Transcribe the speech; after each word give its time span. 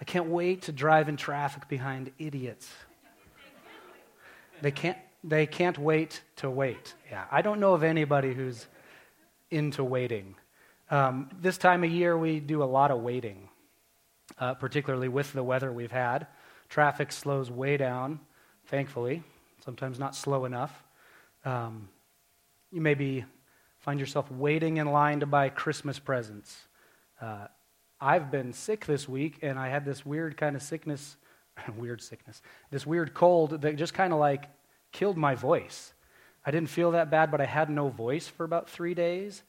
I 0.00 0.04
can't 0.04 0.26
wait 0.26 0.62
to 0.62 0.72
drive 0.72 1.08
in 1.08 1.16
traffic 1.16 1.68
behind 1.68 2.12
idiots. 2.18 2.70
They 4.62 4.70
can't, 4.70 4.98
they 5.24 5.46
can't 5.46 5.76
wait 5.76 6.22
to 6.36 6.48
wait. 6.48 6.94
Yeah, 7.10 7.24
I 7.32 7.42
don't 7.42 7.58
know 7.58 7.74
of 7.74 7.82
anybody 7.82 8.32
who's 8.32 8.66
into 9.50 9.82
waiting. 9.82 10.36
Um, 10.88 11.30
this 11.40 11.58
time 11.58 11.82
of 11.82 11.90
year, 11.90 12.16
we 12.16 12.38
do 12.38 12.62
a 12.62 12.64
lot 12.64 12.92
of 12.92 13.00
waiting 13.00 13.48
uh, 14.38 14.54
particularly 14.54 15.08
with 15.08 15.32
the 15.32 15.42
weather 15.42 15.72
we've 15.72 15.92
had. 15.92 16.26
Traffic 16.74 17.12
slows 17.12 17.52
way 17.52 17.76
down, 17.76 18.18
thankfully, 18.66 19.22
sometimes 19.64 20.00
not 20.00 20.16
slow 20.16 20.44
enough. 20.44 20.82
Um, 21.44 21.88
you 22.72 22.80
maybe 22.80 23.24
find 23.78 24.00
yourself 24.00 24.28
waiting 24.28 24.78
in 24.78 24.88
line 24.88 25.20
to 25.20 25.26
buy 25.26 25.50
Christmas 25.50 26.00
presents. 26.00 26.66
Uh, 27.20 27.46
I've 28.00 28.28
been 28.32 28.52
sick 28.52 28.86
this 28.86 29.08
week, 29.08 29.38
and 29.40 29.56
I 29.56 29.68
had 29.68 29.84
this 29.84 30.04
weird 30.04 30.36
kind 30.36 30.56
of 30.56 30.62
sickness, 30.62 31.16
weird 31.76 32.02
sickness, 32.02 32.42
this 32.72 32.84
weird 32.84 33.14
cold 33.14 33.62
that 33.62 33.76
just 33.76 33.94
kind 33.94 34.12
of 34.12 34.18
like 34.18 34.46
killed 34.90 35.16
my 35.16 35.36
voice. 35.36 35.92
I 36.44 36.50
didn't 36.50 36.70
feel 36.70 36.90
that 36.90 37.08
bad, 37.08 37.30
but 37.30 37.40
I 37.40 37.46
had 37.46 37.70
no 37.70 37.88
voice 37.88 38.26
for 38.26 38.42
about 38.42 38.68
three 38.68 38.94
days 38.94 39.44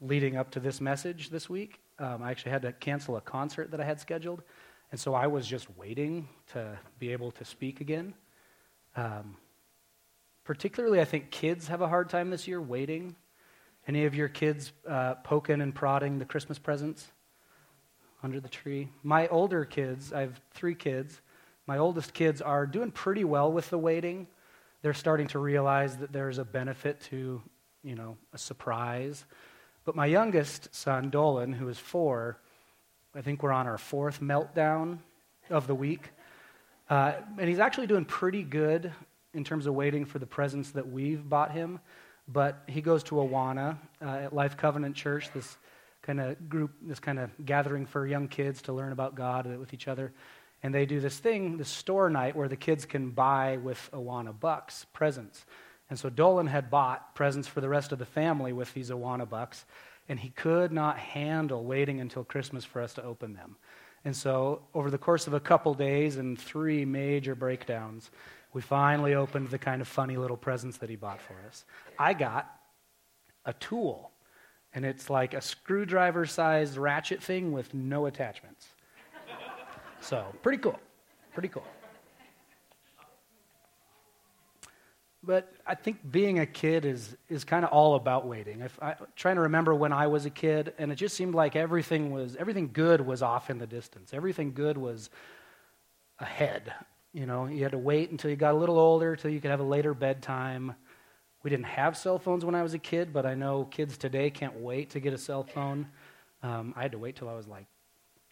leading 0.00 0.36
up 0.36 0.50
to 0.50 0.58
this 0.58 0.80
message 0.80 1.30
this 1.30 1.48
week. 1.48 1.78
Um, 2.00 2.20
I 2.20 2.32
actually 2.32 2.50
had 2.50 2.62
to 2.62 2.72
cancel 2.72 3.16
a 3.16 3.20
concert 3.20 3.70
that 3.70 3.80
I 3.80 3.84
had 3.84 4.00
scheduled. 4.00 4.42
And 4.94 5.00
so 5.00 5.12
I 5.12 5.26
was 5.26 5.44
just 5.44 5.66
waiting 5.76 6.28
to 6.52 6.78
be 7.00 7.10
able 7.10 7.32
to 7.32 7.44
speak 7.44 7.80
again. 7.80 8.14
Um, 8.94 9.36
particularly, 10.44 11.00
I 11.00 11.04
think 11.04 11.32
kids 11.32 11.66
have 11.66 11.80
a 11.80 11.88
hard 11.88 12.08
time 12.08 12.30
this 12.30 12.46
year 12.46 12.62
waiting. 12.62 13.16
Any 13.88 14.04
of 14.04 14.14
your 14.14 14.28
kids 14.28 14.70
uh, 14.88 15.14
poking 15.24 15.62
and 15.62 15.74
prodding 15.74 16.20
the 16.20 16.24
Christmas 16.24 16.60
presents 16.60 17.10
under 18.22 18.38
the 18.38 18.48
tree? 18.48 18.88
My 19.02 19.26
older 19.26 19.64
kids, 19.64 20.12
I 20.12 20.20
have 20.20 20.40
three 20.52 20.76
kids. 20.76 21.20
My 21.66 21.78
oldest 21.78 22.14
kids 22.14 22.40
are 22.40 22.64
doing 22.64 22.92
pretty 22.92 23.24
well 23.24 23.50
with 23.50 23.70
the 23.70 23.78
waiting. 23.78 24.28
They're 24.82 24.94
starting 24.94 25.26
to 25.26 25.40
realize 25.40 25.96
that 25.96 26.12
there's 26.12 26.38
a 26.38 26.44
benefit 26.44 27.00
to, 27.10 27.42
you 27.82 27.96
know, 27.96 28.16
a 28.32 28.38
surprise 28.38 29.24
but 29.84 29.94
my 29.94 30.06
youngest 30.06 30.74
son, 30.74 31.10
Dolan, 31.10 31.52
who 31.52 31.68
is 31.68 31.78
four, 31.78 32.38
I 33.16 33.22
think 33.22 33.44
we're 33.44 33.52
on 33.52 33.68
our 33.68 33.78
fourth 33.78 34.20
meltdown 34.20 34.98
of 35.48 35.68
the 35.68 35.74
week. 35.74 36.10
Uh, 36.90 37.12
and 37.38 37.48
he's 37.48 37.60
actually 37.60 37.86
doing 37.86 38.04
pretty 38.04 38.42
good 38.42 38.92
in 39.32 39.44
terms 39.44 39.66
of 39.66 39.74
waiting 39.74 40.04
for 40.04 40.18
the 40.18 40.26
presents 40.26 40.72
that 40.72 40.90
we've 40.90 41.28
bought 41.28 41.52
him. 41.52 41.78
But 42.26 42.62
he 42.66 42.80
goes 42.80 43.04
to 43.04 43.16
Awana 43.16 43.76
uh, 44.02 44.08
at 44.08 44.32
Life 44.32 44.56
Covenant 44.56 44.96
Church, 44.96 45.30
this 45.32 45.56
kind 46.02 46.20
of 46.20 46.48
group, 46.48 46.72
this 46.82 46.98
kind 46.98 47.20
of 47.20 47.30
gathering 47.44 47.86
for 47.86 48.04
young 48.04 48.26
kids 48.26 48.62
to 48.62 48.72
learn 48.72 48.90
about 48.90 49.14
God 49.14 49.46
with 49.58 49.72
each 49.72 49.86
other. 49.86 50.12
And 50.64 50.74
they 50.74 50.84
do 50.84 50.98
this 50.98 51.18
thing, 51.18 51.56
this 51.56 51.68
store 51.68 52.10
night, 52.10 52.34
where 52.34 52.48
the 52.48 52.56
kids 52.56 52.84
can 52.84 53.10
buy 53.10 53.58
with 53.58 53.90
Awana 53.92 54.38
bucks 54.38 54.86
presents. 54.92 55.44
And 55.88 55.98
so 55.98 56.10
Dolan 56.10 56.48
had 56.48 56.68
bought 56.68 57.14
presents 57.14 57.46
for 57.46 57.60
the 57.60 57.68
rest 57.68 57.92
of 57.92 57.98
the 58.00 58.06
family 58.06 58.52
with 58.52 58.72
these 58.74 58.90
Awana 58.90 59.28
bucks, 59.28 59.66
and 60.08 60.18
he 60.20 60.30
could 60.30 60.72
not 60.72 60.98
handle 60.98 61.64
waiting 61.64 62.00
until 62.00 62.24
Christmas 62.24 62.64
for 62.64 62.82
us 62.82 62.94
to 62.94 63.02
open 63.02 63.34
them. 63.34 63.56
And 64.04 64.14
so, 64.14 64.62
over 64.74 64.90
the 64.90 64.98
course 64.98 65.26
of 65.26 65.32
a 65.32 65.40
couple 65.40 65.72
days 65.72 66.18
and 66.18 66.38
three 66.38 66.84
major 66.84 67.34
breakdowns, 67.34 68.10
we 68.52 68.60
finally 68.60 69.14
opened 69.14 69.48
the 69.48 69.58
kind 69.58 69.80
of 69.80 69.88
funny 69.88 70.16
little 70.16 70.36
presents 70.36 70.76
that 70.78 70.90
he 70.90 70.96
bought 70.96 71.20
for 71.20 71.34
us. 71.48 71.64
I 71.98 72.12
got 72.12 72.54
a 73.46 73.54
tool, 73.54 74.10
and 74.74 74.84
it's 74.84 75.08
like 75.08 75.32
a 75.32 75.40
screwdriver 75.40 76.26
sized 76.26 76.76
ratchet 76.76 77.22
thing 77.22 77.52
with 77.52 77.72
no 77.72 78.06
attachments. 78.06 78.68
so, 80.00 80.26
pretty 80.42 80.58
cool. 80.58 80.78
Pretty 81.32 81.48
cool. 81.48 81.64
But 85.26 85.52
I 85.66 85.74
think 85.74 85.98
being 86.10 86.38
a 86.38 86.46
kid 86.46 86.84
is, 86.84 87.16
is 87.28 87.44
kind 87.44 87.64
of 87.64 87.70
all 87.70 87.94
about 87.94 88.26
waiting. 88.26 88.62
I, 88.82 88.90
am 88.90 88.96
trying 89.16 89.36
to 89.36 89.42
remember 89.42 89.74
when 89.74 89.92
I 89.92 90.06
was 90.06 90.26
a 90.26 90.30
kid, 90.30 90.74
and 90.78 90.92
it 90.92 90.96
just 90.96 91.16
seemed 91.16 91.34
like 91.34 91.56
everything 91.56 92.10
was 92.10 92.36
everything 92.36 92.70
good 92.72 93.00
was 93.00 93.22
off 93.22 93.48
in 93.48 93.58
the 93.58 93.66
distance. 93.66 94.12
Everything 94.12 94.52
good 94.52 94.76
was 94.76 95.08
ahead. 96.18 96.72
You 97.12 97.26
know, 97.26 97.46
you 97.46 97.62
had 97.62 97.72
to 97.72 97.78
wait 97.78 98.10
until 98.10 98.30
you 98.30 98.36
got 98.36 98.54
a 98.54 98.58
little 98.58 98.78
older, 98.78 99.12
until 99.12 99.30
you 99.30 99.40
could 99.40 99.50
have 99.50 99.60
a 99.60 99.64
later 99.64 99.94
bedtime. 99.94 100.74
We 101.42 101.50
didn't 101.50 101.66
have 101.66 101.96
cell 101.96 102.18
phones 102.18 102.44
when 102.44 102.54
I 102.54 102.62
was 102.62 102.74
a 102.74 102.78
kid, 102.78 103.12
but 103.12 103.24
I 103.24 103.34
know 103.34 103.64
kids 103.70 103.96
today 103.96 104.30
can't 104.30 104.60
wait 104.60 104.90
to 104.90 105.00
get 105.00 105.12
a 105.12 105.18
cell 105.18 105.44
phone. 105.44 105.86
Um, 106.42 106.74
I 106.76 106.82
had 106.82 106.92
to 106.92 106.98
wait 106.98 107.16
till 107.16 107.28
I 107.28 107.34
was 107.34 107.46
like, 107.46 107.66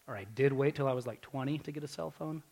or 0.07 0.15
I 0.15 0.25
did 0.35 0.53
wait 0.53 0.75
till 0.75 0.87
I 0.87 0.93
was 0.93 1.07
like 1.07 1.21
20 1.21 1.59
to 1.59 1.71
get 1.71 1.83
a 1.83 1.87
cell 1.87 2.11
phone. 2.11 2.43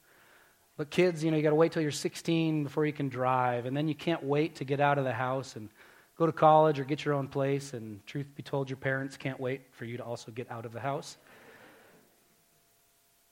But 0.77 0.89
kids, 0.89 1.23
you 1.23 1.31
know, 1.31 1.37
you 1.37 1.43
got 1.43 1.49
to 1.49 1.55
wait 1.55 1.71
till 1.71 1.81
you're 1.81 1.91
16 1.91 2.63
before 2.63 2.85
you 2.85 2.93
can 2.93 3.09
drive, 3.09 3.65
and 3.65 3.75
then 3.75 3.87
you 3.87 3.95
can't 3.95 4.23
wait 4.23 4.55
to 4.55 4.63
get 4.63 4.79
out 4.79 4.97
of 4.97 5.03
the 5.03 5.13
house 5.13 5.55
and 5.55 5.69
go 6.17 6.25
to 6.25 6.31
college 6.31 6.79
or 6.79 6.83
get 6.83 7.05
your 7.05 7.13
own 7.13 7.27
place. 7.27 7.73
And 7.73 8.05
truth 8.05 8.27
be 8.35 8.43
told, 8.43 8.69
your 8.69 8.77
parents 8.77 9.17
can't 9.17 9.39
wait 9.39 9.61
for 9.71 9.85
you 9.85 9.97
to 9.97 10.03
also 10.03 10.31
get 10.31 10.49
out 10.49 10.65
of 10.65 10.73
the 10.73 10.79
house. 10.79 11.17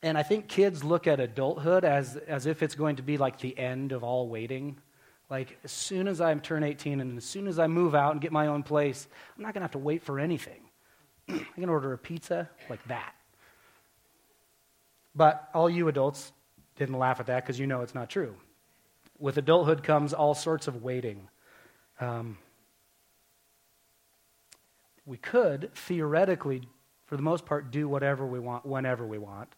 And 0.01 0.17
I 0.17 0.23
think 0.23 0.47
kids 0.47 0.83
look 0.83 1.07
at 1.07 1.19
adulthood 1.19 1.83
as, 1.83 2.16
as 2.16 2.45
if 2.45 2.63
it's 2.63 2.75
going 2.75 2.97
to 2.97 3.03
be 3.03 3.17
like 3.17 3.39
the 3.39 3.57
end 3.57 3.91
of 3.91 4.03
all 4.03 4.29
waiting. 4.29 4.77
Like, 5.29 5.57
as 5.63 5.71
soon 5.71 6.07
as 6.07 6.21
I 6.21 6.33
turn 6.35 6.63
18 6.63 7.01
and 7.01 7.17
as 7.17 7.25
soon 7.25 7.47
as 7.47 7.59
I 7.59 7.67
move 7.67 7.94
out 7.94 8.13
and 8.13 8.21
get 8.21 8.31
my 8.31 8.47
own 8.47 8.63
place, 8.63 9.07
I'm 9.35 9.44
not 9.44 9.53
going 9.53 9.61
to 9.61 9.66
have 9.66 9.71
to 9.71 9.77
wait 9.77 10.01
for 10.01 10.19
anything. 10.19 10.61
I 11.29 11.44
can 11.56 11.69
order 11.69 11.94
a 11.94 11.97
pizza 11.97 12.50
like 12.69 12.83
that. 12.88 13.13
But 15.16 15.50
all 15.53 15.69
you 15.69 15.88
adults, 15.89 16.31
didn't 16.79 16.97
laugh 16.97 17.19
at 17.19 17.28
that 17.28 17.44
because 17.44 17.59
you 17.59 17.67
know 17.67 17.81
it's 17.81 17.94
not 17.94 18.09
true. 18.09 18.35
With 19.19 19.38
adulthood 19.38 19.84
comes 19.84 20.13
all 20.13 20.34
sorts 20.34 20.67
of 20.67 20.81
waiting. 20.81 21.28
Um, 22.00 22.38
we 25.06 25.18
could 25.18 25.72
theoretically, 25.75 26.62
for 27.06 27.18
the 27.18 27.22
most 27.22 27.45
part, 27.45 27.69
do 27.69 27.88
whatever 27.88 28.25
we 28.25 28.39
want 28.39 28.66
whenever 28.66 29.06
we 29.06 29.18
want, 29.18 29.50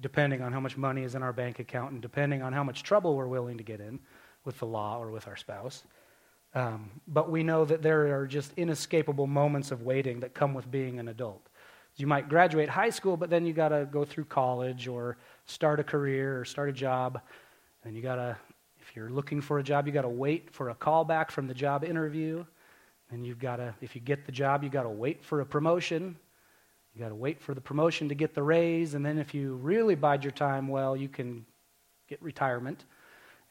depending 0.00 0.42
on 0.42 0.52
how 0.52 0.60
much 0.60 0.76
money 0.76 1.02
is 1.02 1.14
in 1.14 1.22
our 1.22 1.32
bank 1.32 1.58
account 1.58 1.92
and 1.92 2.02
depending 2.02 2.42
on 2.42 2.52
how 2.52 2.62
much 2.62 2.82
trouble 2.82 3.16
we're 3.16 3.26
willing 3.26 3.56
to 3.56 3.64
get 3.64 3.80
in 3.80 3.98
with 4.44 4.58
the 4.58 4.66
law 4.66 4.98
or 4.98 5.10
with 5.10 5.26
our 5.26 5.36
spouse. 5.36 5.84
Um, 6.54 6.90
but 7.06 7.30
we 7.30 7.42
know 7.42 7.64
that 7.64 7.80
there 7.80 8.18
are 8.18 8.26
just 8.26 8.52
inescapable 8.56 9.26
moments 9.26 9.70
of 9.70 9.82
waiting 9.82 10.20
that 10.20 10.34
come 10.34 10.52
with 10.52 10.70
being 10.70 10.98
an 10.98 11.08
adult. 11.08 11.48
You 11.96 12.06
might 12.06 12.28
graduate 12.28 12.68
high 12.68 12.90
school, 12.90 13.16
but 13.16 13.30
then 13.30 13.46
you 13.46 13.52
got 13.52 13.68
to 13.68 13.86
go 13.90 14.04
through 14.04 14.24
college 14.24 14.88
or 14.88 15.16
start 15.50 15.80
a 15.80 15.84
career 15.84 16.40
or 16.40 16.44
start 16.44 16.68
a 16.68 16.72
job. 16.72 17.20
And 17.84 17.94
you 17.94 18.02
got 18.02 18.16
to, 18.16 18.36
if 18.80 18.94
you're 18.94 19.10
looking 19.10 19.40
for 19.40 19.58
a 19.58 19.62
job, 19.62 19.86
you 19.86 19.92
got 19.92 20.02
to 20.02 20.08
wait 20.08 20.50
for 20.50 20.70
a 20.70 20.74
call 20.74 21.04
back 21.04 21.30
from 21.30 21.46
the 21.46 21.54
job 21.54 21.84
interview. 21.84 22.44
And 23.10 23.26
you've 23.26 23.38
got 23.38 23.56
to, 23.56 23.74
if 23.80 23.94
you 23.94 24.00
get 24.00 24.24
the 24.24 24.32
job, 24.32 24.62
you 24.62 24.70
got 24.70 24.84
to 24.84 24.88
wait 24.88 25.24
for 25.24 25.40
a 25.40 25.46
promotion. 25.46 26.16
You 26.94 27.00
got 27.00 27.08
to 27.08 27.14
wait 27.14 27.40
for 27.40 27.54
the 27.54 27.60
promotion 27.60 28.08
to 28.08 28.14
get 28.14 28.34
the 28.34 28.42
raise. 28.42 28.94
And 28.94 29.04
then 29.04 29.18
if 29.18 29.34
you 29.34 29.54
really 29.56 29.94
bide 29.94 30.24
your 30.24 30.30
time 30.30 30.68
well, 30.68 30.96
you 30.96 31.08
can 31.08 31.44
get 32.08 32.22
retirement. 32.22 32.84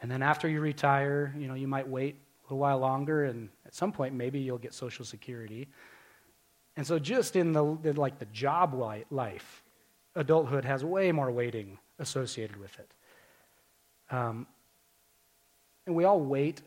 And 0.01 0.09
then 0.09 0.21
after 0.21 0.47
you 0.47 0.61
retire, 0.61 1.33
you 1.37 1.47
know, 1.47 1.55
you 1.55 1.67
might 1.67 1.87
wait 1.87 2.15
a 2.15 2.43
little 2.45 2.59
while 2.59 2.79
longer. 2.79 3.25
And 3.25 3.49
at 3.65 3.75
some 3.75 3.91
point, 3.91 4.13
maybe 4.13 4.39
you'll 4.39 4.57
get 4.57 4.73
Social 4.73 5.03
Security. 5.03 5.67
And 6.77 6.87
so, 6.87 6.97
just 6.97 7.35
in 7.35 7.51
the 7.51 7.63
like 7.63 8.19
the 8.19 8.25
job 8.27 8.73
life, 9.09 9.63
adulthood 10.15 10.63
has 10.63 10.85
way 10.85 11.11
more 11.11 11.31
waiting 11.31 11.77
associated 11.99 12.57
with 12.57 12.77
it. 12.79 12.91
Um, 14.09 14.47
and 15.85 15.95
we 15.95 16.03
all 16.03 16.19
wait 16.19 16.61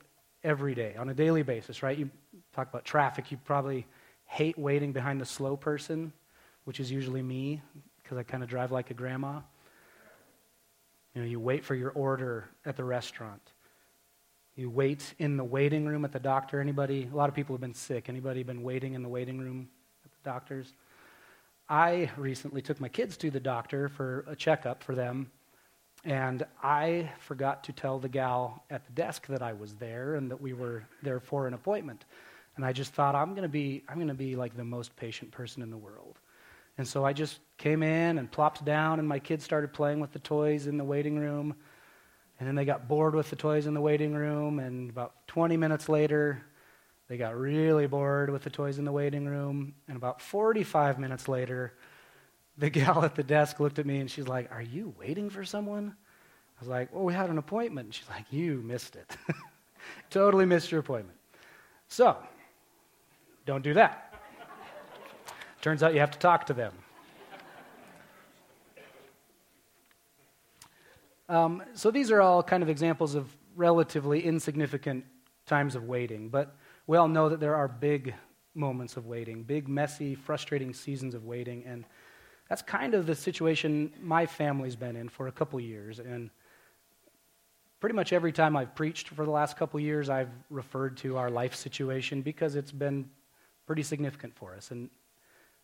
every 0.45 0.75
day 0.75 0.95
on 0.99 1.09
a 1.09 1.15
daily 1.15 1.43
basis, 1.43 1.83
right? 1.83 1.97
You 1.97 2.11
talk 2.55 2.69
about 2.69 2.85
traffic, 2.85 3.31
you 3.31 3.39
probably 3.45 3.87
hate 4.27 4.59
waiting 4.59 4.93
behind 4.93 5.21
the 5.21 5.27
slow 5.27 5.57
person, 5.57 6.13
which 6.65 6.81
is 6.81 6.91
usually 6.91 7.23
me 7.23 7.61
because 8.03 8.19
I 8.19 8.23
kind 8.23 8.43
of 8.43 8.49
drive 8.49 8.73
like 8.73 8.91
a 8.91 8.95
grandma. 8.95 9.41
You 11.15 11.23
know, 11.23 11.29
you 11.29 11.39
wait 11.41 11.65
for 11.65 11.75
your 11.75 11.91
order 11.91 12.49
at 12.65 12.77
the 12.77 12.85
restaurant. 12.85 13.43
You 14.57 14.71
wait 14.71 15.15
in 15.19 15.37
the 15.37 15.45
waiting 15.45 15.87
room 15.87 16.05
at 16.05 16.13
the 16.13 16.21
doctor. 16.21 16.61
Anybody? 16.61 17.09
A 17.11 17.17
lot 17.17 17.29
of 17.29 17.35
people 17.35 17.55
have 17.55 17.61
been 17.61 17.75
sick. 17.75 18.09
Anybody 18.09 18.43
been 18.43 18.63
waiting 18.63 18.95
in 18.95 19.03
the 19.03 19.09
waiting 19.09 19.39
room 19.39 19.69
at 20.05 20.11
the 20.11 20.31
doctor's? 20.31 20.75
I 21.73 22.11
recently 22.19 22.61
took 22.61 22.83
my 22.83 22.91
kids 22.91 23.17
to 23.17 23.31
the 23.31 23.41
doctor 23.41 23.89
for 23.89 24.27
a 24.29 24.37
checkup 24.37 24.83
for 24.83 24.95
them, 24.95 25.31
and 26.05 26.45
I 26.63 27.11
forgot 27.19 27.65
to 27.65 27.73
tell 27.73 27.99
the 27.99 28.11
gal 28.11 28.63
at 28.69 28.85
the 28.85 28.93
desk 28.93 29.27
that 29.29 29.41
I 29.41 29.55
was 29.55 29.77
there 29.77 30.17
and 30.17 30.31
that 30.31 30.39
we 30.39 30.53
were 30.53 30.85
there 31.03 31.19
for 31.19 31.47
an 31.47 31.55
appointment. 31.55 32.05
And 32.57 32.65
I 32.67 32.75
just 32.75 32.93
thought 32.93 33.15
I'm 33.15 33.31
going 33.31 33.45
to 33.45 33.49
be 33.49 33.85
I'm 33.89 33.95
going 33.95 34.09
to 34.09 34.15
be 34.15 34.37
like 34.37 34.55
the 34.55 34.63
most 34.63 34.95
patient 34.97 35.31
person 35.31 35.63
in 35.63 35.71
the 35.71 35.79
world. 35.79 36.19
And 36.77 36.87
so 36.87 37.07
I 37.07 37.15
just 37.15 37.39
came 37.57 37.83
in 37.83 38.19
and 38.19 38.31
plopped 38.31 38.63
down 38.67 38.99
and 38.99 39.09
my 39.09 39.19
kids 39.19 39.43
started 39.43 39.73
playing 39.73 39.99
with 39.99 40.13
the 40.13 40.19
toys 40.19 40.67
in 40.67 40.77
the 40.77 40.85
waiting 40.85 41.19
room. 41.19 41.55
And 42.39 42.47
then 42.47 42.55
they 42.55 42.67
got 42.67 42.87
bored 42.87 43.15
with 43.15 43.31
the 43.31 43.37
toys 43.37 43.67
in 43.67 43.73
the 43.73 43.81
waiting 43.81 44.13
room 44.13 44.59
and 44.59 44.91
about 44.91 45.27
20 45.29 45.57
minutes 45.57 45.89
later 45.89 46.45
they 47.13 47.19
got 47.19 47.39
really 47.39 47.87
bored 47.87 48.31
with 48.31 48.43
the 48.43 48.49
toys 48.49 48.79
in 48.79 48.87
the 48.87 48.91
waiting 48.91 49.27
room. 49.27 49.75
And 49.87 49.99
about 49.99 50.23
45 50.23 50.99
minutes 50.99 51.29
later, 51.29 51.75
the 52.57 52.71
gal 52.71 53.05
at 53.05 53.15
the 53.15 53.23
desk 53.23 53.61
looked 53.61 53.79
at 53.79 53.85
me 53.85 53.99
and 53.99 54.11
she's 54.11 54.27
like, 54.27 54.51
Are 54.51 54.63
you 54.63 54.95
waiting 54.99 55.29
for 55.29 55.45
someone? 55.45 55.95
I 55.95 56.61
was 56.61 56.71
like, 56.71 56.91
Well, 56.91 57.05
we 57.05 57.13
had 57.13 57.29
an 57.29 57.37
appointment. 57.37 57.85
And 57.89 57.95
she's 57.95 58.09
like, 58.09 58.25
You 58.31 58.63
missed 58.65 58.97
it. 58.97 59.15
totally 60.11 60.47
missed 60.47 60.71
your 60.71 60.81
appointment. 60.81 61.19
So, 61.87 62.17
don't 63.45 63.63
do 63.63 63.75
that. 63.75 64.15
Turns 65.61 65.83
out 65.83 65.93
you 65.93 66.01
have 66.01 66.13
to 66.13 66.19
talk 66.19 66.47
to 66.47 66.55
them. 66.55 66.73
Um, 71.29 71.63
so, 71.75 71.91
these 71.91 72.11
are 72.11 72.23
all 72.23 72.43
kind 72.43 72.63
of 72.63 72.71
examples 72.71 73.15
of 73.15 73.29
relatively 73.55 74.25
insignificant 74.25 75.05
times 75.45 75.75
of 75.75 75.85
waiting. 75.85 76.31
But 76.31 76.57
we 76.87 76.97
all 76.97 77.09
know 77.09 77.29
that 77.29 77.41
there 77.41 77.55
are 77.55 77.69
big 77.69 78.15
moments 78.55 78.97
of 78.97 79.07
waiting, 79.07 79.43
big, 79.43 79.69
messy, 79.69 80.15
frustrating 80.15 80.75
seasons 80.75 81.15
of 81.15 81.25
waiting. 81.25 81.65
And 81.67 81.85
that's 82.49 82.63
kind 82.63 82.95
of 82.95 83.07
the 83.07 83.15
situation 83.15 83.93
my 84.01 84.27
family's 84.27 84.77
been 84.77 84.97
in 84.97 85.09
for 85.09 85.29
a 85.29 85.33
couple 85.33 85.59
years. 85.61 85.99
And 85.99 86.31
pretty 87.81 87.95
much 87.95 88.13
every 88.13 88.33
time 88.33 88.57
I've 88.57 88.75
preached 88.75 89.09
for 89.09 89.25
the 89.25 89.31
last 89.31 89.57
couple 89.57 89.81
years, 89.81 90.11
I've 90.11 90.31
referred 90.51 90.97
to 90.99 91.17
our 91.17 91.31
life 91.31 91.55
situation 91.55 92.21
because 92.23 92.57
it's 92.57 92.73
been 92.73 93.09
pretty 93.67 93.83
significant 93.83 94.35
for 94.37 94.55
us. 94.55 94.71
And 94.71 94.91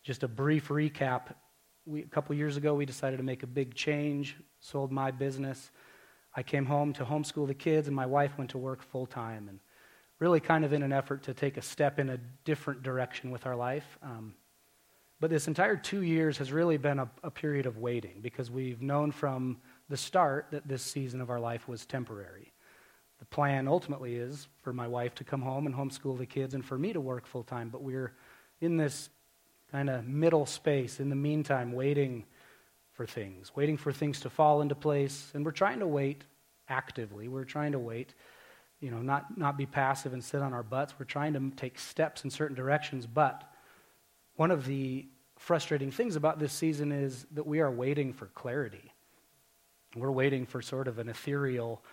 just 0.03 0.23
a 0.23 0.27
brief 0.27 0.69
recap 0.69 1.33
we, 1.85 2.01
a 2.01 2.07
couple 2.07 2.35
years 2.35 2.57
ago, 2.57 2.73
we 2.73 2.85
decided 2.85 3.17
to 3.17 3.23
make 3.23 3.43
a 3.43 3.47
big 3.47 3.73
change, 3.73 4.37
sold 4.59 4.91
my 4.91 5.11
business. 5.11 5.71
I 6.35 6.43
came 6.43 6.65
home 6.65 6.93
to 6.93 7.05
homeschool 7.05 7.47
the 7.47 7.53
kids, 7.53 7.87
and 7.87 7.95
my 7.95 8.05
wife 8.05 8.37
went 8.37 8.51
to 8.51 8.57
work 8.57 8.83
full 8.83 9.07
time. 9.07 9.49
And 9.49 9.59
really 10.19 10.39
kind 10.39 10.65
of 10.65 10.73
in 10.73 10.83
an 10.83 10.91
effort 10.91 11.23
to 11.23 11.33
take 11.33 11.57
a 11.57 11.61
step 11.61 11.97
in 11.97 12.09
a 12.09 12.17
different 12.43 12.83
direction 12.83 13.31
with 13.31 13.45
our 13.45 13.55
life. 13.55 13.97
Um, 14.03 14.35
but 15.21 15.29
this 15.29 15.47
entire 15.47 15.75
two 15.75 16.03
years 16.03 16.37
has 16.37 16.51
really 16.51 16.77
been 16.77 16.99
a, 16.99 17.09
a, 17.23 17.31
period 17.31 17.65
of 17.65 17.77
waiting 17.77 18.19
because 18.21 18.49
we've 18.49 18.81
known 18.81 19.11
from 19.11 19.57
the 19.89 19.97
start 19.97 20.47
that 20.51 20.67
this 20.67 20.81
season 20.81 21.19
of 21.19 21.29
our 21.29 21.39
life 21.39 21.67
was 21.67 21.85
temporary. 21.85 22.53
The 23.19 23.25
plan 23.25 23.67
ultimately 23.67 24.15
is 24.15 24.47
for 24.61 24.71
my 24.71 24.87
wife 24.87 25.15
to 25.15 25.25
come 25.25 25.41
home 25.41 25.65
and 25.65 25.75
homeschool 25.75 26.17
the 26.17 26.25
kids 26.25 26.53
and 26.53 26.63
for 26.63 26.77
me 26.77 26.93
to 26.93 27.01
work 27.01 27.27
full 27.27 27.43
time, 27.43 27.69
but 27.69 27.81
we're 27.81 28.13
in 28.61 28.77
this 28.77 29.09
kind 29.71 29.89
of 29.89 30.07
middle 30.07 30.45
space 30.45 30.99
in 31.01 31.09
the 31.09 31.15
meantime, 31.15 31.73
waiting 31.73 32.25
for 32.93 33.05
things, 33.05 33.55
waiting 33.55 33.77
for 33.77 33.91
things 33.91 34.21
to 34.21 34.29
fall 34.29 34.61
into 34.61 34.75
place, 34.75 35.31
and 35.33 35.45
we're 35.45 35.51
trying 35.51 35.79
to 35.79 35.87
wait 35.87 36.23
actively. 36.69 37.27
We're 37.27 37.43
trying 37.43 37.73
to 37.73 37.79
wait 37.79 38.13
you 38.79 38.91
know, 38.91 39.01
not, 39.01 39.37
not 39.37 39.57
be 39.57 39.65
passive 39.65 40.13
and 40.13 40.23
sit 40.23 40.41
on 40.41 40.53
our 40.53 40.63
butts. 40.63 40.93
We're 40.97 41.05
trying 41.05 41.33
to 41.33 41.51
take 41.55 41.77
steps 41.77 42.23
in 42.23 42.29
certain 42.29 42.55
directions. 42.55 43.05
But 43.05 43.43
one 44.35 44.51
of 44.51 44.65
the 44.65 45.07
frustrating 45.37 45.91
things 45.91 46.15
about 46.15 46.39
this 46.39 46.53
season 46.53 46.91
is 46.91 47.25
that 47.31 47.45
we 47.45 47.59
are 47.59 47.71
waiting 47.71 48.13
for 48.13 48.27
clarity. 48.27 48.93
We're 49.95 50.11
waiting 50.11 50.45
for 50.45 50.61
sort 50.61 50.87
of 50.87 50.99
an 50.99 51.09
ethereal, 51.09 51.83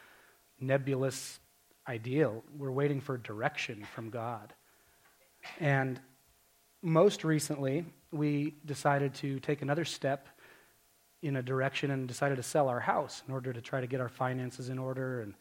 nebulous 0.61 1.41
ideal. 1.89 2.45
We're 2.57 2.71
waiting 2.71 3.01
for 3.01 3.17
direction 3.17 3.85
from 3.95 4.11
God. 4.11 4.53
And 5.61 6.01
most 6.83 7.25
recently, 7.25 7.85
we 8.13 8.55
decided 8.65 9.15
to 9.15 9.41
take 9.41 9.63
another 9.63 9.85
step 9.85 10.29
in 11.23 11.37
a 11.37 11.43
direction 11.43 11.91
and 11.91 12.07
decided 12.07 12.37
to 12.37 12.43
sell 12.43 12.69
our 12.69 12.81
house 12.81 13.23
in 13.27 13.35
order 13.35 13.53
to 13.53 13.61
try 13.61 13.81
to 13.81 13.87
get 13.87 14.01
our 14.01 14.09
finances 14.09 14.69
in 14.69 14.79
order 14.79 15.23
and 15.23 15.35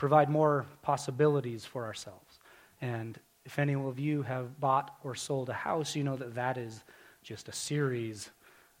provide 0.00 0.30
more 0.30 0.64
possibilities 0.80 1.66
for 1.66 1.84
ourselves. 1.84 2.38
And 2.80 3.20
if 3.44 3.58
any 3.58 3.74
of 3.74 3.98
you 3.98 4.22
have 4.22 4.58
bought 4.58 4.96
or 5.04 5.14
sold 5.14 5.50
a 5.50 5.54
house, 5.54 5.94
you 5.94 6.02
know 6.02 6.16
that 6.16 6.34
that 6.34 6.56
is 6.56 6.82
just 7.22 7.48
a 7.48 7.52
series 7.52 8.30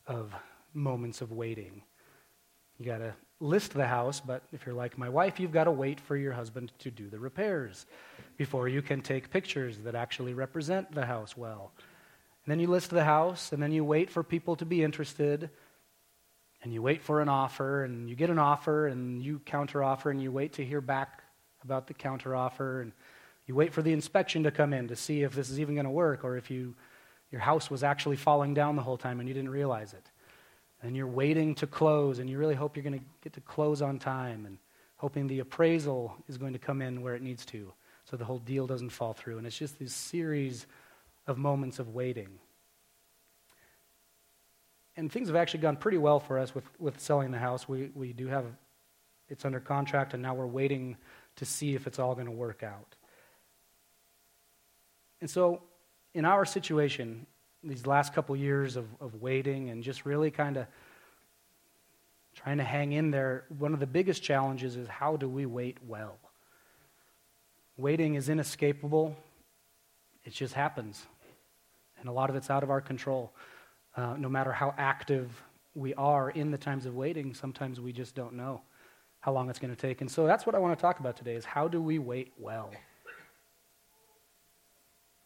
of 0.06 0.34
moments 0.72 1.20
of 1.20 1.30
waiting. 1.30 1.82
You 2.78 2.86
got 2.86 2.98
to 2.98 3.14
list 3.38 3.74
the 3.74 3.86
house, 3.86 4.18
but 4.18 4.42
if 4.50 4.64
you're 4.64 4.74
like 4.74 4.96
my 4.96 5.10
wife, 5.10 5.38
you've 5.38 5.52
got 5.52 5.64
to 5.64 5.70
wait 5.70 6.00
for 6.00 6.16
your 6.16 6.32
husband 6.32 6.72
to 6.78 6.90
do 6.90 7.10
the 7.10 7.18
repairs 7.18 7.84
before 8.38 8.66
you 8.68 8.80
can 8.80 9.02
take 9.02 9.30
pictures 9.30 9.76
that 9.84 9.94
actually 9.94 10.32
represent 10.32 10.90
the 10.92 11.04
house 11.04 11.36
well. 11.36 11.72
And 12.44 12.52
then 12.52 12.60
you 12.60 12.68
list 12.68 12.88
the 12.88 13.04
house, 13.04 13.52
and 13.52 13.62
then 13.62 13.72
you 13.72 13.84
wait 13.84 14.08
for 14.10 14.22
people 14.22 14.56
to 14.56 14.64
be 14.64 14.82
interested, 14.82 15.50
and 16.62 16.72
you 16.72 16.82
wait 16.82 17.02
for 17.02 17.20
an 17.20 17.28
offer 17.28 17.84
and 17.84 18.08
you 18.08 18.16
get 18.16 18.30
an 18.30 18.38
offer 18.38 18.86
and 18.86 19.22
you 19.22 19.40
counteroffer 19.40 20.10
and 20.10 20.22
you 20.22 20.30
wait 20.30 20.52
to 20.54 20.64
hear 20.64 20.80
back 20.80 21.22
about 21.64 21.86
the 21.86 21.94
counteroffer 21.94 22.82
and 22.82 22.92
you 23.46 23.54
wait 23.54 23.72
for 23.72 23.82
the 23.82 23.92
inspection 23.92 24.42
to 24.44 24.50
come 24.50 24.72
in 24.72 24.88
to 24.88 24.96
see 24.96 25.22
if 25.22 25.34
this 25.34 25.50
is 25.50 25.58
even 25.58 25.74
going 25.74 25.84
to 25.84 25.90
work 25.90 26.24
or 26.24 26.36
if 26.36 26.50
you 26.50 26.74
your 27.30 27.40
house 27.40 27.70
was 27.70 27.84
actually 27.84 28.16
falling 28.16 28.54
down 28.54 28.76
the 28.76 28.82
whole 28.82 28.96
time 28.96 29.20
and 29.20 29.28
you 29.28 29.34
didn't 29.34 29.50
realize 29.50 29.92
it. 29.92 30.10
And 30.82 30.96
you're 30.96 31.06
waiting 31.06 31.54
to 31.56 31.66
close 31.66 32.18
and 32.18 32.28
you 32.28 32.38
really 32.38 32.54
hope 32.54 32.76
you're 32.76 32.82
going 32.82 32.98
to 32.98 33.04
get 33.22 33.34
to 33.34 33.40
close 33.40 33.82
on 33.82 33.98
time 33.98 34.46
and 34.46 34.58
hoping 34.96 35.26
the 35.26 35.38
appraisal 35.38 36.16
is 36.28 36.38
going 36.38 36.52
to 36.54 36.58
come 36.58 36.82
in 36.82 37.02
where 37.02 37.14
it 37.14 37.22
needs 37.22 37.44
to 37.46 37.72
so 38.04 38.16
the 38.16 38.24
whole 38.24 38.38
deal 38.38 38.66
doesn't 38.66 38.90
fall 38.90 39.12
through. 39.12 39.38
And 39.38 39.46
it's 39.46 39.58
just 39.58 39.78
this 39.78 39.94
series 39.94 40.66
of 41.26 41.38
moments 41.38 41.78
of 41.78 41.94
waiting 41.94 42.38
and 44.96 45.10
things 45.10 45.28
have 45.28 45.36
actually 45.36 45.60
gone 45.60 45.76
pretty 45.76 45.98
well 45.98 46.20
for 46.20 46.38
us 46.38 46.54
with, 46.54 46.64
with 46.78 47.00
selling 47.00 47.30
the 47.30 47.38
house. 47.38 47.68
We, 47.68 47.90
we 47.94 48.12
do 48.12 48.26
have, 48.26 48.44
it's 49.28 49.44
under 49.44 49.60
contract, 49.60 50.14
and 50.14 50.22
now 50.22 50.34
we're 50.34 50.46
waiting 50.46 50.96
to 51.36 51.44
see 51.44 51.74
if 51.74 51.86
it's 51.86 51.98
all 51.98 52.14
going 52.14 52.26
to 52.26 52.32
work 52.32 52.62
out. 52.62 52.96
And 55.20 55.30
so, 55.30 55.62
in 56.14 56.24
our 56.24 56.44
situation, 56.44 57.26
these 57.62 57.86
last 57.86 58.14
couple 58.14 58.34
years 58.34 58.76
of, 58.76 58.86
of 59.00 59.20
waiting 59.20 59.70
and 59.70 59.82
just 59.82 60.04
really 60.04 60.30
kind 60.30 60.56
of 60.56 60.66
trying 62.34 62.58
to 62.58 62.64
hang 62.64 62.92
in 62.92 63.10
there, 63.10 63.44
one 63.58 63.74
of 63.74 63.80
the 63.80 63.86
biggest 63.86 64.22
challenges 64.22 64.76
is 64.76 64.88
how 64.88 65.16
do 65.16 65.28
we 65.28 65.46
wait 65.46 65.78
well? 65.86 66.16
Waiting 67.76 68.14
is 68.14 68.28
inescapable, 68.28 69.16
it 70.24 70.32
just 70.32 70.54
happens. 70.54 71.06
And 71.98 72.08
a 72.08 72.12
lot 72.12 72.30
of 72.30 72.36
it's 72.36 72.48
out 72.48 72.62
of 72.62 72.70
our 72.70 72.80
control. 72.80 73.32
Uh, 73.96 74.14
no 74.16 74.28
matter 74.28 74.52
how 74.52 74.74
active 74.78 75.42
we 75.74 75.94
are 75.94 76.30
in 76.30 76.50
the 76.50 76.58
times 76.58 76.86
of 76.86 76.94
waiting, 76.94 77.34
sometimes 77.34 77.80
we 77.80 77.92
just 77.92 78.14
don't 78.14 78.34
know 78.34 78.60
how 79.20 79.32
long 79.32 79.50
it's 79.50 79.58
going 79.58 79.74
to 79.74 79.80
take. 79.80 80.00
And 80.00 80.10
so 80.10 80.26
that's 80.26 80.46
what 80.46 80.54
I 80.54 80.58
want 80.58 80.76
to 80.76 80.80
talk 80.80 81.00
about 81.00 81.16
today 81.16 81.34
is 81.34 81.44
how 81.44 81.68
do 81.68 81.80
we 81.80 81.98
wait 81.98 82.32
well? 82.38 82.70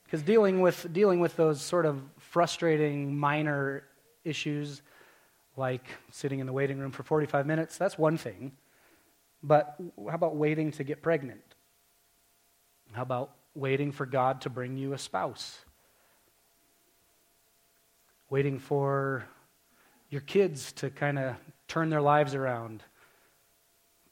Because 0.05 0.23
dealing 0.23 0.61
with, 0.61 0.93
dealing 0.93 1.21
with 1.21 1.37
those 1.37 1.61
sort 1.61 1.87
of 1.87 2.03
frustrating 2.19 3.17
minor 3.17 3.85
issues 4.25 4.83
like 5.57 5.87
sitting 6.11 6.41
in 6.41 6.47
the 6.47 6.53
waiting 6.53 6.79
room 6.79 6.91
for 6.91 7.03
45 7.03 7.47
minutes, 7.47 7.79
that's 7.79 7.97
one 7.97 8.17
thing. 8.17 8.53
But 9.43 9.77
how 10.09 10.15
about 10.15 10.37
waiting 10.37 10.73
to 10.73 10.85
get 10.85 11.03
pregnant? 11.03 11.43
How 12.93 13.03
about 13.03 13.33
waiting 13.55 13.93
for 13.93 14.07
God 14.07 14.41
to 14.43 14.51
bring 14.51 14.77
you 14.77 14.93
a 14.93 14.99
spouse? 14.99 15.64
Waiting 18.35 18.59
for 18.59 19.25
your 20.11 20.21
kids 20.23 20.73
to 20.73 20.91
kind 20.91 21.21
of 21.21 21.37
turn 21.69 21.89
their 21.89 22.01
lives 22.01 22.35
around, 22.35 22.83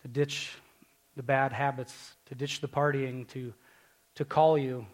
to 0.00 0.06
ditch 0.06 0.56
the 1.16 1.22
bad 1.24 1.52
habits, 1.52 2.14
to 2.24 2.36
ditch 2.36 2.60
the 2.60 2.68
partying, 2.68 3.26
to, 3.26 3.52
to 4.14 4.24
call 4.24 4.56
you, 4.56 4.86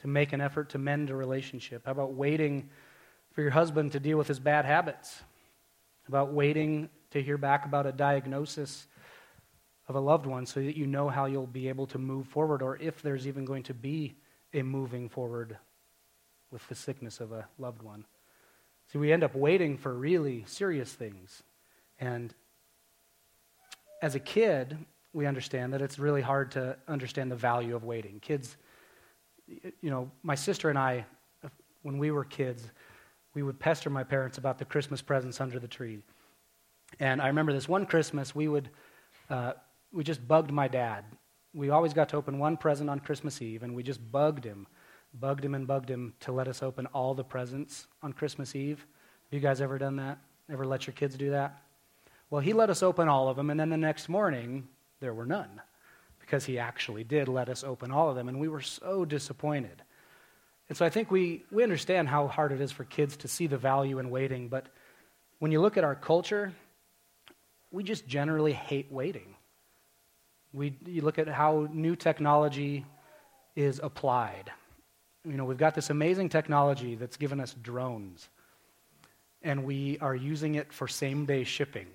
to 0.00 0.08
make 0.08 0.32
an 0.32 0.40
effort 0.40 0.70
to 0.70 0.78
mend 0.78 1.10
a 1.10 1.14
relationship? 1.14 1.82
How 1.84 1.92
about 1.92 2.14
waiting 2.14 2.70
for 3.32 3.42
your 3.42 3.50
husband 3.50 3.92
to 3.92 4.00
deal 4.00 4.16
with 4.16 4.28
his 4.28 4.40
bad 4.40 4.64
habits? 4.64 5.20
About 6.08 6.32
waiting 6.32 6.88
to 7.10 7.22
hear 7.22 7.36
back 7.36 7.66
about 7.66 7.84
a 7.84 7.92
diagnosis 7.92 8.86
of 9.88 9.94
a 9.94 10.00
loved 10.00 10.24
one 10.24 10.46
so 10.46 10.62
that 10.62 10.74
you 10.74 10.86
know 10.86 11.10
how 11.10 11.26
you'll 11.26 11.46
be 11.46 11.68
able 11.68 11.86
to 11.88 11.98
move 11.98 12.26
forward 12.28 12.62
or 12.62 12.78
if 12.78 13.02
there's 13.02 13.26
even 13.26 13.44
going 13.44 13.64
to 13.64 13.74
be 13.74 14.16
a 14.54 14.62
moving 14.62 15.10
forward 15.10 15.58
with 16.50 16.66
the 16.68 16.74
sickness 16.74 17.20
of 17.20 17.30
a 17.32 17.46
loved 17.58 17.82
one. 17.82 18.06
See, 18.92 18.98
we 18.98 19.10
end 19.10 19.24
up 19.24 19.34
waiting 19.34 19.78
for 19.78 19.94
really 19.94 20.44
serious 20.46 20.92
things. 20.92 21.42
And 21.98 22.34
as 24.02 24.14
a 24.14 24.20
kid, 24.20 24.76
we 25.14 25.24
understand 25.26 25.72
that 25.72 25.80
it's 25.80 25.98
really 25.98 26.20
hard 26.20 26.50
to 26.52 26.76
understand 26.86 27.30
the 27.30 27.36
value 27.36 27.74
of 27.74 27.84
waiting. 27.84 28.20
Kids, 28.20 28.56
you 29.46 29.90
know, 29.90 30.10
my 30.22 30.34
sister 30.34 30.68
and 30.68 30.78
I, 30.78 31.06
when 31.82 31.96
we 31.96 32.10
were 32.10 32.24
kids, 32.24 32.70
we 33.34 33.42
would 33.42 33.58
pester 33.58 33.88
my 33.88 34.04
parents 34.04 34.36
about 34.36 34.58
the 34.58 34.64
Christmas 34.64 35.00
presents 35.00 35.40
under 35.40 35.58
the 35.58 35.68
tree. 35.68 36.02
And 37.00 37.22
I 37.22 37.28
remember 37.28 37.52
this 37.52 37.68
one 37.68 37.86
Christmas, 37.86 38.34
we 38.34 38.46
would, 38.46 38.68
uh, 39.30 39.52
we 39.90 40.04
just 40.04 40.26
bugged 40.28 40.50
my 40.50 40.68
dad. 40.68 41.04
We 41.54 41.70
always 41.70 41.94
got 41.94 42.10
to 42.10 42.16
open 42.16 42.38
one 42.38 42.58
present 42.58 42.90
on 42.90 43.00
Christmas 43.00 43.40
Eve, 43.40 43.62
and 43.62 43.74
we 43.74 43.82
just 43.82 44.12
bugged 44.12 44.44
him, 44.44 44.66
bugged 45.14 45.44
him 45.44 45.54
and 45.54 45.66
bugged 45.66 45.90
him 45.90 46.14
to 46.20 46.32
let 46.32 46.48
us 46.48 46.62
open 46.62 46.86
all 46.86 47.14
the 47.14 47.24
presents 47.24 47.86
on 48.02 48.12
Christmas 48.12 48.56
Eve. 48.56 48.78
Have 48.78 49.34
you 49.34 49.40
guys 49.40 49.60
ever 49.60 49.78
done 49.78 49.96
that? 49.96 50.18
Ever 50.50 50.64
let 50.64 50.86
your 50.86 50.94
kids 50.94 51.16
do 51.16 51.30
that? 51.30 51.62
Well, 52.30 52.40
he 52.40 52.52
let 52.52 52.70
us 52.70 52.82
open 52.82 53.08
all 53.08 53.28
of 53.28 53.36
them, 53.36 53.50
and 53.50 53.60
then 53.60 53.68
the 53.68 53.76
next 53.76 54.08
morning, 54.08 54.66
there 55.00 55.12
were 55.12 55.26
none 55.26 55.60
because 56.18 56.46
he 56.46 56.58
actually 56.58 57.04
did 57.04 57.28
let 57.28 57.48
us 57.48 57.62
open 57.62 57.90
all 57.90 58.08
of 58.08 58.16
them, 58.16 58.28
and 58.28 58.40
we 58.40 58.48
were 58.48 58.60
so 58.60 59.04
disappointed. 59.04 59.82
And 60.68 60.78
so 60.78 60.86
I 60.86 60.88
think 60.88 61.10
we, 61.10 61.44
we 61.50 61.62
understand 61.62 62.08
how 62.08 62.28
hard 62.28 62.52
it 62.52 62.60
is 62.60 62.72
for 62.72 62.84
kids 62.84 63.18
to 63.18 63.28
see 63.28 63.46
the 63.46 63.58
value 63.58 63.98
in 63.98 64.08
waiting, 64.08 64.48
but 64.48 64.66
when 65.40 65.52
you 65.52 65.60
look 65.60 65.76
at 65.76 65.84
our 65.84 65.94
culture, 65.94 66.52
we 67.70 67.82
just 67.82 68.06
generally 68.06 68.52
hate 68.52 68.90
waiting. 68.90 69.34
We, 70.52 70.78
you 70.86 71.02
look 71.02 71.18
at 71.18 71.28
how 71.28 71.68
new 71.70 71.96
technology 71.96 72.86
is 73.56 73.80
applied. 73.82 74.52
You 75.24 75.36
know, 75.36 75.44
we've 75.44 75.56
got 75.56 75.74
this 75.74 75.90
amazing 75.90 76.30
technology 76.30 76.96
that's 76.96 77.16
given 77.16 77.38
us 77.38 77.54
drones, 77.54 78.28
and 79.42 79.64
we 79.64 79.98
are 80.00 80.16
using 80.16 80.56
it 80.56 80.72
for 80.72 80.88
same 80.88 81.26
day 81.26 81.44
shipping 81.44 81.86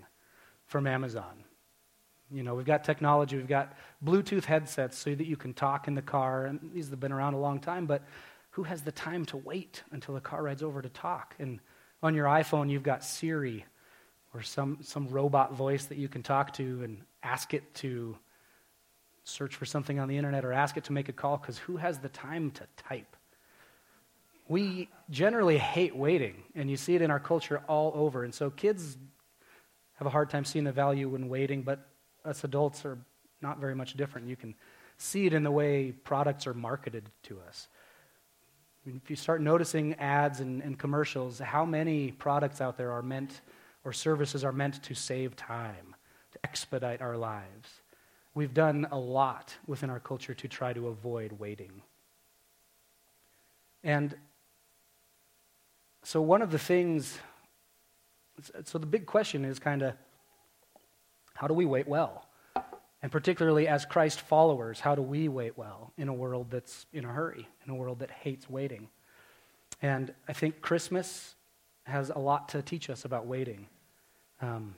from 0.65 0.87
Amazon. 0.87 1.43
You 2.31 2.43
know, 2.43 2.55
we've 2.55 2.65
got 2.65 2.85
technology, 2.85 3.35
we've 3.35 3.47
got 3.47 3.73
Bluetooth 4.03 4.45
headsets 4.45 4.97
so 4.97 5.13
that 5.13 5.27
you 5.27 5.35
can 5.35 5.53
talk 5.53 5.87
in 5.89 5.95
the 5.95 6.01
car, 6.01 6.45
and 6.45 6.71
these 6.73 6.89
have 6.89 6.99
been 6.99 7.11
around 7.11 7.33
a 7.33 7.39
long 7.39 7.59
time, 7.59 7.85
but 7.85 8.03
who 8.51 8.63
has 8.63 8.81
the 8.81 8.91
time 8.91 9.25
to 9.25 9.37
wait 9.37 9.83
until 9.91 10.13
the 10.13 10.21
car 10.21 10.43
rides 10.43 10.63
over 10.63 10.81
to 10.81 10.89
talk? 10.89 11.35
And 11.37 11.59
on 12.01 12.15
your 12.15 12.27
iPhone, 12.27 12.69
you've 12.69 12.83
got 12.83 13.03
Siri 13.03 13.65
or 14.33 14.41
some, 14.41 14.79
some 14.81 15.09
robot 15.09 15.53
voice 15.53 15.85
that 15.85 15.97
you 15.97 16.07
can 16.07 16.23
talk 16.23 16.53
to 16.53 16.81
and 16.83 17.01
ask 17.23 17.53
it 17.53 17.73
to 17.75 18.17
search 19.25 19.55
for 19.55 19.65
something 19.65 19.99
on 19.99 20.07
the 20.07 20.15
internet 20.15 20.45
or 20.45 20.53
ask 20.53 20.77
it 20.77 20.85
to 20.85 20.93
make 20.93 21.09
a 21.09 21.13
call 21.13 21.35
because 21.35 21.57
who 21.57 21.75
has 21.75 21.99
the 21.99 22.09
time 22.09 22.51
to 22.51 22.63
type? 22.77 23.16
We 24.47 24.89
generally 25.09 25.57
hate 25.57 25.95
waiting, 25.95 26.43
and 26.55 26.69
you 26.69 26.77
see 26.77 26.95
it 26.95 27.01
in 27.01 27.11
our 27.11 27.19
culture 27.19 27.61
all 27.67 27.91
over. 27.95 28.23
And 28.23 28.33
so 28.33 28.49
kids 28.49 28.97
have 29.95 30.07
a 30.07 30.09
hard 30.09 30.29
time 30.29 30.45
seeing 30.45 30.65
the 30.65 30.71
value 30.71 31.13
in 31.15 31.27
waiting, 31.27 31.63
but 31.63 31.87
us 32.23 32.43
adults 32.43 32.85
are 32.85 32.97
not 33.41 33.59
very 33.59 33.75
much 33.75 33.95
different. 33.95 34.27
You 34.27 34.35
can 34.35 34.55
see 34.97 35.25
it 35.25 35.33
in 35.33 35.43
the 35.43 35.51
way 35.51 35.91
products 35.91 36.47
are 36.47 36.53
marketed 36.53 37.09
to 37.23 37.39
us. 37.47 37.67
If 38.85 39.09
you 39.09 39.15
start 39.15 39.41
noticing 39.41 39.95
ads 39.95 40.39
and, 40.39 40.61
and 40.61 40.79
commercials, 40.79 41.39
how 41.39 41.65
many 41.65 42.11
products 42.11 42.61
out 42.61 42.77
there 42.77 42.91
are 42.91 43.01
meant 43.01 43.41
or 43.83 43.93
services 43.93 44.43
are 44.43 44.51
meant 44.51 44.83
to 44.83 44.93
save 44.93 45.35
time, 45.35 45.95
to 46.33 46.39
expedite 46.43 47.01
our 47.01 47.15
lives. 47.15 47.69
We've 48.33 48.53
done 48.53 48.85
a 48.91 48.99
lot 48.99 49.55
within 49.65 49.89
our 49.89 50.01
culture 50.01 50.33
to 50.33 50.47
try 50.49 50.73
to 50.73 50.89
avoid 50.89 51.31
waiting. 51.33 51.81
And 53.85 54.13
so, 56.07 56.21
one 56.21 56.41
of 56.41 56.51
the 56.51 56.57
things, 56.57 57.19
so 58.63 58.77
the 58.77 58.85
big 58.85 59.05
question 59.05 59.43
is 59.43 59.59
kind 59.59 59.81
of 59.81 59.93
how 61.33 61.47
do 61.47 61.53
we 61.53 61.65
wait 61.65 61.85
well? 61.85 62.25
And 63.03 63.11
particularly 63.11 63.67
as 63.67 63.83
Christ 63.83 64.21
followers, 64.21 64.79
how 64.79 64.95
do 64.95 65.01
we 65.01 65.27
wait 65.27 65.57
well 65.57 65.91
in 65.97 66.07
a 66.07 66.13
world 66.13 66.49
that's 66.49 66.85
in 66.93 67.03
a 67.03 67.09
hurry, 67.09 67.45
in 67.65 67.73
a 67.73 67.75
world 67.75 67.99
that 67.99 68.09
hates 68.09 68.49
waiting? 68.49 68.87
And 69.81 70.13
I 70.29 70.31
think 70.31 70.61
Christmas 70.61 71.35
has 71.83 72.09
a 72.09 72.19
lot 72.19 72.47
to 72.49 72.61
teach 72.61 72.89
us 72.89 73.03
about 73.03 73.25
waiting. 73.25 73.67
Because 74.39 74.55
um, 74.55 74.75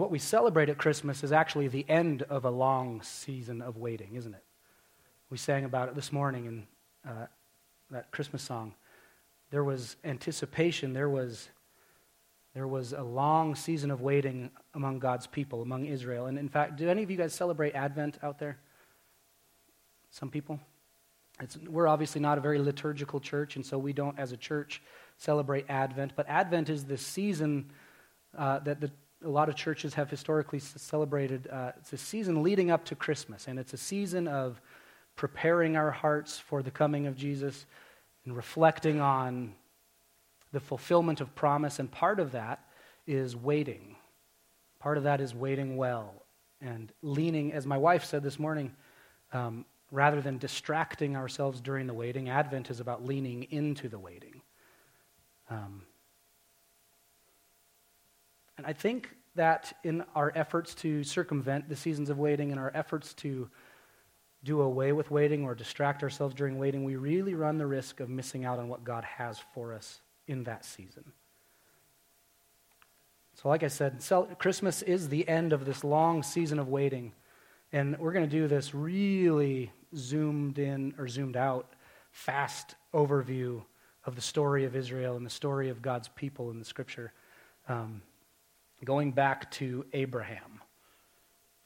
what 0.00 0.10
we 0.10 0.18
celebrate 0.18 0.70
at 0.70 0.78
Christmas 0.78 1.22
is 1.22 1.32
actually 1.32 1.68
the 1.68 1.84
end 1.86 2.22
of 2.22 2.46
a 2.46 2.50
long 2.50 3.02
season 3.02 3.60
of 3.60 3.76
waiting, 3.76 4.14
isn't 4.14 4.32
it? 4.32 4.44
We 5.28 5.36
sang 5.36 5.66
about 5.66 5.90
it 5.90 5.94
this 5.94 6.12
morning 6.12 6.46
in 6.46 6.66
uh, 7.06 7.26
that 7.90 8.10
Christmas 8.10 8.42
song. 8.42 8.74
There 9.50 9.64
was 9.64 9.96
anticipation, 10.04 10.92
there 10.92 11.08
was 11.08 11.48
there 12.56 12.66
was 12.66 12.94
a 12.94 13.02
long 13.02 13.54
season 13.54 13.90
of 13.90 14.00
waiting 14.00 14.50
among 14.72 14.98
God's 14.98 15.26
people, 15.26 15.60
among 15.60 15.84
Israel. 15.84 16.24
And 16.24 16.38
in 16.38 16.48
fact, 16.48 16.76
do 16.76 16.88
any 16.88 17.02
of 17.02 17.10
you 17.10 17.18
guys 17.18 17.34
celebrate 17.34 17.74
Advent 17.74 18.16
out 18.22 18.38
there? 18.38 18.56
Some 20.10 20.30
people? 20.30 20.58
It's, 21.38 21.58
we're 21.58 21.86
obviously 21.86 22.22
not 22.22 22.38
a 22.38 22.40
very 22.40 22.58
liturgical 22.58 23.20
church, 23.20 23.56
and 23.56 23.66
so 23.66 23.76
we 23.76 23.92
don't, 23.92 24.18
as 24.18 24.32
a 24.32 24.38
church, 24.38 24.80
celebrate 25.18 25.66
Advent. 25.68 26.12
But 26.16 26.30
Advent 26.30 26.70
is 26.70 26.84
the 26.84 26.96
season 26.96 27.70
uh, 28.34 28.60
that 28.60 28.80
the, 28.80 28.90
a 29.22 29.28
lot 29.28 29.50
of 29.50 29.54
churches 29.54 29.92
have 29.92 30.08
historically 30.08 30.60
celebrated. 30.60 31.48
Uh, 31.52 31.72
it's 31.76 31.92
a 31.92 31.98
season 31.98 32.42
leading 32.42 32.70
up 32.70 32.86
to 32.86 32.94
Christmas, 32.94 33.48
and 33.48 33.58
it's 33.58 33.74
a 33.74 33.78
season 33.78 34.28
of 34.28 34.62
preparing 35.14 35.76
our 35.76 35.90
hearts 35.90 36.38
for 36.38 36.62
the 36.62 36.70
coming 36.70 37.06
of 37.06 37.16
Jesus 37.16 37.66
and 38.26 38.36
reflecting 38.36 39.00
on 39.00 39.54
the 40.52 40.60
fulfillment 40.60 41.20
of 41.20 41.34
promise, 41.34 41.78
and 41.78 41.90
part 41.90 42.20
of 42.20 42.32
that 42.32 42.60
is 43.06 43.34
waiting. 43.34 43.96
Part 44.78 44.98
of 44.98 45.04
that 45.04 45.20
is 45.20 45.34
waiting 45.34 45.76
well 45.76 46.26
and 46.60 46.92
leaning, 47.02 47.52
as 47.52 47.66
my 47.66 47.78
wife 47.78 48.04
said 48.04 48.22
this 48.22 48.38
morning, 48.38 48.74
um, 49.32 49.64
rather 49.90 50.20
than 50.20 50.38
distracting 50.38 51.16
ourselves 51.16 51.60
during 51.60 51.86
the 51.86 51.94
waiting, 51.94 52.28
Advent 52.28 52.70
is 52.70 52.80
about 52.80 53.04
leaning 53.04 53.44
into 53.50 53.88
the 53.88 53.98
waiting. 53.98 54.40
Um, 55.50 55.82
and 58.56 58.66
I 58.66 58.72
think 58.72 59.10
that 59.34 59.74
in 59.84 60.02
our 60.14 60.32
efforts 60.34 60.74
to 60.76 61.04
circumvent 61.04 61.68
the 61.68 61.76
seasons 61.76 62.08
of 62.08 62.18
waiting, 62.18 62.50
in 62.50 62.58
our 62.58 62.72
efforts 62.74 63.12
to 63.14 63.48
do 64.46 64.62
away 64.62 64.92
with 64.92 65.10
waiting 65.10 65.44
or 65.44 65.54
distract 65.54 66.02
ourselves 66.02 66.34
during 66.34 66.58
waiting, 66.58 66.84
we 66.84 66.96
really 66.96 67.34
run 67.34 67.58
the 67.58 67.66
risk 67.66 68.00
of 68.00 68.08
missing 68.08 68.44
out 68.44 68.58
on 68.58 68.68
what 68.68 68.84
God 68.84 69.04
has 69.04 69.38
for 69.52 69.74
us 69.74 70.00
in 70.26 70.44
that 70.44 70.64
season. 70.64 71.04
So, 73.34 73.48
like 73.48 73.62
I 73.62 73.68
said, 73.68 74.02
Christmas 74.38 74.80
is 74.82 75.08
the 75.08 75.28
end 75.28 75.52
of 75.52 75.66
this 75.66 75.84
long 75.84 76.22
season 76.22 76.58
of 76.58 76.68
waiting. 76.68 77.12
And 77.72 77.98
we're 77.98 78.12
going 78.12 78.24
to 78.24 78.30
do 78.30 78.48
this 78.48 78.74
really 78.74 79.72
zoomed 79.94 80.58
in 80.58 80.94
or 80.96 81.08
zoomed 81.08 81.36
out, 81.36 81.74
fast 82.12 82.76
overview 82.94 83.62
of 84.04 84.14
the 84.14 84.22
story 84.22 84.64
of 84.64 84.76
Israel 84.76 85.16
and 85.16 85.26
the 85.26 85.30
story 85.30 85.68
of 85.68 85.82
God's 85.82 86.08
people 86.08 86.50
in 86.50 86.58
the 86.58 86.64
scripture, 86.64 87.12
um, 87.68 88.00
going 88.84 89.10
back 89.12 89.50
to 89.52 89.84
Abraham. 89.92 90.55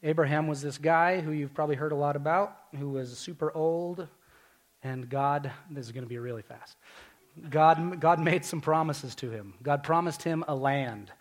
Abraham 0.03 0.47
was 0.47 0.63
this 0.63 0.79
guy 0.79 1.21
who 1.21 1.31
you've 1.31 1.55
probably 1.55 1.77
heard 1.77 1.93
a 1.93 1.97
lot 1.97 2.17
about, 2.17 2.57
who 2.79 2.89
was 2.89 3.17
super 3.19 3.53
old, 3.55 4.09
and 4.83 5.09
God, 5.09 5.51
this 5.71 5.87
is 5.87 5.93
going 5.93 6.05
to 6.05 6.09
be 6.09 6.19
really 6.19 6.43
fast. 6.43 6.77
God, 7.51 8.01
God 8.01 8.19
made 8.19 8.45
some 8.45 8.61
promises 8.61 9.15
to 9.17 9.31
him. 9.31 9.55
God 9.63 9.83
promised 9.83 10.23
him 10.23 10.45
a 10.49 10.55
land. 10.55 11.13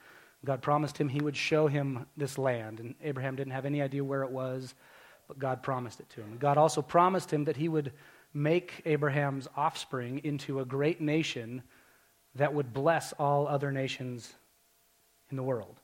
God 0.45 0.62
promised 0.62 0.98
him 0.98 1.09
he 1.09 1.21
would 1.21 1.36
show 1.36 1.67
him 1.67 2.05
this 2.15 2.38
land. 2.38 2.79
And 2.79 2.95
Abraham 3.03 3.36
didn't 3.36 3.51
have 3.51 3.65
any 3.65 3.81
idea 3.81 4.03
where 4.03 4.24
it 4.24 4.31
was, 4.31 4.74
but 5.27 5.39
God 5.39 5.62
promised 5.62 6.00
it 6.00 6.09
to 6.12 6.21
him. 6.21 6.38
God 6.39 6.57
also 6.57 6.81
promised 6.81 7.31
him 7.31 7.43
that 7.45 7.57
he 7.57 7.67
would 7.67 7.91
make 8.33 8.81
Abraham's 8.86 9.48
offspring 9.57 10.21
into 10.24 10.62
a 10.62 10.65
great 10.65 11.01
nation 11.01 11.63
that 12.36 12.53
would 12.53 12.74
bless 12.74 13.12
all 13.13 13.48
other 13.48 13.71
nations 13.71 14.33
in 15.29 15.38
the 15.38 15.43
world. 15.43 15.79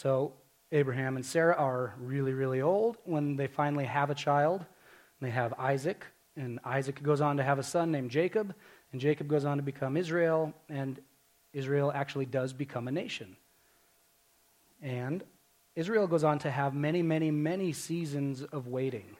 So, 0.00 0.32
Abraham 0.72 1.16
and 1.16 1.26
Sarah 1.26 1.56
are 1.56 1.94
really, 2.00 2.32
really 2.32 2.62
old 2.62 2.96
when 3.04 3.36
they 3.36 3.46
finally 3.46 3.84
have 3.84 4.08
a 4.08 4.14
child. 4.14 4.64
They 5.20 5.28
have 5.28 5.52
Isaac, 5.58 6.06
and 6.36 6.58
Isaac 6.64 7.02
goes 7.02 7.20
on 7.20 7.36
to 7.36 7.42
have 7.42 7.58
a 7.58 7.62
son 7.62 7.92
named 7.92 8.10
Jacob, 8.10 8.54
and 8.92 8.98
Jacob 8.98 9.28
goes 9.28 9.44
on 9.44 9.58
to 9.58 9.62
become 9.62 9.98
Israel, 9.98 10.54
and 10.70 10.98
Israel 11.52 11.92
actually 11.94 12.24
does 12.24 12.54
become 12.54 12.88
a 12.88 12.90
nation. 12.90 13.36
And 14.80 15.22
Israel 15.76 16.06
goes 16.06 16.24
on 16.24 16.38
to 16.38 16.50
have 16.50 16.72
many, 16.72 17.02
many, 17.02 17.30
many 17.30 17.74
seasons 17.74 18.42
of 18.42 18.68
waiting, 18.68 19.18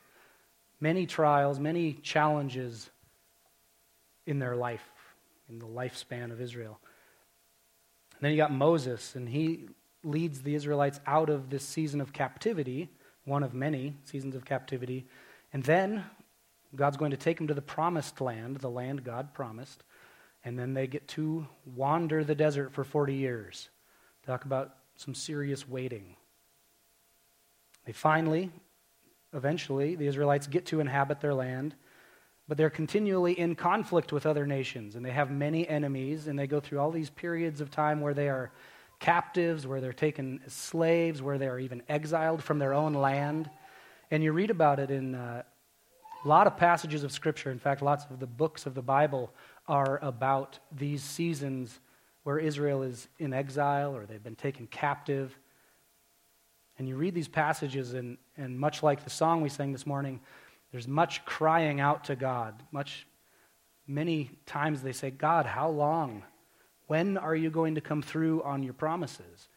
many 0.81 1.05
trials, 1.05 1.61
many 1.61 1.93
challenges 1.93 2.89
in 4.25 4.39
their 4.39 4.57
life, 4.57 4.89
in 5.51 5.59
the 5.59 5.67
lifespan 5.67 6.33
of 6.33 6.41
Israel. 6.41 6.81
And 8.13 8.23
then 8.23 8.31
you 8.31 8.39
got 8.39 8.51
Moses, 8.51 9.15
and 9.15 9.29
he 9.29 9.69
leads 10.03 10.43
the 10.43 10.55
Israelites 10.55 11.01
out 11.07 11.31
of 11.31 11.51
this 11.51 11.65
season 11.65 12.01
of 12.01 12.13
captivity, 12.13 12.89
one 13.25 13.43
of 13.43 13.55
many 13.55 13.97
seasons 14.05 14.35
of 14.35 14.45
captivity. 14.45 15.07
And 15.53 15.63
then 15.63 16.05
God's 16.75 16.97
going 16.97 17.11
to 17.11 17.17
take 17.17 17.37
them 17.37 17.49
to 17.49 17.55
the 17.55 17.63
promised 17.63 18.21
land, 18.21 18.57
the 18.59 18.71
land 18.71 19.05
God 19.05 19.35
promised, 19.35 19.83
and 20.45 20.59
then 20.59 20.75
they 20.75 20.87
get 20.87 21.07
to 21.09 21.47
wander 21.65 22.25
the 22.25 22.35
desert 22.35 22.73
for 22.73 22.85
40 22.85 23.15
years. 23.15 23.69
Talk 24.27 24.45
about 24.45 24.77
some 24.97 25.15
serious 25.15 25.69
waiting. 25.69 26.17
They 27.85 27.93
finally, 27.93 28.51
eventually, 29.35 29.97
the 29.97 30.07
Israelites 30.07 30.47
get 30.47 30.67
to 30.67 30.81
inhabit 30.81 31.21
their 31.21 31.35
land, 31.35 31.75
but 32.47 32.57
they're 32.57 32.71
continually 32.71 33.39
in 33.39 33.55
conflict 33.55 34.13
with 34.13 34.27
other 34.27 34.47
nations, 34.47 34.95
and 34.97 35.05
they 35.05 35.11
have 35.11 35.31
many 35.31 35.69
enemies, 35.69 36.27
and 36.27 36.39
they 36.39 36.47
go 36.47 36.61
through 36.61 36.79
all 36.79 36.91
these 36.91 37.11
periods 37.11 37.61
of 37.61 37.71
time 37.71 38.01
where 38.01 38.15
they 38.15 38.29
are 38.29 38.53
captives, 39.01 39.67
where 39.67 39.81
they're 39.81 39.93
taken 39.93 40.41
as 40.47 40.53
slaves, 40.53 41.21
where 41.21 41.39
they 41.39 41.49
are 41.49 41.59
even 41.59 41.83
exiled 41.89 42.43
from 42.43 42.59
their 42.59 42.75
own 42.75 42.93
land. 42.93 43.51
And 44.11 44.23
you 44.23 44.33
read 44.33 44.51
about 44.51 44.79
it 44.79 44.91
in 44.91 45.15
uh, 45.15 45.43
a 46.25 46.29
lot 46.29 46.47
of 46.47 46.57
passages 46.57 47.03
of 47.03 47.11
Scripture. 47.11 47.51
In 47.51 47.59
fact, 47.59 47.83
lots 47.83 48.05
of 48.11 48.21
the 48.21 48.27
books 48.27 48.67
of 48.67 48.75
the 48.75 48.83
Bible 48.83 49.33
are 49.67 49.99
about 50.03 50.59
these 50.71 51.03
seasons 51.03 51.81
where 52.25 52.39
Israel 52.39 52.83
is 52.83 53.09
in 53.19 53.33
exile 53.33 53.97
or 53.97 54.05
they've 54.05 54.23
been 54.23 54.37
taken 54.37 54.67
captive. 54.67 55.37
And 56.79 56.89
you 56.89 56.97
read 56.97 57.15
these 57.15 57.29
passages, 57.29 57.95
and, 57.95 58.19
and 58.37 58.59
much 58.59 58.83
like 58.83 59.05
the 59.05 59.11
song 59.11 59.43
we 59.43 59.49
sang 59.49 59.73
this 59.73 59.87
morning, 59.87 60.21
there's 60.73 60.89
much 60.89 61.25
crying 61.25 61.81
out 61.81 62.05
to 62.05 62.17
God. 62.17 62.63
Much, 62.73 63.07
many 63.87 64.31
times 64.47 64.83
they 64.83 64.93
say, 64.93 65.11
God, 65.11 65.47
how 65.47 65.69
long? 65.69 66.23
When 66.91 67.17
are 67.19 67.37
you 67.37 67.51
going 67.51 67.77
to 67.77 67.81
come 67.81 68.03
through 68.03 68.43
on 68.43 68.65
your 68.65 68.73
promises? 68.73 69.49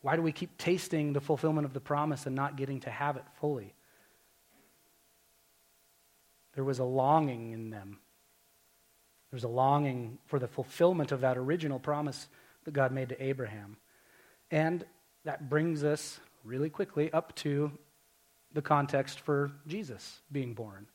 Why 0.00 0.16
do 0.16 0.22
we 0.22 0.32
keep 0.32 0.56
tasting 0.56 1.12
the 1.12 1.20
fulfillment 1.20 1.66
of 1.66 1.74
the 1.74 1.80
promise 1.80 2.24
and 2.24 2.34
not 2.34 2.56
getting 2.56 2.80
to 2.80 2.90
have 2.90 3.18
it 3.18 3.24
fully? 3.38 3.74
There 6.54 6.64
was 6.64 6.78
a 6.78 6.84
longing 6.84 7.52
in 7.52 7.68
them. 7.68 7.98
There 9.30 9.36
was 9.36 9.44
a 9.44 9.48
longing 9.48 10.16
for 10.24 10.38
the 10.38 10.48
fulfillment 10.48 11.12
of 11.12 11.20
that 11.20 11.36
original 11.36 11.78
promise 11.78 12.26
that 12.64 12.72
God 12.72 12.90
made 12.90 13.10
to 13.10 13.22
Abraham. 13.22 13.76
And 14.50 14.82
that 15.26 15.50
brings 15.50 15.84
us 15.84 16.20
really 16.42 16.70
quickly 16.70 17.12
up 17.12 17.36
to 17.36 17.70
the 18.54 18.62
context 18.62 19.20
for 19.20 19.52
Jesus 19.66 20.22
being 20.32 20.54
born. 20.54 20.86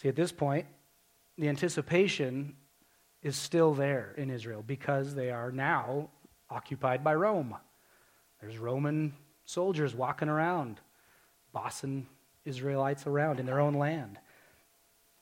See, 0.00 0.08
at 0.08 0.14
this 0.14 0.30
point, 0.30 0.66
the 1.36 1.48
anticipation 1.48 2.54
is 3.24 3.34
still 3.34 3.72
there 3.72 4.14
in 4.16 4.30
Israel 4.30 4.62
because 4.64 5.14
they 5.14 5.30
are 5.30 5.50
now 5.50 6.10
occupied 6.50 7.02
by 7.02 7.14
Rome. 7.14 7.56
There's 8.40 8.58
Roman 8.58 9.14
soldiers 9.46 9.94
walking 9.94 10.28
around, 10.28 10.78
bossing 11.52 12.06
Israelites 12.44 13.06
around 13.06 13.40
in 13.40 13.46
their 13.46 13.60
own 13.60 13.74
land. 13.74 14.18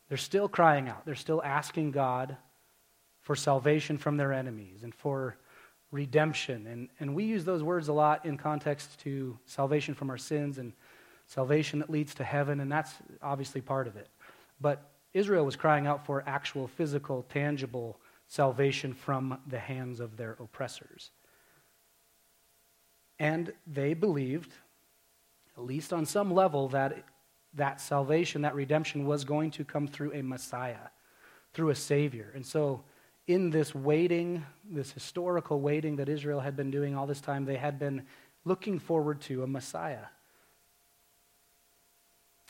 They're 0.09 0.19
still 0.19 0.49
crying 0.49 0.89
out. 0.89 1.07
They're 1.07 1.15
still 1.15 1.41
asking 1.43 1.93
God 1.93 2.37
for 3.21 3.37
salvation 3.37 3.97
from 3.97 4.17
their 4.17 4.33
enemies 4.33 4.83
and 4.83 4.93
for 4.93 5.37
redemption. 5.93 6.67
And, 6.67 6.89
and 6.99 7.15
we 7.15 7.25
use 7.25 7.45
those 7.45 7.63
words 7.63 7.87
a 7.87 7.93
lot 7.93 8.27
in 8.27 8.37
context 8.37 8.99
to 9.01 9.39
salvation 9.47 9.95
from 9.95 10.11
our 10.11 10.19
sins 10.19 10.59
and 10.59 10.73
salvation 11.27 11.79
that 11.79 11.89
leads 11.89 12.15
to 12.17 12.25
heaven, 12.25 12.59
and 12.59 12.71
that's 12.71 12.93
obviously 13.23 13.61
part 13.61 13.87
of 13.87 13.97
it. 13.97 14.09
But 14.61 14.92
Israel 15.15 15.45
was 15.45 15.57
crying 15.57 15.87
out 15.87 16.07
for 16.07 16.25
actual, 16.27 16.69
physical, 16.69 17.25
tangible 17.29 17.99
salvation 18.27 18.95
from 18.95 19.39
the 19.47 19.59
hands 19.59 20.01
of 20.01 20.17
their 20.17 20.37
oppressors. 20.41 21.11
And 23.19 23.53
they 23.67 23.95
believed, 23.95 24.53
at 25.57 25.65
least 25.65 25.93
on 25.93 26.07
some 26.07 26.33
level, 26.33 26.69
that 26.69 27.05
that 27.55 27.81
salvation, 27.81 28.43
that 28.43 28.55
redemption 28.55 29.07
was 29.07 29.25
going 29.25 29.51
to 29.53 29.65
come 29.65 29.87
through 29.87 30.13
a 30.15 30.23
Messiah, 30.23 30.89
through 31.53 31.71
a 31.71 31.75
Savior. 31.75 32.33
And 32.35 32.45
so, 32.45 32.83
in 33.27 33.51
this 33.51 33.75
waiting, 33.75 34.45
this 34.69 34.91
historical 34.91 35.61
waiting 35.61 35.97
that 35.97 36.09
Israel 36.09 36.41
had 36.41 36.57
been 36.57 36.71
doing 36.71 36.97
all 36.97 37.07
this 37.07 37.21
time, 37.21 37.45
they 37.45 37.57
had 37.57 37.79
been 37.79 38.07
looking 38.45 38.79
forward 38.79 39.21
to 39.23 39.43
a 39.43 39.47
Messiah. 39.47 40.07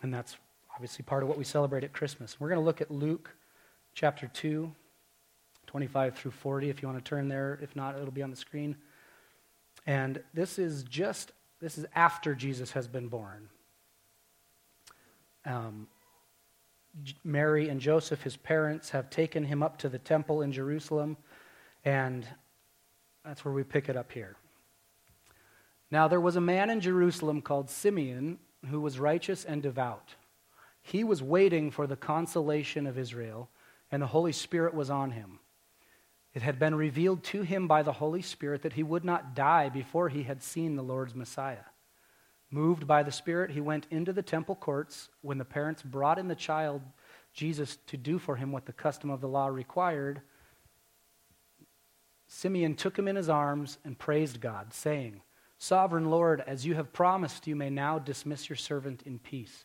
And 0.03 0.15
that's 0.15 0.37
obviously 0.75 1.03
part 1.03 1.23
of 1.23 1.29
what 1.29 1.39
we 1.39 1.45
celebrate 1.45 1.85
at 1.85 1.93
Christmas. 1.93 2.41
We're 2.41 2.49
going 2.49 2.61
to 2.61 2.65
look 2.65 2.81
at 2.81 2.91
Luke 2.91 3.31
chapter 3.95 4.29
2, 4.29 4.73
25 5.67 6.15
through 6.15 6.31
40, 6.31 6.71
if 6.71 6.83
you 6.83 6.89
want 6.89 7.03
to 7.03 7.09
turn 7.09 7.29
there. 7.29 7.59
If 7.63 7.77
not, 7.77 7.97
it'll 7.97 8.11
be 8.11 8.23
on 8.23 8.31
the 8.31 8.37
screen. 8.37 8.77
And 9.87 10.23
this 10.33 10.59
is 10.59 10.83
just, 10.85 11.33
this 11.61 11.77
is 11.77 11.87
after 11.95 12.35
Jesus 12.35 12.73
has 12.73 12.89
been 12.89 13.09
born. 13.09 13.49
Um, 15.45 15.89
Mary 17.25 17.69
and 17.69 17.81
Joseph, 17.81 18.23
his 18.23 18.37
parents, 18.37 18.91
have 18.91 19.11
taken 19.11 19.45
him 19.45 19.63
up 19.63 19.79
to 19.79 19.89
the 19.89 19.99
temple 19.99 20.43
in 20.43 20.53
Jerusalem, 20.53 21.17
and 21.85 22.27
that's 23.25 23.45
where 23.45 23.55
we 23.55 23.65
pick 23.65 23.89
it 23.89 23.97
up 23.97 24.13
here. 24.13 24.37
Now, 25.91 26.09
there 26.09 26.21
was 26.21 26.37
a 26.37 26.41
man 26.41 26.71
in 26.71 26.81
Jerusalem 26.81 27.43
called 27.43 27.71
Simeon 27.71 28.39
who 28.71 28.81
was 28.81 28.99
righteous 28.99 29.45
and 29.45 29.63
devout. 29.63 30.15
He 30.83 31.05
was 31.05 31.23
waiting 31.23 31.71
for 31.71 31.87
the 31.87 31.97
consolation 31.97 32.87
of 32.87 32.99
Israel, 32.99 33.49
and 33.91 34.03
the 34.03 34.09
Holy 34.09 34.33
Spirit 34.33 34.75
was 34.75 34.91
on 34.91 35.13
him. 35.13 35.39
It 36.35 36.43
had 36.43 36.59
been 36.59 36.75
revealed 36.75 37.23
to 37.25 37.43
him 37.43 37.69
by 37.69 37.83
the 37.83 37.93
Holy 37.93 38.23
Spirit 38.23 38.63
that 38.63 38.73
he 38.73 38.83
would 38.83 39.05
not 39.05 39.35
die 39.35 39.69
before 39.69 40.09
he 40.09 40.23
had 40.23 40.43
seen 40.43 40.77
the 40.77 40.83
Lord's 40.83 41.15
Messiah. 41.15 41.65
Moved 42.51 42.87
by 42.87 43.03
the 43.03 43.13
Spirit, 43.13 43.51
he 43.51 43.61
went 43.61 43.87
into 43.91 44.13
the 44.13 44.23
temple 44.23 44.55
courts 44.55 45.09
when 45.21 45.39
the 45.39 45.45
parents 45.45 45.83
brought 45.83 46.19
in 46.19 46.29
the 46.29 46.35
child, 46.35 46.83
Jesus, 47.33 47.79
to 47.87 47.97
do 47.97 48.19
for 48.19 48.37
him 48.37 48.51
what 48.53 48.67
the 48.67 48.73
custom 48.73 49.11
of 49.11 49.21
the 49.21 49.29
law 49.29 49.47
required. 49.47 50.21
Simeon 52.27 52.75
took 52.75 52.99
him 52.99 53.09
in 53.09 53.17
his 53.17 53.29
arms 53.29 53.79
and 53.85 53.99
praised 53.99 54.41
God, 54.41 54.73
saying, 54.73 55.21
Sovereign 55.59 56.11
Lord, 56.11 56.43
as 56.47 56.67
you 56.67 56.75
have 56.75 56.93
promised, 56.93 57.47
you 57.47 57.55
may 57.55 57.71
now 57.71 57.99
dismiss 57.99 58.49
your 58.49 58.57
servant 58.57 59.03
in 59.07 59.19
peace. 59.19 59.65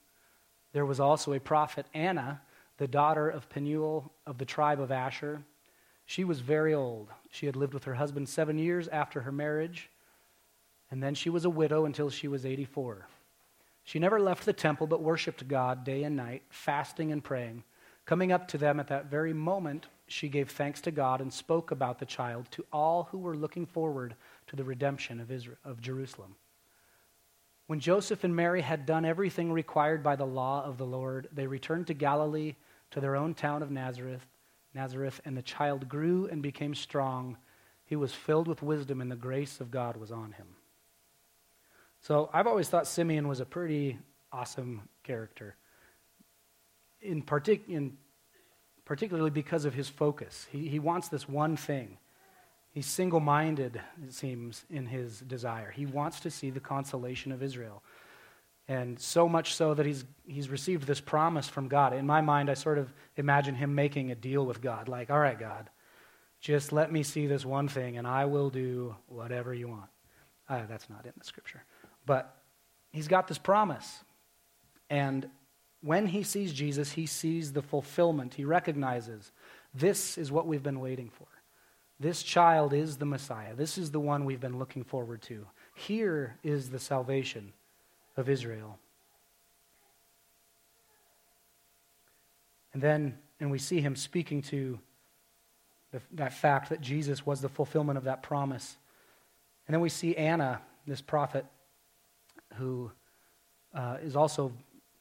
There 0.73 0.85
was 0.85 0.99
also 0.99 1.33
a 1.33 1.39
prophet, 1.39 1.85
Anna, 1.93 2.41
the 2.77 2.87
daughter 2.87 3.29
of 3.29 3.49
Penuel 3.49 4.11
of 4.25 4.37
the 4.37 4.45
tribe 4.45 4.79
of 4.79 4.91
Asher. 4.91 5.43
She 6.05 6.23
was 6.23 6.39
very 6.39 6.73
old. 6.73 7.09
She 7.29 7.45
had 7.45 7.55
lived 7.55 7.73
with 7.73 7.83
her 7.83 7.95
husband 7.95 8.29
seven 8.29 8.57
years 8.57 8.87
after 8.87 9.21
her 9.21 9.31
marriage, 9.31 9.89
and 10.89 11.01
then 11.01 11.15
she 11.15 11.29
was 11.29 11.45
a 11.45 11.49
widow 11.49 11.85
until 11.85 12.09
she 12.09 12.27
was 12.27 12.45
84. 12.45 13.07
She 13.83 13.99
never 13.99 14.19
left 14.19 14.45
the 14.45 14.53
temple 14.53 14.87
but 14.87 15.01
worshiped 15.01 15.47
God 15.47 15.83
day 15.83 16.03
and 16.03 16.15
night, 16.15 16.43
fasting 16.49 17.11
and 17.11 17.23
praying. 17.23 17.63
Coming 18.05 18.31
up 18.31 18.47
to 18.49 18.57
them 18.57 18.79
at 18.79 18.87
that 18.87 19.05
very 19.05 19.33
moment, 19.33 19.87
she 20.07 20.27
gave 20.27 20.49
thanks 20.49 20.81
to 20.81 20.91
God 20.91 21.21
and 21.21 21.31
spoke 21.31 21.71
about 21.71 21.99
the 21.99 22.05
child 22.05 22.47
to 22.51 22.65
all 22.71 23.07
who 23.11 23.17
were 23.17 23.35
looking 23.35 23.65
forward 23.65 24.15
to 24.47 24.55
the 24.55 24.63
redemption 24.63 25.19
of, 25.19 25.31
Israel, 25.31 25.57
of 25.63 25.81
Jerusalem. 25.81 26.35
When 27.71 27.79
Joseph 27.79 28.25
and 28.25 28.35
Mary 28.35 28.59
had 28.59 28.85
done 28.85 29.05
everything 29.05 29.49
required 29.49 30.03
by 30.03 30.17
the 30.17 30.25
law 30.25 30.61
of 30.65 30.77
the 30.77 30.85
Lord, 30.85 31.29
they 31.31 31.47
returned 31.47 31.87
to 31.87 31.93
Galilee 31.93 32.55
to 32.89 32.99
their 32.99 33.15
own 33.15 33.33
town 33.33 33.63
of 33.63 33.71
Nazareth. 33.71 34.27
Nazareth, 34.73 35.21
and 35.23 35.37
the 35.37 35.41
child 35.41 35.87
grew 35.87 36.27
and 36.27 36.43
became 36.43 36.75
strong. 36.75 37.37
He 37.85 37.95
was 37.95 38.11
filled 38.11 38.49
with 38.49 38.61
wisdom, 38.61 38.99
and 38.99 39.09
the 39.09 39.15
grace 39.15 39.61
of 39.61 39.71
God 39.71 39.95
was 39.95 40.11
on 40.11 40.33
him. 40.33 40.47
So 42.01 42.29
I've 42.33 42.45
always 42.45 42.67
thought 42.67 42.87
Simeon 42.87 43.29
was 43.29 43.39
a 43.39 43.45
pretty 43.45 43.97
awesome 44.33 44.81
character, 45.05 45.55
in, 47.01 47.23
partic- 47.23 47.69
in 47.69 47.95
particularly 48.83 49.29
because 49.29 49.63
of 49.63 49.73
his 49.73 49.87
focus. 49.87 50.45
He, 50.51 50.67
he 50.67 50.79
wants 50.79 51.07
this 51.07 51.29
one 51.29 51.55
thing. 51.55 51.99
He's 52.71 52.85
single 52.85 53.19
minded, 53.19 53.81
it 54.03 54.13
seems, 54.13 54.65
in 54.69 54.85
his 54.85 55.19
desire. 55.19 55.71
He 55.71 55.85
wants 55.85 56.21
to 56.21 56.31
see 56.31 56.49
the 56.49 56.61
consolation 56.61 57.31
of 57.31 57.43
Israel. 57.43 57.83
And 58.67 58.97
so 58.97 59.27
much 59.27 59.55
so 59.55 59.73
that 59.73 59.85
he's, 59.85 60.05
he's 60.25 60.47
received 60.47 60.87
this 60.87 61.01
promise 61.01 61.49
from 61.49 61.67
God. 61.67 61.93
In 61.93 62.05
my 62.05 62.21
mind, 62.21 62.49
I 62.49 62.53
sort 62.53 62.77
of 62.77 62.93
imagine 63.17 63.55
him 63.55 63.75
making 63.75 64.11
a 64.11 64.15
deal 64.15 64.45
with 64.45 64.61
God 64.61 64.87
like, 64.87 65.09
all 65.09 65.19
right, 65.19 65.37
God, 65.37 65.69
just 66.39 66.71
let 66.71 66.91
me 66.91 67.03
see 67.03 67.27
this 67.27 67.45
one 67.45 67.67
thing 67.67 67.97
and 67.97 68.07
I 68.07 68.25
will 68.25 68.49
do 68.49 68.95
whatever 69.07 69.53
you 69.53 69.67
want. 69.67 69.89
Uh, 70.47 70.61
that's 70.69 70.89
not 70.89 71.05
in 71.05 71.11
the 71.17 71.25
scripture. 71.25 71.63
But 72.05 72.33
he's 72.91 73.09
got 73.09 73.27
this 73.27 73.37
promise. 73.37 74.03
And 74.89 75.29
when 75.81 76.05
he 76.07 76.23
sees 76.23 76.53
Jesus, 76.53 76.91
he 76.93 77.05
sees 77.05 77.51
the 77.51 77.61
fulfillment. 77.61 78.33
He 78.33 78.45
recognizes 78.45 79.31
this 79.73 80.17
is 80.17 80.31
what 80.31 80.47
we've 80.47 80.63
been 80.63 80.79
waiting 80.79 81.09
for. 81.09 81.27
This 82.01 82.23
child 82.23 82.73
is 82.73 82.97
the 82.97 83.05
Messiah. 83.05 83.53
This 83.53 83.77
is 83.77 83.91
the 83.91 83.99
one 83.99 84.25
we've 84.25 84.39
been 84.39 84.57
looking 84.57 84.83
forward 84.83 85.21
to. 85.23 85.45
Here 85.75 86.35
is 86.41 86.71
the 86.71 86.79
salvation 86.79 87.53
of 88.17 88.27
Israel. 88.27 88.79
And 92.73 92.81
then, 92.81 93.19
and 93.39 93.51
we 93.51 93.59
see 93.59 93.81
him 93.81 93.95
speaking 93.95 94.41
to 94.43 94.79
the, 95.91 96.01
that 96.13 96.33
fact 96.33 96.69
that 96.69 96.81
Jesus 96.81 97.23
was 97.23 97.39
the 97.39 97.49
fulfillment 97.49 97.99
of 97.99 98.05
that 98.05 98.23
promise. 98.23 98.77
And 99.67 99.75
then 99.75 99.81
we 99.81 99.89
see 99.89 100.15
Anna, 100.15 100.59
this 100.87 101.01
prophet, 101.01 101.45
who 102.55 102.91
uh, 103.75 103.97
is 104.01 104.15
also 104.15 104.51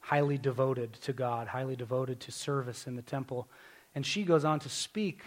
highly 0.00 0.36
devoted 0.36 0.92
to 0.92 1.14
God, 1.14 1.48
highly 1.48 1.76
devoted 1.76 2.20
to 2.20 2.30
service 2.30 2.86
in 2.86 2.94
the 2.94 3.02
temple. 3.02 3.48
And 3.94 4.04
she 4.04 4.22
goes 4.22 4.44
on 4.44 4.60
to 4.60 4.68
speak 4.68 5.22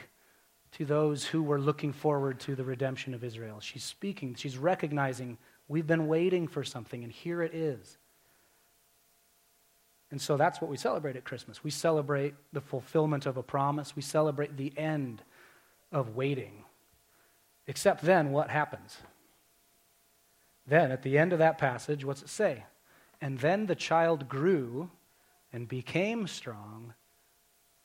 to 0.73 0.85
those 0.85 1.25
who 1.25 1.43
were 1.43 1.59
looking 1.59 1.93
forward 1.93 2.39
to 2.41 2.55
the 2.55 2.63
redemption 2.63 3.13
of 3.13 3.23
Israel. 3.23 3.59
She's 3.59 3.83
speaking, 3.83 4.35
she's 4.35 4.57
recognizing 4.57 5.37
we've 5.67 5.87
been 5.87 6.07
waiting 6.07 6.47
for 6.47 6.63
something, 6.63 7.03
and 7.03 7.11
here 7.11 7.41
it 7.41 7.53
is. 7.53 7.97
And 10.11 10.21
so 10.21 10.37
that's 10.37 10.61
what 10.61 10.69
we 10.69 10.77
celebrate 10.77 11.15
at 11.15 11.23
Christmas. 11.23 11.63
We 11.63 11.71
celebrate 11.71 12.35
the 12.51 12.61
fulfillment 12.61 13.25
of 13.25 13.37
a 13.37 13.43
promise, 13.43 13.95
we 13.95 14.01
celebrate 14.01 14.57
the 14.57 14.73
end 14.77 15.21
of 15.91 16.15
waiting. 16.15 16.65
Except 17.67 18.03
then, 18.03 18.31
what 18.31 18.49
happens? 18.49 18.97
Then, 20.67 20.91
at 20.91 21.03
the 21.03 21.17
end 21.17 21.33
of 21.33 21.39
that 21.39 21.57
passage, 21.57 22.03
what's 22.03 22.21
it 22.21 22.29
say? 22.29 22.63
And 23.21 23.39
then 23.39 23.67
the 23.67 23.75
child 23.75 24.27
grew 24.27 24.89
and 25.51 25.67
became 25.67 26.27
strong. 26.27 26.93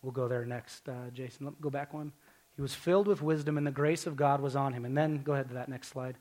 We'll 0.02 0.12
go 0.12 0.28
there 0.28 0.44
next, 0.44 0.88
uh, 0.88 1.10
Jason. 1.12 1.46
Let 1.46 1.52
me 1.52 1.58
go 1.60 1.70
back 1.70 1.92
one. 1.92 2.12
He 2.58 2.62
was 2.62 2.74
filled 2.74 3.06
with 3.06 3.22
wisdom, 3.22 3.56
and 3.56 3.64
the 3.64 3.70
grace 3.70 4.04
of 4.04 4.16
God 4.16 4.40
was 4.40 4.56
on 4.56 4.72
him. 4.72 4.84
And 4.84 4.98
then, 4.98 5.22
go 5.22 5.34
ahead 5.34 5.46
to 5.50 5.54
that 5.54 5.68
next 5.68 5.90
slide. 5.90 6.16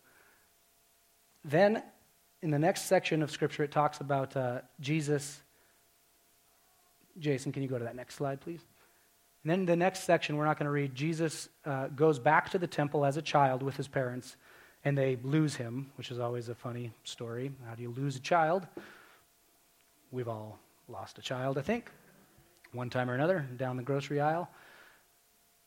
Then, 1.43 1.81
in 2.43 2.51
the 2.51 2.59
next 2.59 2.83
section 2.83 3.23
of 3.23 3.31
Scripture, 3.31 3.63
it 3.63 3.71
talks 3.71 4.01
about 4.01 4.37
uh, 4.37 4.61
Jesus. 4.79 5.41
Jason, 7.17 7.51
can 7.51 7.63
you 7.63 7.67
go 7.67 7.79
to 7.79 7.85
that 7.85 7.95
next 7.95 8.13
slide, 8.13 8.39
please? 8.39 8.59
And 9.43 9.49
then 9.49 9.65
the 9.65 9.75
next 9.75 10.03
section, 10.03 10.37
we're 10.37 10.45
not 10.45 10.59
going 10.59 10.67
to 10.67 10.71
read. 10.71 10.93
Jesus 10.93 11.49
uh, 11.65 11.87
goes 11.87 12.19
back 12.19 12.51
to 12.51 12.59
the 12.59 12.67
temple 12.67 13.03
as 13.03 13.17
a 13.17 13.21
child 13.23 13.63
with 13.63 13.75
his 13.75 13.87
parents, 13.87 14.35
and 14.85 14.95
they 14.95 15.17
lose 15.23 15.55
him, 15.55 15.89
which 15.95 16.11
is 16.11 16.19
always 16.19 16.49
a 16.49 16.55
funny 16.55 16.93
story. 17.03 17.51
How 17.67 17.73
do 17.73 17.81
you 17.81 17.89
lose 17.97 18.15
a 18.15 18.19
child? 18.19 18.67
We've 20.11 20.29
all 20.29 20.59
lost 20.87 21.17
a 21.17 21.23
child, 21.23 21.57
I 21.57 21.63
think, 21.63 21.89
one 22.73 22.91
time 22.91 23.09
or 23.09 23.15
another, 23.15 23.43
down 23.57 23.75
the 23.75 23.81
grocery 23.81 24.21
aisle. 24.21 24.47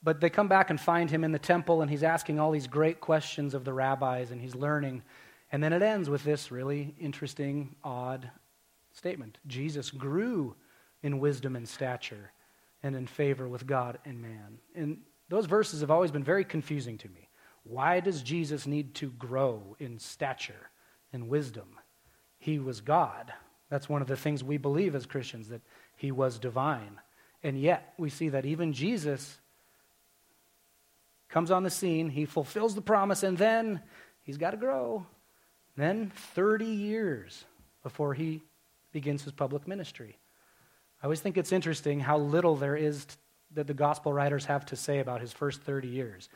But 0.03 0.21
they 0.21 0.31
come 0.31 0.49
back 0.49 0.71
and 0.71 0.81
find 0.81 1.11
him 1.11 1.25
in 1.25 1.33
the 1.33 1.39
temple, 1.39 1.83
and 1.83 1.91
he's 1.91 2.03
asking 2.03 2.41
all 2.41 2.51
these 2.51 2.67
great 2.67 3.01
questions 3.01 3.55
of 3.55 3.65
the 3.65 3.73
rabbis, 3.73 4.31
and 4.31 4.41
he's 4.41 4.55
learning. 4.55 5.03
And 5.53 5.63
then 5.63 5.73
it 5.73 5.83
ends 5.83 6.09
with 6.09 6.25
this 6.25 6.51
really 6.51 6.95
interesting, 6.99 7.75
odd 7.85 8.31
statement 8.93 9.39
Jesus 9.47 9.91
grew 9.91 10.57
in 11.03 11.21
wisdom 11.21 11.57
and 11.57 11.69
stature 11.69 12.33
and 12.83 12.97
in 12.97 13.07
favor 13.07 13.49
with 13.49 13.67
God 13.67 13.99
and 14.05 14.21
man. 14.21 14.59
And 14.75 14.99
those 15.29 15.47
verses 15.47 15.81
have 15.81 15.91
always 15.91 16.11
been 16.11 16.25
very 16.25 16.45
confusing 16.45 16.99
to 16.99 17.09
me. 17.09 17.29
Why 17.63 18.01
does 18.01 18.23
Jesus 18.23 18.67
need 18.67 18.95
to 18.97 19.11
grow 19.13 19.77
in 19.79 19.99
stature 19.99 20.71
and 21.13 21.29
wisdom? 21.29 21.79
He 22.39 22.59
was 22.59 22.81
God. 22.81 23.33
That's 23.69 23.89
one 23.89 24.03
of 24.03 24.09
the 24.09 24.17
things 24.17 24.43
we 24.43 24.57
believe 24.57 24.95
as 24.95 25.07
Christians, 25.07 25.49
that 25.49 25.61
he 25.97 26.11
was 26.11 26.39
divine. 26.39 27.01
And 27.43 27.61
yet, 27.61 27.95
we 27.97 28.11
see 28.11 28.31
that 28.31 28.47
even 28.47 28.73
Jesus 28.73 29.39
comes 31.31 31.51
on 31.51 31.63
the 31.63 31.71
scene, 31.71 32.11
he 32.11 32.25
fulfills 32.25 32.75
the 32.75 32.83
promise, 32.83 33.23
and 33.23 33.39
then 33.39 33.81
he's 34.23 34.37
got 34.37 34.51
to 34.51 34.57
grow. 34.57 35.07
Then 35.77 36.11
30 36.35 36.67
years 36.67 37.45
before 37.83 38.15
he 38.15 38.43
begins 38.93 39.23
his 39.23 39.33
public 39.33 39.67
ministry. 39.67 40.19
I 41.01 41.07
always 41.07 41.21
think 41.21 41.39
it's 41.39 41.53
interesting 41.53 42.01
how 42.01 42.19
little 42.19 42.57
there 42.57 42.77
is 42.77 43.05
t- 43.05 43.15
that 43.55 43.67
the 43.67 43.75
gospel 43.75 44.13
writers 44.13 44.45
have 44.45 44.67
to 44.67 44.77
say 44.77 44.99
about 44.99 45.21
his 45.21 45.33
first 45.33 45.63
30 45.63 45.89
years. 45.89 46.29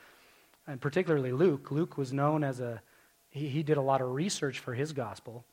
And 0.67 0.81
particularly 0.81 1.33
Luke. 1.33 1.71
Luke 1.71 1.99
was 1.99 2.13
known 2.13 2.43
as 2.43 2.61
a, 2.61 2.81
he, 3.29 3.49
he 3.49 3.63
did 3.63 3.77
a 3.77 3.83
lot 3.83 4.01
of 4.01 4.13
research 4.13 4.61
for 4.61 4.73
his 4.75 4.93
gospel. 4.93 5.45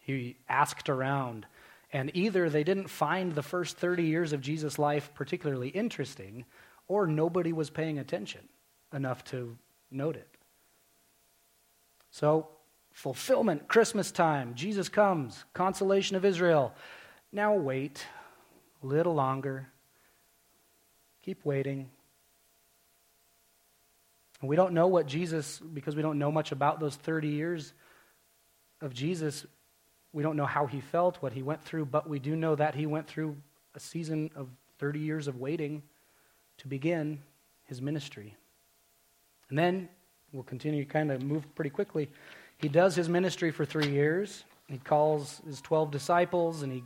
He 0.00 0.36
asked 0.48 0.88
around. 0.88 1.46
And 1.92 2.10
either 2.14 2.48
they 2.48 2.62
didn't 2.62 2.88
find 2.88 3.34
the 3.34 3.42
first 3.42 3.78
30 3.78 4.04
years 4.04 4.32
of 4.32 4.40
Jesus' 4.40 4.78
life 4.78 5.10
particularly 5.14 5.68
interesting, 5.68 6.44
or 6.86 7.06
nobody 7.06 7.52
was 7.52 7.70
paying 7.70 7.98
attention 7.98 8.48
enough 8.96 9.22
to 9.24 9.56
note 9.90 10.16
it. 10.16 10.28
So, 12.10 12.48
fulfillment, 12.92 13.68
Christmas 13.68 14.10
time, 14.10 14.54
Jesus 14.54 14.88
comes, 14.88 15.44
consolation 15.52 16.16
of 16.16 16.24
Israel. 16.24 16.74
Now 17.30 17.54
wait 17.54 18.04
a 18.82 18.86
little 18.86 19.14
longer. 19.14 19.68
Keep 21.22 21.44
waiting. 21.44 21.90
And 24.40 24.48
we 24.48 24.56
don't 24.56 24.72
know 24.72 24.86
what 24.86 25.06
Jesus, 25.06 25.58
because 25.58 25.94
we 25.94 26.02
don't 26.02 26.18
know 26.18 26.32
much 26.32 26.52
about 26.52 26.80
those 26.80 26.96
30 26.96 27.28
years 27.28 27.72
of 28.80 28.92
Jesus, 28.92 29.46
we 30.12 30.22
don't 30.22 30.36
know 30.36 30.46
how 30.46 30.66
he 30.66 30.80
felt, 30.80 31.16
what 31.22 31.32
he 31.32 31.42
went 31.42 31.62
through, 31.62 31.86
but 31.86 32.08
we 32.08 32.18
do 32.18 32.34
know 32.36 32.54
that 32.54 32.74
he 32.74 32.86
went 32.86 33.06
through 33.06 33.36
a 33.74 33.80
season 33.80 34.30
of 34.34 34.48
30 34.78 35.00
years 35.00 35.28
of 35.28 35.36
waiting 35.36 35.82
to 36.58 36.68
begin 36.68 37.20
his 37.64 37.82
ministry. 37.82 38.34
And 39.50 39.58
then 39.58 39.88
we'll 40.32 40.42
continue 40.42 40.84
to 40.84 40.90
kind 40.90 41.10
of 41.10 41.22
move 41.22 41.52
pretty 41.54 41.70
quickly. 41.70 42.10
He 42.58 42.68
does 42.68 42.94
his 42.94 43.08
ministry 43.08 43.50
for 43.50 43.64
three 43.64 43.88
years. 43.88 44.44
He 44.68 44.78
calls 44.78 45.40
his 45.46 45.60
12 45.60 45.90
disciples 45.90 46.62
and 46.62 46.72
he 46.72 46.84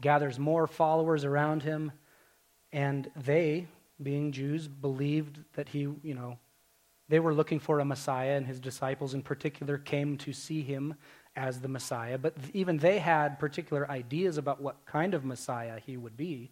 gathers 0.00 0.38
more 0.38 0.66
followers 0.66 1.24
around 1.24 1.62
him. 1.62 1.92
And 2.72 3.10
they, 3.16 3.66
being 4.02 4.32
Jews, 4.32 4.68
believed 4.68 5.38
that 5.54 5.68
he, 5.68 5.80
you 5.80 6.14
know, 6.14 6.38
they 7.08 7.20
were 7.20 7.34
looking 7.34 7.60
for 7.60 7.78
a 7.78 7.84
Messiah, 7.84 8.36
and 8.36 8.46
his 8.46 8.58
disciples 8.58 9.12
in 9.12 9.22
particular 9.22 9.76
came 9.76 10.16
to 10.18 10.32
see 10.32 10.62
him 10.62 10.94
as 11.36 11.60
the 11.60 11.68
Messiah. 11.68 12.16
But 12.16 12.34
even 12.54 12.78
they 12.78 12.98
had 12.98 13.38
particular 13.38 13.90
ideas 13.90 14.38
about 14.38 14.62
what 14.62 14.86
kind 14.86 15.12
of 15.12 15.24
Messiah 15.24 15.78
he 15.84 15.98
would 15.98 16.16
be. 16.16 16.50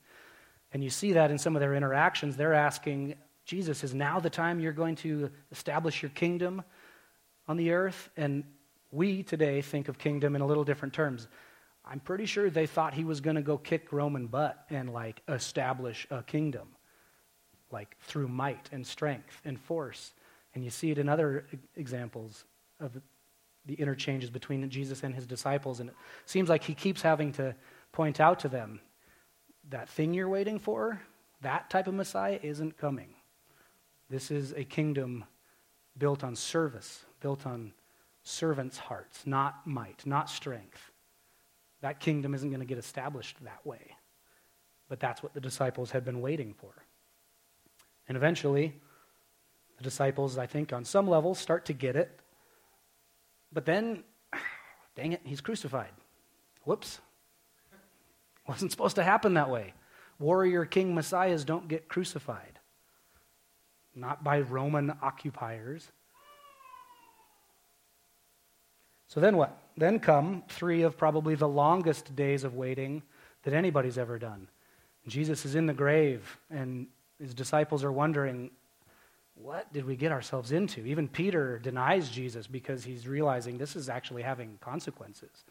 And 0.73 0.85
you 0.85 0.91
see 0.91 1.13
that 1.13 1.31
in 1.31 1.39
some 1.39 1.57
of 1.57 1.61
their 1.61 1.75
interactions. 1.75 2.37
They're 2.37 2.53
asking, 2.53 3.15
Jesus, 3.51 3.83
is 3.83 3.93
now 3.93 4.21
the 4.21 4.31
time 4.31 4.61
you're 4.61 4.71
going 4.71 4.95
to 4.95 5.29
establish 5.51 6.03
your 6.03 6.11
kingdom 6.11 6.63
on 7.49 7.57
the 7.57 7.73
earth? 7.73 8.09
And 8.17 8.45
we 8.93 9.25
today 9.25 9.61
think 9.61 9.89
of 9.89 9.99
kingdom 9.99 10.37
in 10.37 10.41
a 10.41 10.47
little 10.47 10.63
different 10.63 10.95
terms. 10.95 11.27
I'm 11.85 11.99
pretty 11.99 12.27
sure 12.27 12.49
they 12.49 12.69
thought 12.69 12.95
he 12.95 13.03
was 13.03 13.21
going 13.21 13.35
to 13.35 13.43
go 13.43 13.59
kick 13.59 13.93
Roman 13.93 14.29
butt 14.29 14.67
and 14.71 14.93
like 14.93 15.21
establish 15.29 16.07
a 16.13 16.23
kingdom, 16.23 16.69
like 17.73 17.97
through 18.03 18.29
might 18.29 18.69
and 18.71 18.87
strength 18.87 19.41
and 19.45 19.59
force. 19.59 20.13
And 20.55 20.63
you 20.63 20.71
see 20.71 20.93
it 20.93 20.99
in 20.99 21.09
other 21.09 21.45
examples 21.75 22.45
of 22.79 22.93
the 23.67 23.75
interchanges 23.75 24.31
between 24.31 24.71
Jesus 24.71 25.03
and 25.03 25.13
his 25.13 25.27
disciples. 25.27 25.81
And 25.81 25.91
it 25.91 25.97
seems 26.25 26.49
like 26.49 26.63
he 26.63 26.75
keeps 26.75 27.03
having 27.03 27.33
to 27.33 27.57
point 27.91 28.21
out 28.21 28.39
to 28.41 28.49
them 28.49 28.79
that 29.71 29.89
thing 29.89 30.15
you're 30.15 30.29
waiting 30.29 30.61
for, 30.61 31.03
that 31.41 31.69
type 31.69 31.89
of 31.89 31.95
Messiah 31.95 32.39
isn't 32.45 32.79
coming. 32.79 33.17
This 34.11 34.31
is 34.31 34.53
a 34.53 34.65
kingdom 34.65 35.25
built 35.97 36.25
on 36.25 36.35
service, 36.35 37.05
built 37.21 37.47
on 37.47 37.73
servants' 38.23 38.77
hearts, 38.77 39.27
not 39.27 39.67
might, 39.67 40.05
not 40.05 40.29
strength. 40.29 40.91
That 41.81 42.01
kingdom 42.01 42.35
isn't 42.35 42.51
going 42.51 42.61
to 42.61 42.67
get 42.67 42.79
established 42.79 43.37
that 43.45 43.65
way. 43.65 43.97
But 44.89 45.01
that's 45.01 45.23
what 45.23 45.33
the 45.33 45.41
disciples 45.41 45.93
had 45.93 46.05
been 46.05 46.21
waiting 46.21 46.55
for. 46.55 46.73
And 48.09 48.17
eventually, 48.17 48.75
the 49.79 49.85
disciples, 49.85 50.37
I 50.37 50.47
think, 50.47 50.73
on 50.73 50.85
some 50.85 51.09
level, 51.09 51.35
start 51.35 51.65
to 51.67 51.73
get 51.73 51.97
it. 51.97 52.21
But 53.53 53.65
then, 53.65 54.03
dang 54.97 55.13
it, 55.13 55.21
he's 55.25 55.41
crucified. 55.41 55.93
Whoops. 56.65 57.01
Wasn't 58.47 58.73
supposed 58.73 58.97
to 58.97 59.05
happen 59.05 59.35
that 59.35 59.49
way. 59.49 59.75
Warrior 60.19 60.67
king 60.67 60.95
messiahs 60.95 61.45
don't 61.45 61.69
get 61.69 61.89
crucified, 61.89 62.60
not 63.95 64.23
by 64.23 64.41
Roman 64.41 64.93
occupiers. 65.03 65.91
So 69.09 69.21
then 69.21 69.37
what? 69.37 69.59
Then 69.77 69.99
come 69.99 70.45
three 70.49 70.83
of 70.83 70.97
probably 70.97 71.35
the 71.35 71.49
longest 71.49 72.15
days 72.15 72.45
of 72.45 72.55
waiting 72.55 73.03
that 73.43 73.55
anybody's 73.55 73.99
ever 73.99 74.19
done. 74.19 74.49
Jesus 75.07 75.45
is 75.45 75.55
in 75.55 75.67
the 75.67 75.75
grave, 75.75 76.39
and 76.51 76.87
his 77.19 77.35
disciples 77.35 77.83
are 77.83 77.93
wondering, 77.93 78.51
what 79.35 79.73
did 79.73 79.85
we 79.85 79.97
get 79.97 80.13
ourselves 80.13 80.53
into? 80.53 80.85
Even 80.85 81.09
Peter 81.09 81.59
denies 81.59 82.11
Jesus 82.11 82.47
because 82.47 82.85
he's 82.85 83.09
realizing 83.09 83.57
this 83.57 83.75
is 83.75 83.89
actually 83.89 84.23
having 84.23 84.59
consequences. 84.61 85.45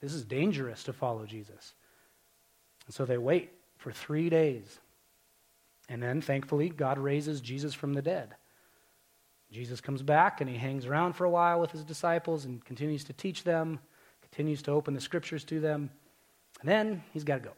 This 0.00 0.12
is 0.12 0.24
dangerous 0.24 0.84
to 0.84 0.92
follow 0.92 1.24
Jesus. 1.24 1.74
And 2.86 2.94
so 2.94 3.04
they 3.04 3.18
wait 3.18 3.50
for 3.76 3.92
three 3.92 4.28
days. 4.28 4.78
And 5.90 6.00
then, 6.00 6.22
thankfully, 6.22 6.68
God 6.68 6.98
raises 6.98 7.40
Jesus 7.40 7.74
from 7.74 7.94
the 7.94 8.00
dead. 8.00 8.36
Jesus 9.50 9.80
comes 9.80 10.02
back 10.02 10.40
and 10.40 10.48
he 10.48 10.56
hangs 10.56 10.86
around 10.86 11.14
for 11.14 11.24
a 11.24 11.30
while 11.30 11.60
with 11.60 11.72
his 11.72 11.82
disciples 11.82 12.44
and 12.44 12.64
continues 12.64 13.02
to 13.04 13.12
teach 13.12 13.42
them, 13.42 13.80
continues 14.22 14.62
to 14.62 14.70
open 14.70 14.94
the 14.94 15.00
scriptures 15.00 15.42
to 15.44 15.58
them, 15.58 15.90
and 16.60 16.68
then 16.68 17.02
he's 17.12 17.24
got 17.24 17.34
to 17.34 17.40
go. 17.40 17.52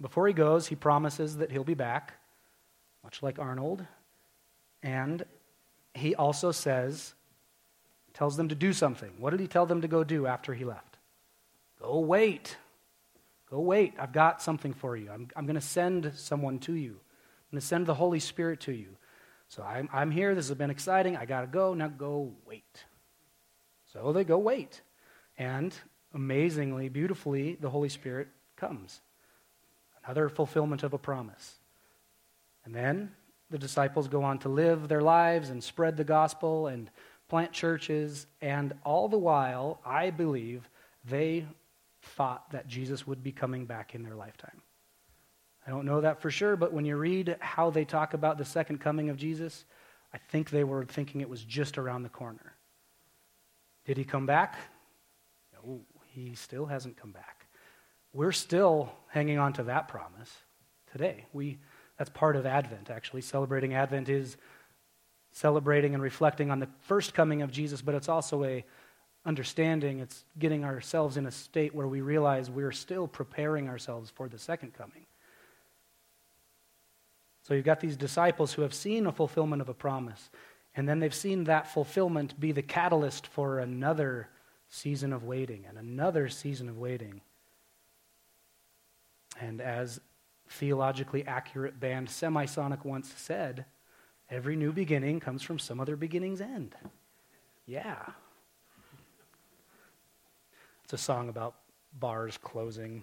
Before 0.00 0.28
he 0.28 0.32
goes, 0.32 0.68
he 0.68 0.76
promises 0.76 1.38
that 1.38 1.50
he'll 1.50 1.64
be 1.64 1.74
back, 1.74 2.14
much 3.02 3.20
like 3.20 3.40
Arnold, 3.40 3.84
and 4.80 5.24
he 5.94 6.14
also 6.14 6.52
says, 6.52 7.14
tells 8.14 8.36
them 8.36 8.48
to 8.48 8.54
do 8.54 8.72
something. 8.72 9.10
What 9.18 9.30
did 9.30 9.40
he 9.40 9.48
tell 9.48 9.66
them 9.66 9.80
to 9.80 9.88
go 9.88 10.04
do 10.04 10.28
after 10.28 10.54
he 10.54 10.64
left? 10.64 10.98
Go 11.80 11.98
wait. 11.98 12.56
Go 13.52 13.60
wait. 13.60 13.92
I've 13.98 14.12
got 14.14 14.40
something 14.40 14.72
for 14.72 14.96
you. 14.96 15.10
I'm, 15.10 15.28
I'm 15.36 15.44
going 15.44 15.56
to 15.56 15.60
send 15.60 16.12
someone 16.16 16.58
to 16.60 16.72
you. 16.72 16.92
I'm 16.92 17.50
going 17.56 17.60
to 17.60 17.66
send 17.66 17.84
the 17.84 17.92
Holy 17.92 18.18
Spirit 18.18 18.60
to 18.60 18.72
you. 18.72 18.96
So 19.48 19.62
I'm, 19.62 19.90
I'm 19.92 20.10
here. 20.10 20.34
This 20.34 20.48
has 20.48 20.56
been 20.56 20.70
exciting. 20.70 21.18
I 21.18 21.26
got 21.26 21.42
to 21.42 21.46
go. 21.46 21.74
Now 21.74 21.88
go 21.88 22.32
wait. 22.46 22.86
So 23.92 24.10
they 24.14 24.24
go 24.24 24.38
wait. 24.38 24.80
And 25.36 25.74
amazingly, 26.14 26.88
beautifully, 26.88 27.58
the 27.60 27.68
Holy 27.68 27.90
Spirit 27.90 28.28
comes. 28.56 29.02
Another 30.02 30.30
fulfillment 30.30 30.82
of 30.82 30.94
a 30.94 30.98
promise. 30.98 31.56
And 32.64 32.74
then 32.74 33.12
the 33.50 33.58
disciples 33.58 34.08
go 34.08 34.22
on 34.22 34.38
to 34.38 34.48
live 34.48 34.88
their 34.88 35.02
lives 35.02 35.50
and 35.50 35.62
spread 35.62 35.98
the 35.98 36.04
gospel 36.04 36.68
and 36.68 36.90
plant 37.28 37.52
churches. 37.52 38.26
And 38.40 38.72
all 38.82 39.10
the 39.10 39.18
while, 39.18 39.78
I 39.84 40.08
believe, 40.08 40.70
they 41.04 41.44
thought 42.02 42.50
that 42.50 42.66
Jesus 42.66 43.06
would 43.06 43.22
be 43.22 43.32
coming 43.32 43.64
back 43.66 43.94
in 43.94 44.02
their 44.02 44.14
lifetime. 44.14 44.60
I 45.66 45.70
don't 45.70 45.86
know 45.86 46.00
that 46.00 46.20
for 46.20 46.30
sure, 46.30 46.56
but 46.56 46.72
when 46.72 46.84
you 46.84 46.96
read 46.96 47.36
how 47.40 47.70
they 47.70 47.84
talk 47.84 48.14
about 48.14 48.36
the 48.36 48.44
second 48.44 48.78
coming 48.78 49.10
of 49.10 49.16
Jesus, 49.16 49.64
I 50.12 50.18
think 50.18 50.50
they 50.50 50.64
were 50.64 50.84
thinking 50.84 51.20
it 51.20 51.28
was 51.28 51.44
just 51.44 51.78
around 51.78 52.02
the 52.02 52.08
corner. 52.08 52.54
Did 53.84 53.96
he 53.96 54.04
come 54.04 54.26
back? 54.26 54.58
No, 55.54 55.80
he 56.08 56.34
still 56.34 56.66
hasn't 56.66 56.96
come 56.96 57.12
back. 57.12 57.46
We're 58.12 58.32
still 58.32 58.92
hanging 59.08 59.38
on 59.38 59.52
to 59.54 59.62
that 59.64 59.88
promise 59.88 60.30
today. 60.90 61.26
We, 61.32 61.58
that's 61.96 62.10
part 62.10 62.36
of 62.36 62.44
Advent, 62.44 62.90
actually. 62.90 63.22
Celebrating 63.22 63.74
Advent 63.74 64.08
is 64.08 64.36
celebrating 65.32 65.94
and 65.94 66.02
reflecting 66.02 66.50
on 66.50 66.58
the 66.58 66.68
first 66.80 67.14
coming 67.14 67.40
of 67.40 67.50
Jesus, 67.50 67.80
but 67.80 67.94
it's 67.94 68.08
also 68.08 68.44
a 68.44 68.64
understanding, 69.24 70.00
it's 70.00 70.24
getting 70.38 70.64
ourselves 70.64 71.16
in 71.16 71.26
a 71.26 71.30
state 71.30 71.74
where 71.74 71.86
we 71.86 72.00
realize 72.00 72.50
we're 72.50 72.72
still 72.72 73.06
preparing 73.06 73.68
ourselves 73.68 74.10
for 74.10 74.28
the 74.28 74.38
second 74.38 74.74
coming. 74.74 75.06
So 77.42 77.54
you've 77.54 77.64
got 77.64 77.80
these 77.80 77.96
disciples 77.96 78.52
who 78.52 78.62
have 78.62 78.74
seen 78.74 79.06
a 79.06 79.12
fulfillment 79.12 79.62
of 79.62 79.68
a 79.68 79.74
promise, 79.74 80.30
and 80.74 80.88
then 80.88 81.00
they've 81.00 81.14
seen 81.14 81.44
that 81.44 81.66
fulfillment 81.66 82.38
be 82.38 82.52
the 82.52 82.62
catalyst 82.62 83.26
for 83.26 83.58
another 83.58 84.28
season 84.68 85.12
of 85.12 85.24
waiting 85.24 85.66
and 85.68 85.76
another 85.76 86.28
season 86.28 86.68
of 86.68 86.78
waiting. 86.78 87.20
And 89.40 89.60
as 89.60 90.00
theologically 90.48 91.26
accurate 91.26 91.78
band 91.80 92.08
Semisonic 92.08 92.84
once 92.84 93.12
said, 93.16 93.66
every 94.30 94.56
new 94.56 94.72
beginning 94.72 95.20
comes 95.20 95.42
from 95.42 95.58
some 95.58 95.80
other 95.80 95.96
beginning's 95.96 96.40
end. 96.40 96.74
Yeah. 97.66 98.02
It's 100.92 101.00
a 101.00 101.04
song 101.06 101.30
about 101.30 101.54
bars 101.98 102.36
closing. 102.36 103.02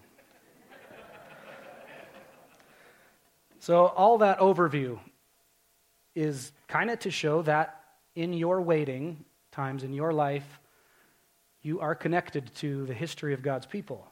so, 3.60 3.88
all 3.88 4.20
that 4.20 4.38
overview 4.38 5.00
is 6.14 6.52
kind 6.68 6.92
of 6.92 7.00
to 7.00 7.10
show 7.10 7.42
that 7.42 7.82
in 8.14 8.32
your 8.32 8.62
waiting 8.62 9.26
times 9.52 9.84
in 9.84 9.92
your 9.92 10.14
life, 10.14 10.60
you 11.64 11.80
are 11.80 11.96
connected 11.96 12.54
to 12.58 12.86
the 12.86 12.94
history 12.94 13.34
of 13.34 13.42
God's 13.42 13.66
people. 13.66 14.06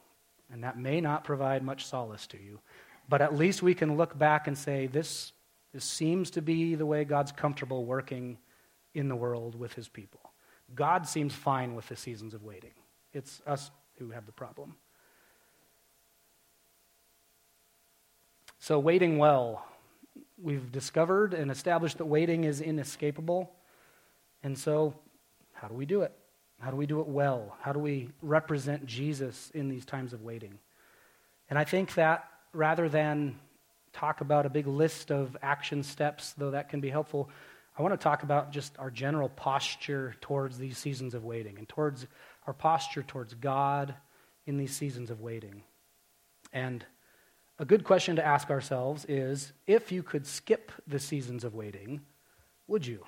And 0.50 0.64
that 0.64 0.76
may 0.76 1.00
not 1.00 1.22
provide 1.22 1.62
much 1.62 1.86
solace 1.86 2.26
to 2.28 2.36
you. 2.36 2.58
But 3.08 3.22
at 3.22 3.36
least 3.36 3.62
we 3.62 3.74
can 3.74 3.96
look 3.96 4.18
back 4.18 4.48
and 4.48 4.58
say, 4.58 4.88
this, 4.88 5.30
this 5.72 5.84
seems 5.84 6.32
to 6.32 6.42
be 6.42 6.74
the 6.74 6.84
way 6.84 7.04
God's 7.04 7.30
comfortable 7.30 7.84
working 7.84 8.38
in 8.92 9.06
the 9.06 9.14
world 9.14 9.54
with 9.54 9.74
his 9.74 9.86
people. 9.86 10.32
God 10.74 11.06
seems 11.06 11.32
fine 11.32 11.76
with 11.76 11.86
the 11.86 11.94
seasons 11.94 12.34
of 12.34 12.42
waiting. 12.42 12.72
It's 13.12 13.40
us 13.46 13.70
who 13.98 14.10
have 14.10 14.26
the 14.26 14.32
problem. 14.32 14.76
So, 18.58 18.78
waiting 18.78 19.18
well. 19.18 19.64
We've 20.40 20.70
discovered 20.70 21.34
and 21.34 21.50
established 21.50 21.98
that 21.98 22.04
waiting 22.04 22.44
is 22.44 22.60
inescapable. 22.60 23.50
And 24.42 24.56
so, 24.56 24.94
how 25.52 25.68
do 25.68 25.74
we 25.74 25.86
do 25.86 26.02
it? 26.02 26.12
How 26.60 26.70
do 26.70 26.76
we 26.76 26.86
do 26.86 27.00
it 27.00 27.06
well? 27.06 27.56
How 27.60 27.72
do 27.72 27.78
we 27.78 28.10
represent 28.20 28.84
Jesus 28.86 29.50
in 29.54 29.68
these 29.68 29.84
times 29.84 30.12
of 30.12 30.22
waiting? 30.22 30.58
And 31.50 31.58
I 31.58 31.64
think 31.64 31.94
that 31.94 32.24
rather 32.52 32.88
than 32.88 33.38
talk 33.92 34.20
about 34.20 34.46
a 34.46 34.50
big 34.50 34.66
list 34.66 35.10
of 35.10 35.36
action 35.42 35.82
steps, 35.82 36.34
though 36.36 36.50
that 36.50 36.68
can 36.68 36.80
be 36.80 36.90
helpful, 36.90 37.30
I 37.78 37.82
want 37.82 37.94
to 37.94 38.02
talk 38.02 38.24
about 38.24 38.50
just 38.50 38.76
our 38.78 38.90
general 38.90 39.28
posture 39.28 40.16
towards 40.20 40.58
these 40.58 40.78
seasons 40.78 41.14
of 41.14 41.24
waiting 41.24 41.58
and 41.58 41.68
towards 41.68 42.06
our 42.48 42.54
posture 42.54 43.02
towards 43.02 43.34
God 43.34 43.94
in 44.46 44.56
these 44.56 44.74
seasons 44.74 45.10
of 45.10 45.20
waiting. 45.20 45.62
And 46.50 46.82
a 47.58 47.66
good 47.66 47.84
question 47.84 48.16
to 48.16 48.26
ask 48.26 48.48
ourselves 48.48 49.04
is 49.04 49.52
if 49.66 49.92
you 49.92 50.02
could 50.02 50.26
skip 50.26 50.72
the 50.86 50.98
seasons 50.98 51.44
of 51.44 51.54
waiting, 51.54 52.00
would 52.66 52.86
you? 52.86 53.04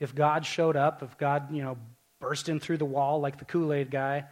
If 0.00 0.14
God 0.14 0.46
showed 0.46 0.76
up, 0.76 1.02
if 1.02 1.18
God, 1.18 1.54
you 1.54 1.62
know, 1.62 1.76
burst 2.20 2.48
in 2.48 2.58
through 2.58 2.78
the 2.78 2.86
wall 2.86 3.20
like 3.20 3.38
the 3.38 3.44
Kool 3.44 3.70
Aid 3.70 3.90
guy 3.90 4.24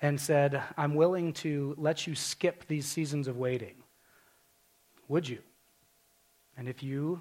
and 0.00 0.18
said, 0.20 0.62
I'm 0.76 0.94
willing 0.94 1.32
to 1.34 1.74
let 1.76 2.06
you 2.06 2.14
skip 2.14 2.68
these 2.68 2.86
seasons 2.86 3.26
of 3.26 3.36
waiting, 3.36 3.82
would 5.08 5.28
you? 5.28 5.40
And 6.56 6.68
if 6.68 6.84
you 6.84 7.20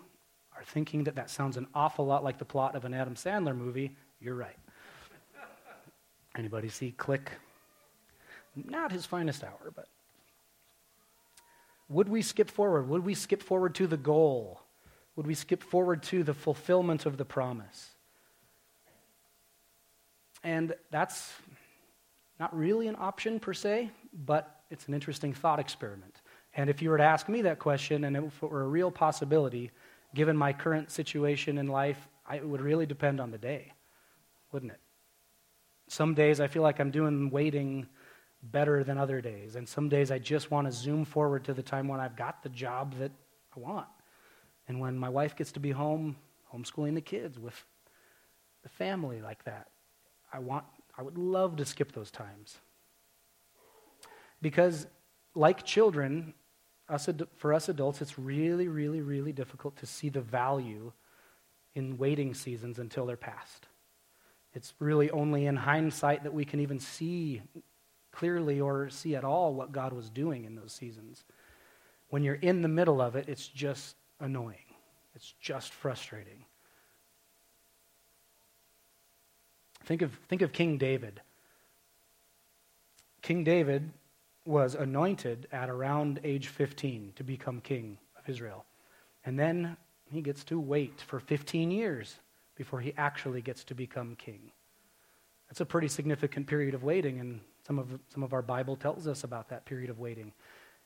are 0.55 0.63
thinking 0.63 1.05
that 1.05 1.15
that 1.15 1.31
sounds 1.31 1.57
an 1.57 1.65
awful 1.73 2.05
lot 2.05 2.23
like 2.23 2.37
the 2.37 2.45
plot 2.45 2.75
of 2.75 2.85
an 2.85 2.93
Adam 2.93 3.15
Sandler 3.15 3.57
movie, 3.57 3.97
you're 4.19 4.35
right. 4.35 4.57
Anybody 6.39 6.69
see 6.69 6.91
Click? 6.91 7.31
Not 8.55 8.93
his 8.93 9.05
finest 9.05 9.43
hour, 9.43 9.73
but. 9.75 9.87
Would 11.89 12.07
we 12.07 12.21
skip 12.21 12.49
forward? 12.49 12.87
Would 12.87 13.03
we 13.03 13.13
skip 13.13 13.43
forward 13.43 13.75
to 13.75 13.87
the 13.87 13.97
goal? 13.97 14.61
Would 15.17 15.27
we 15.27 15.33
skip 15.33 15.61
forward 15.61 16.01
to 16.03 16.23
the 16.23 16.33
fulfillment 16.33 17.05
of 17.05 17.17
the 17.17 17.25
promise? 17.25 17.89
And 20.41 20.73
that's 20.91 21.33
not 22.39 22.57
really 22.57 22.87
an 22.87 22.95
option 22.97 23.41
per 23.41 23.53
se, 23.53 23.89
but 24.25 24.61
it's 24.71 24.87
an 24.87 24.93
interesting 24.93 25.33
thought 25.33 25.59
experiment. 25.59 26.21
And 26.55 26.69
if 26.69 26.81
you 26.81 26.89
were 26.89 26.97
to 26.97 27.03
ask 27.03 27.27
me 27.27 27.41
that 27.41 27.59
question, 27.59 28.05
and 28.05 28.15
if 28.15 28.41
it 28.41 28.49
were 28.49 28.61
a 28.61 28.67
real 28.67 28.91
possibility, 28.91 29.71
given 30.15 30.37
my 30.37 30.53
current 30.53 30.89
situation 30.89 31.57
in 31.57 31.67
life, 31.67 32.07
I, 32.25 32.37
it 32.37 32.47
would 32.47 32.61
really 32.61 32.85
depend 32.85 33.19
on 33.19 33.31
the 33.31 33.37
day, 33.37 33.73
wouldn't 34.53 34.71
it? 34.71 34.79
Some 35.89 36.13
days 36.13 36.39
I 36.39 36.47
feel 36.47 36.61
like 36.61 36.79
I'm 36.79 36.91
doing 36.91 37.31
waiting 37.31 37.87
better 38.43 38.83
than 38.83 38.99
other 38.99 39.21
days. 39.21 39.55
And 39.55 39.67
some 39.67 39.89
days 39.89 40.11
I 40.11 40.19
just 40.19 40.51
want 40.51 40.67
to 40.67 40.71
zoom 40.71 41.03
forward 41.03 41.43
to 41.45 41.53
the 41.53 41.63
time 41.63 41.87
when 41.87 41.99
I've 41.99 42.15
got 42.15 42.43
the 42.43 42.49
job 42.49 42.93
that 42.99 43.11
I 43.55 43.59
want. 43.59 43.87
And 44.67 44.79
when 44.79 44.97
my 44.97 45.09
wife 45.09 45.35
gets 45.35 45.51
to 45.53 45.59
be 45.59 45.71
home, 45.71 46.15
homeschooling 46.53 46.93
the 46.93 47.01
kids 47.01 47.39
with 47.39 47.65
the 48.61 48.69
family 48.69 49.19
like 49.19 49.43
that. 49.45 49.67
I 50.31 50.39
want 50.39 50.65
I 50.95 51.01
would 51.01 51.17
love 51.17 51.55
to 51.55 51.65
skip 51.65 51.93
those 51.93 52.11
times. 52.11 52.57
Because 54.41 54.85
like 55.33 55.63
children, 55.63 56.33
us, 56.87 57.09
for 57.37 57.53
us 57.53 57.69
adults, 57.69 58.01
it's 58.01 58.19
really, 58.19 58.67
really, 58.67 59.01
really 59.01 59.31
difficult 59.31 59.77
to 59.77 59.85
see 59.85 60.09
the 60.09 60.21
value 60.21 60.91
in 61.73 61.97
waiting 61.97 62.33
seasons 62.33 62.79
until 62.79 63.05
they're 63.05 63.15
past. 63.15 63.68
It's 64.53 64.73
really 64.79 65.11
only 65.11 65.45
in 65.45 65.55
hindsight 65.55 66.23
that 66.23 66.33
we 66.33 66.45
can 66.45 66.59
even 66.59 66.79
see 66.79 67.41
clearly 68.11 68.59
or 68.59 68.89
see 68.89 69.15
at 69.15 69.23
all 69.23 69.53
what 69.53 69.71
God 69.71 69.93
was 69.93 70.09
doing 70.09 70.45
in 70.45 70.55
those 70.55 70.73
seasons. 70.73 71.23
When 72.09 72.23
you're 72.23 72.35
in 72.35 72.61
the 72.61 72.67
middle 72.67 73.01
of 73.01 73.15
it, 73.15 73.29
it's 73.29 73.47
just 73.47 73.95
annoying, 74.19 74.73
it's 75.15 75.33
just 75.39 75.73
frustrating. 75.73 76.45
Think 79.85 80.01
of, 80.01 80.13
think 80.27 80.41
of 80.41 80.51
King 80.51 80.77
David. 80.77 81.21
King 83.21 83.43
David 83.43 83.91
was 84.45 84.75
anointed 84.75 85.47
at 85.51 85.69
around 85.69 86.19
age 86.23 86.47
15 86.47 87.13
to 87.15 87.23
become 87.23 87.61
king 87.61 87.97
of 88.17 88.27
Israel. 88.27 88.65
And 89.25 89.37
then 89.37 89.77
he 90.11 90.21
gets 90.21 90.43
to 90.45 90.59
wait 90.59 91.01
for 91.01 91.19
15 91.19 91.71
years 91.71 92.15
before 92.59 92.81
he 92.81 92.93
actually 92.97 93.41
gets 93.41 93.63
to 93.63 93.73
become 93.73 94.17
king. 94.17 94.51
That's 95.47 95.61
a 95.61 95.65
pretty 95.65 95.87
significant 95.87 96.45
period 96.45 96.73
of 96.75 96.83
waiting, 96.83 97.21
and 97.21 97.39
some 97.65 97.79
of, 97.79 97.97
some 98.09 98.21
of 98.21 98.33
our 98.33 98.41
Bible 98.41 98.75
tells 98.75 99.07
us 99.07 99.23
about 99.23 99.47
that 99.47 99.63
period 99.63 99.89
of 99.89 99.97
waiting. 99.97 100.33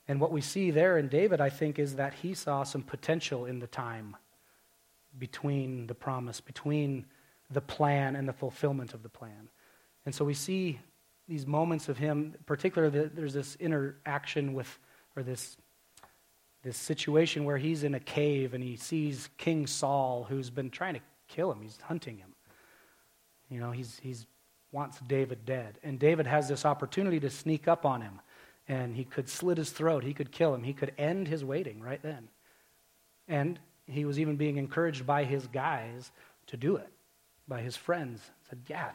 And 0.07 0.21
what 0.21 0.31
we 0.31 0.39
see 0.39 0.69
there 0.69 0.99
in 0.99 1.07
David, 1.07 1.41
I 1.41 1.49
think, 1.49 1.79
is 1.79 1.95
that 1.95 2.13
he 2.13 2.35
saw 2.35 2.61
some 2.61 2.83
potential 2.83 3.45
in 3.47 3.57
the 3.57 3.65
time 3.65 4.15
between 5.17 5.87
the 5.87 5.95
promise, 5.95 6.41
between 6.41 7.07
the 7.49 7.61
plan 7.61 8.15
and 8.15 8.27
the 8.27 8.33
fulfillment 8.33 8.93
of 8.93 9.01
the 9.01 9.09
plan. 9.09 9.49
And 10.05 10.13
so 10.13 10.23
we 10.23 10.35
see 10.35 10.79
these 11.27 11.47
moments 11.47 11.89
of 11.89 11.97
him, 11.97 12.35
particularly 12.45 13.09
there's 13.15 13.33
this 13.33 13.55
interaction 13.55 14.53
with, 14.53 14.77
or 15.15 15.23
this, 15.23 15.57
this 16.61 16.77
situation 16.77 17.45
where 17.45 17.57
he's 17.57 17.83
in 17.83 17.95
a 17.95 17.99
cave 17.99 18.53
and 18.53 18.63
he 18.63 18.75
sees 18.75 19.29
King 19.39 19.65
Saul 19.65 20.27
who's 20.29 20.51
been 20.51 20.69
trying 20.69 20.93
to 20.93 21.01
kill 21.33 21.51
him. 21.51 21.61
He's 21.61 21.79
hunting 21.81 22.17
him. 22.17 22.33
You 23.49 23.59
know, 23.59 23.71
he's, 23.71 23.99
he's 24.01 24.25
wants 24.73 24.99
David 25.07 25.45
dead. 25.45 25.77
And 25.83 25.99
David 25.99 26.27
has 26.27 26.49
this 26.49 26.65
opportunity 26.65 27.19
to 27.21 27.29
sneak 27.29 27.67
up 27.67 27.85
on 27.85 28.01
him. 28.01 28.19
And 28.67 28.95
he 28.95 29.03
could 29.03 29.29
slit 29.29 29.57
his 29.57 29.69
throat. 29.69 30.03
He 30.03 30.13
could 30.13 30.31
kill 30.31 30.53
him. 30.53 30.63
He 30.63 30.73
could 30.73 30.93
end 30.97 31.27
his 31.27 31.45
waiting 31.45 31.81
right 31.81 32.01
then. 32.01 32.27
And 33.27 33.59
he 33.87 34.05
was 34.05 34.19
even 34.19 34.35
being 34.35 34.57
encouraged 34.57 35.05
by 35.05 35.23
his 35.23 35.47
guys 35.47 36.11
to 36.47 36.57
do 36.57 36.75
it, 36.77 36.89
by 37.47 37.61
his 37.61 37.77
friends. 37.77 38.21
Said, 38.49 38.59
Yeah, 38.67 38.91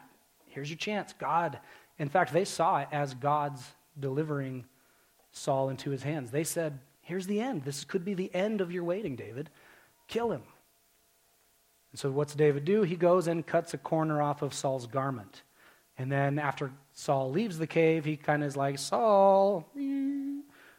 here's 0.47 0.69
your 0.69 0.77
chance. 0.77 1.13
God. 1.13 1.59
In 1.97 2.09
fact, 2.09 2.33
they 2.33 2.45
saw 2.45 2.79
it 2.79 2.87
as 2.91 3.13
God's 3.13 3.63
delivering 3.99 4.65
Saul 5.31 5.69
into 5.69 5.91
his 5.91 6.03
hands. 6.03 6.31
They 6.31 6.43
said, 6.43 6.79
Here's 7.01 7.27
the 7.27 7.39
end. 7.39 7.63
This 7.63 7.83
could 7.83 8.03
be 8.03 8.13
the 8.13 8.33
end 8.33 8.61
of 8.61 8.71
your 8.71 8.83
waiting, 8.83 9.15
David. 9.15 9.49
Kill 10.07 10.31
him. 10.31 10.43
And 11.91 11.99
so, 11.99 12.11
what's 12.11 12.35
David 12.35 12.65
do? 12.65 12.83
He 12.83 12.95
goes 12.95 13.27
and 13.27 13.45
cuts 13.45 13.73
a 13.73 13.77
corner 13.77 14.21
off 14.21 14.41
of 14.41 14.53
Saul's 14.53 14.87
garment. 14.87 15.43
And 15.97 16.11
then, 16.11 16.39
after 16.39 16.71
Saul 16.93 17.31
leaves 17.31 17.57
the 17.57 17.67
cave, 17.67 18.05
he 18.05 18.15
kind 18.15 18.43
of 18.43 18.47
is 18.47 18.57
like, 18.57 18.77
Saul, 18.77 19.67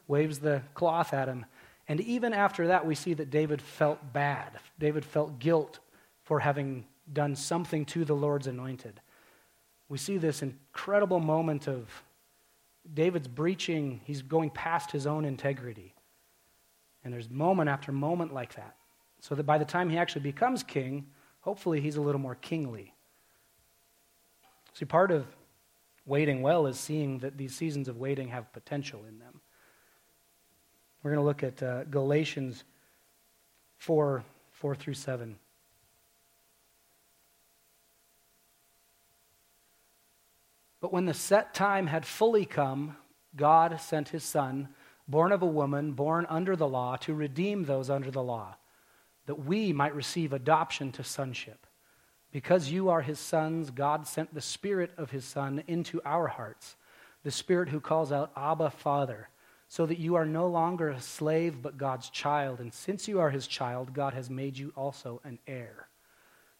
waves 0.07 0.38
the 0.38 0.62
cloth 0.75 1.12
at 1.12 1.29
him. 1.29 1.46
And 1.88 2.01
even 2.01 2.33
after 2.33 2.68
that, 2.68 2.87
we 2.87 2.94
see 2.94 3.14
that 3.14 3.31
David 3.31 3.61
felt 3.61 4.12
bad. 4.12 4.53
David 4.79 5.05
felt 5.05 5.38
guilt 5.38 5.81
for 6.23 6.38
having 6.38 6.87
done 7.12 7.35
something 7.35 7.85
to 7.87 8.05
the 8.05 8.14
Lord's 8.14 8.46
anointed. 8.46 9.01
We 9.88 9.99
see 9.99 10.16
this 10.16 10.42
incredible 10.42 11.18
moment 11.18 11.66
of 11.66 11.88
David's 12.92 13.29
breaching, 13.29 14.01
he's 14.05 14.23
going 14.23 14.51
past 14.51 14.90
his 14.90 15.07
own 15.07 15.25
integrity. 15.25 15.94
And 17.05 17.12
there's 17.12 17.29
moment 17.29 17.68
after 17.68 17.92
moment 17.92 18.33
like 18.33 18.55
that. 18.55 18.77
So 19.21 19.35
that 19.35 19.45
by 19.45 19.59
the 19.59 19.65
time 19.65 19.91
he 19.91 19.99
actually 19.99 20.23
becomes 20.23 20.63
king, 20.63 21.07
hopefully 21.41 21.81
he's 21.81 21.97
a 21.97 22.01
little 22.01 22.21
more 22.21 22.35
kingly. 22.35 22.95
See, 24.75 24.85
part 24.85 25.11
of 25.11 25.27
waiting 26.07 26.43
well 26.43 26.67
is 26.67 26.79
seeing 26.79 27.19
that 27.19 27.37
these 27.37 27.55
seasons 27.55 27.89
of 27.89 27.99
waiting 27.99 28.29
have 28.29 28.53
potential 28.53 29.05
in 29.09 29.19
them. 29.19 29.41
We're 31.03 31.13
going 31.13 31.23
to 31.23 31.27
look 31.27 31.43
at 31.43 31.63
uh, 31.63 31.85
Galatians 31.85 32.65
4 33.79 34.25
4 34.53 34.75
through 34.75 34.95
7. 34.95 35.39
But 40.81 40.93
when 40.93 41.07
the 41.07 41.15
set 41.15 41.55
time 41.55 41.87
had 41.87 42.07
fully 42.07 42.45
come, 42.45 42.97
God 43.37 43.81
sent 43.81 44.11
his 44.11 44.25
Son, 44.25 44.69
born 45.07 45.33
of 45.33 45.43
a 45.43 45.47
woman, 45.47 45.93
born 45.93 46.27
under 46.29 46.57
the 46.57 46.69
law, 46.69 46.97
to 46.97 47.15
redeem 47.15 47.65
those 47.65 47.91
under 47.91 48.11
the 48.11 48.23
law, 48.23 48.57
that 49.27 49.45
we 49.45 49.73
might 49.73 49.95
receive 49.95 50.33
adoption 50.33 50.93
to 50.93 51.05
sonship. 51.05 51.67
Because 52.33 52.71
you 52.71 52.89
are 52.91 53.03
his 53.03 53.19
sons, 53.19 53.71
God 53.71 54.07
sent 54.07 54.33
the 54.35 54.41
Spirit 54.41 54.93
of 54.97 55.11
his 55.11 55.25
Son 55.25 55.63
into 55.67 56.01
our 56.05 56.29
hearts, 56.29 56.77
the 57.25 57.31
Spirit 57.31 57.69
who 57.69 57.81
calls 57.81 58.13
out, 58.13 58.31
Abba, 58.37 58.71
Father 58.71 59.29
so 59.71 59.87
that 59.87 60.01
you 60.01 60.17
are 60.17 60.27
no 60.27 60.49
longer 60.49 60.89
a 60.89 61.01
slave 61.01 61.63
but 61.63 61.79
God's 61.79 62.11
child. 62.11 62.59
And 62.59 62.75
since 62.75 63.07
you 63.07 63.21
are 63.21 63.31
his 63.31 63.47
child, 63.47 63.95
God 63.95 64.15
has 64.15 64.29
made 64.29 64.59
you 64.59 64.73
also 64.75 65.21
an 65.23 65.39
heir. 65.47 65.87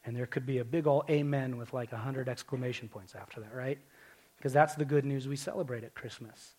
And 0.05 0.17
there 0.17 0.27
could 0.27 0.47
be 0.47 0.59
a 0.59 0.65
big 0.65 0.87
old 0.87 1.11
amen 1.11 1.57
with 1.57 1.73
like 1.73 1.93
a 1.93 1.97
hundred 1.97 2.29
exclamation 2.29 2.89
points 2.89 3.17
after 3.17 3.41
that, 3.41 3.53
right? 3.53 3.79
Because 4.37 4.53
that's 4.53 4.77
the 4.77 4.85
good 4.85 5.05
news 5.05 5.27
we 5.27 5.35
celebrate 5.35 5.83
at 5.83 5.93
Christmas. 5.93 6.55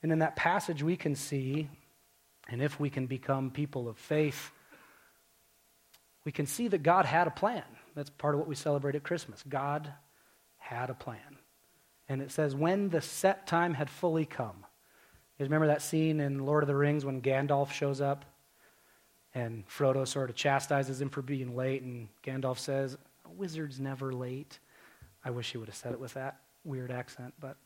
And 0.00 0.12
in 0.12 0.20
that 0.20 0.36
passage, 0.36 0.80
we 0.80 0.96
can 0.96 1.16
see, 1.16 1.68
and 2.48 2.62
if 2.62 2.78
we 2.78 2.88
can 2.88 3.06
become 3.06 3.50
people 3.50 3.88
of 3.88 3.98
faith, 3.98 4.52
we 6.26 6.32
can 6.32 6.44
see 6.44 6.66
that 6.68 6.82
God 6.82 7.06
had 7.06 7.28
a 7.28 7.30
plan. 7.30 7.62
That's 7.94 8.10
part 8.10 8.34
of 8.34 8.40
what 8.40 8.48
we 8.48 8.56
celebrate 8.56 8.96
at 8.96 9.04
Christmas. 9.04 9.44
God 9.48 9.92
had 10.58 10.90
a 10.90 10.94
plan. 10.94 11.38
And 12.08 12.20
it 12.20 12.32
says, 12.32 12.54
when 12.54 12.88
the 12.88 13.00
set 13.00 13.46
time 13.46 13.74
had 13.74 13.88
fully 13.88 14.26
come, 14.26 14.66
you 15.38 15.44
remember 15.44 15.68
that 15.68 15.82
scene 15.82 16.18
in 16.18 16.44
Lord 16.44 16.64
of 16.64 16.66
the 16.66 16.74
Rings 16.74 17.04
when 17.04 17.22
Gandalf 17.22 17.70
shows 17.70 18.00
up 18.00 18.24
and 19.34 19.64
Frodo 19.68 20.06
sort 20.06 20.28
of 20.28 20.34
chastises 20.34 21.00
him 21.00 21.10
for 21.10 21.22
being 21.22 21.54
late, 21.54 21.82
and 21.82 22.08
Gandalf 22.24 22.58
says, 22.58 22.96
A 23.26 23.30
wizard's 23.30 23.78
never 23.78 24.12
late. 24.12 24.58
I 25.24 25.30
wish 25.30 25.52
he 25.52 25.58
would 25.58 25.68
have 25.68 25.76
said 25.76 25.92
it 25.92 26.00
with 26.00 26.14
that 26.14 26.38
weird 26.64 26.90
accent, 26.90 27.34
but 27.38 27.56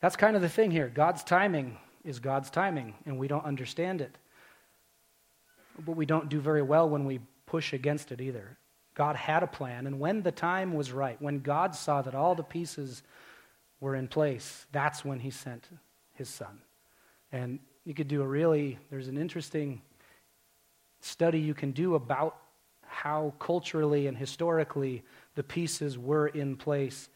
that's 0.00 0.16
kind 0.16 0.36
of 0.36 0.42
the 0.42 0.48
thing 0.48 0.70
here. 0.70 0.88
God's 0.88 1.24
timing 1.24 1.76
is 2.04 2.20
God's 2.20 2.48
timing, 2.48 2.94
and 3.04 3.18
we 3.18 3.28
don't 3.28 3.44
understand 3.44 4.00
it. 4.00 4.16
But 5.84 5.96
we 5.96 6.06
don't 6.06 6.28
do 6.28 6.40
very 6.40 6.62
well 6.62 6.88
when 6.88 7.04
we 7.04 7.18
push 7.54 7.72
against 7.72 8.10
it 8.10 8.20
either. 8.20 8.58
God 8.96 9.14
had 9.14 9.44
a 9.44 9.46
plan, 9.46 9.86
and 9.86 10.00
when 10.00 10.22
the 10.22 10.32
time 10.32 10.74
was 10.74 10.90
right, 10.90 11.16
when 11.22 11.38
God 11.38 11.76
saw 11.76 12.02
that 12.02 12.12
all 12.12 12.34
the 12.34 12.42
pieces 12.42 13.04
were 13.78 13.94
in 13.94 14.08
place, 14.08 14.66
that's 14.72 15.04
when 15.04 15.20
he 15.20 15.30
sent 15.30 15.68
his 16.14 16.28
son. 16.28 16.58
And 17.30 17.60
you 17.84 17.94
could 17.94 18.08
do 18.08 18.22
a 18.22 18.26
really, 18.26 18.76
there's 18.90 19.06
an 19.06 19.16
interesting 19.16 19.82
study 21.00 21.38
you 21.38 21.54
can 21.54 21.70
do 21.70 21.94
about 21.94 22.36
how 22.82 23.34
culturally 23.38 24.08
and 24.08 24.18
historically 24.18 25.04
the 25.36 25.44
pieces 25.44 25.96
were 25.96 26.26
in 26.26 26.56
place 26.56 27.08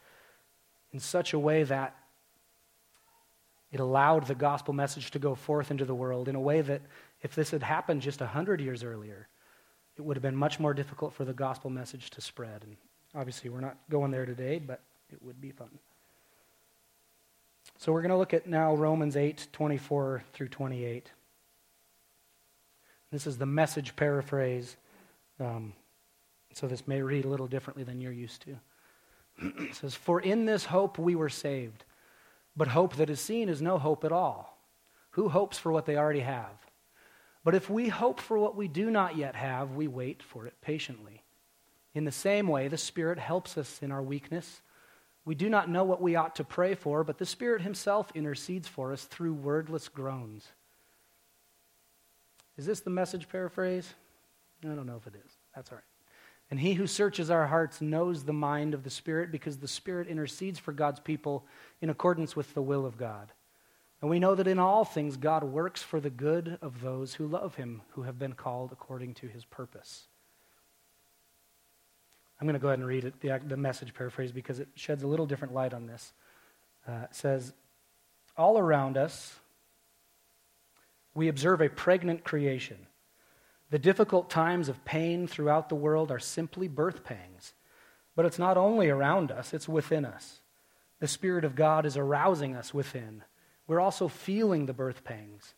in 0.92 1.00
such 1.00 1.32
a 1.32 1.38
way 1.38 1.64
that 1.64 1.96
it 3.72 3.80
allowed 3.80 4.28
the 4.28 4.36
gospel 4.36 4.72
message 4.72 5.10
to 5.10 5.18
go 5.18 5.34
forth 5.34 5.72
into 5.72 5.84
the 5.84 5.96
world 5.96 6.28
in 6.28 6.36
a 6.36 6.40
way 6.40 6.60
that 6.60 6.82
if 7.22 7.34
this 7.34 7.50
had 7.50 7.64
happened 7.64 8.02
just 8.02 8.20
100 8.20 8.60
years 8.60 8.84
earlier, 8.84 9.26
it 9.98 10.04
would 10.04 10.16
have 10.16 10.22
been 10.22 10.36
much 10.36 10.60
more 10.60 10.72
difficult 10.72 11.12
for 11.12 11.24
the 11.24 11.32
gospel 11.32 11.70
message 11.70 12.10
to 12.10 12.20
spread. 12.20 12.62
And 12.62 12.76
obviously, 13.14 13.50
we're 13.50 13.60
not 13.60 13.76
going 13.90 14.10
there 14.10 14.26
today, 14.26 14.58
but 14.58 14.80
it 15.10 15.22
would 15.22 15.40
be 15.40 15.50
fun. 15.50 15.70
So 17.76 17.92
we're 17.92 18.02
going 18.02 18.10
to 18.10 18.16
look 18.16 18.34
at 18.34 18.46
now 18.46 18.74
Romans 18.74 19.16
8 19.16 19.48
24 19.52 20.22
through 20.32 20.48
28. 20.48 21.10
This 23.10 23.26
is 23.26 23.38
the 23.38 23.46
message 23.46 23.96
paraphrase. 23.96 24.76
Um, 25.40 25.72
so 26.52 26.66
this 26.66 26.86
may 26.86 27.02
read 27.02 27.24
a 27.24 27.28
little 27.28 27.46
differently 27.46 27.84
than 27.84 28.00
you're 28.00 28.12
used 28.12 28.42
to. 28.42 28.56
it 29.68 29.74
says, 29.74 29.94
For 29.94 30.20
in 30.20 30.44
this 30.44 30.66
hope 30.66 30.98
we 30.98 31.14
were 31.14 31.28
saved. 31.28 31.84
But 32.56 32.68
hope 32.68 32.96
that 32.96 33.08
is 33.08 33.20
seen 33.20 33.48
is 33.48 33.62
no 33.62 33.78
hope 33.78 34.04
at 34.04 34.10
all. 34.10 34.58
Who 35.10 35.28
hopes 35.28 35.58
for 35.58 35.70
what 35.70 35.86
they 35.86 35.96
already 35.96 36.20
have? 36.20 36.67
But 37.48 37.54
if 37.54 37.70
we 37.70 37.88
hope 37.88 38.20
for 38.20 38.38
what 38.38 38.56
we 38.56 38.68
do 38.68 38.90
not 38.90 39.16
yet 39.16 39.34
have, 39.34 39.70
we 39.70 39.88
wait 39.88 40.22
for 40.22 40.46
it 40.46 40.60
patiently. 40.60 41.22
In 41.94 42.04
the 42.04 42.12
same 42.12 42.46
way, 42.46 42.68
the 42.68 42.76
Spirit 42.76 43.18
helps 43.18 43.56
us 43.56 43.78
in 43.80 43.90
our 43.90 44.02
weakness. 44.02 44.60
We 45.24 45.34
do 45.34 45.48
not 45.48 45.70
know 45.70 45.82
what 45.82 46.02
we 46.02 46.14
ought 46.14 46.36
to 46.36 46.44
pray 46.44 46.74
for, 46.74 47.04
but 47.04 47.16
the 47.16 47.24
Spirit 47.24 47.62
Himself 47.62 48.12
intercedes 48.14 48.68
for 48.68 48.92
us 48.92 49.04
through 49.04 49.32
wordless 49.32 49.88
groans. 49.88 50.46
Is 52.58 52.66
this 52.66 52.80
the 52.80 52.90
message 52.90 53.30
paraphrase? 53.30 53.94
I 54.62 54.66
don't 54.66 54.84
know 54.84 55.00
if 55.02 55.06
it 55.06 55.18
is. 55.18 55.32
That's 55.56 55.72
all 55.72 55.76
right. 55.76 55.84
And 56.50 56.60
he 56.60 56.74
who 56.74 56.86
searches 56.86 57.30
our 57.30 57.46
hearts 57.46 57.80
knows 57.80 58.24
the 58.24 58.34
mind 58.34 58.74
of 58.74 58.82
the 58.82 58.90
Spirit 58.90 59.32
because 59.32 59.56
the 59.56 59.68
Spirit 59.68 60.08
intercedes 60.08 60.58
for 60.58 60.72
God's 60.72 61.00
people 61.00 61.46
in 61.80 61.88
accordance 61.88 62.36
with 62.36 62.52
the 62.52 62.60
will 62.60 62.84
of 62.84 62.98
God. 62.98 63.32
And 64.00 64.10
we 64.10 64.20
know 64.20 64.34
that 64.34 64.46
in 64.46 64.58
all 64.58 64.84
things 64.84 65.16
God 65.16 65.42
works 65.42 65.82
for 65.82 66.00
the 66.00 66.10
good 66.10 66.58
of 66.62 66.80
those 66.80 67.14
who 67.14 67.26
love 67.26 67.56
him, 67.56 67.82
who 67.90 68.02
have 68.02 68.18
been 68.18 68.34
called 68.34 68.70
according 68.72 69.14
to 69.14 69.26
his 69.26 69.44
purpose. 69.44 70.06
I'm 72.40 72.46
going 72.46 72.54
to 72.54 72.60
go 72.60 72.68
ahead 72.68 72.78
and 72.78 72.86
read 72.86 73.04
it, 73.04 73.20
the, 73.20 73.40
the 73.44 73.56
message 73.56 73.94
paraphrase 73.94 74.30
because 74.30 74.60
it 74.60 74.68
sheds 74.76 75.02
a 75.02 75.08
little 75.08 75.26
different 75.26 75.54
light 75.54 75.74
on 75.74 75.86
this. 75.86 76.12
Uh, 76.86 77.04
it 77.04 77.14
says, 77.14 77.52
All 78.36 78.58
around 78.58 78.96
us, 78.96 79.34
we 81.14 81.26
observe 81.26 81.60
a 81.60 81.68
pregnant 81.68 82.22
creation. 82.22 82.86
The 83.70 83.78
difficult 83.78 84.30
times 84.30 84.68
of 84.68 84.84
pain 84.84 85.26
throughout 85.26 85.68
the 85.68 85.74
world 85.74 86.12
are 86.12 86.20
simply 86.20 86.68
birth 86.68 87.02
pangs. 87.02 87.54
But 88.14 88.24
it's 88.24 88.38
not 88.38 88.56
only 88.56 88.88
around 88.88 89.30
us, 89.30 89.52
it's 89.52 89.68
within 89.68 90.04
us. 90.04 90.40
The 91.00 91.08
Spirit 91.08 91.44
of 91.44 91.54
God 91.54 91.84
is 91.84 91.96
arousing 91.96 92.54
us 92.56 92.72
within. 92.72 93.24
We're 93.68 93.80
also 93.80 94.08
feeling 94.08 94.66
the 94.66 94.72
birth 94.72 95.04
pangs. 95.04 95.54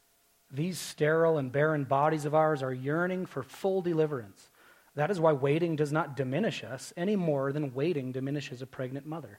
These 0.51 0.79
sterile 0.79 1.39
and 1.39 1.51
barren 1.51 1.85
bodies 1.85 2.27
of 2.27 2.35
ours 2.35 2.63
are 2.63 2.75
yearning 2.75 3.25
for 3.25 3.43
full 3.43 3.81
deliverance. 3.81 4.51
That 4.97 5.11
is 5.11 5.21
why 5.21 5.33
waiting 5.33 5.77
does 5.77 5.93
not 5.93 6.17
diminish 6.17 6.65
us 6.65 6.93
any 6.97 7.15
more 7.15 7.53
than 7.53 7.73
waiting 7.73 8.11
diminishes 8.11 8.61
a 8.61 8.67
pregnant 8.67 9.07
mother. 9.07 9.39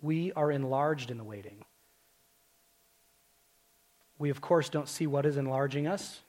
We 0.00 0.32
are 0.34 0.52
enlarged 0.52 1.10
in 1.10 1.18
the 1.18 1.24
waiting. 1.24 1.64
We, 4.16 4.30
of 4.30 4.40
course, 4.40 4.68
don't 4.68 4.88
see 4.88 5.08
what 5.08 5.26
is 5.26 5.36
enlarging 5.36 5.88
us, 5.88 6.20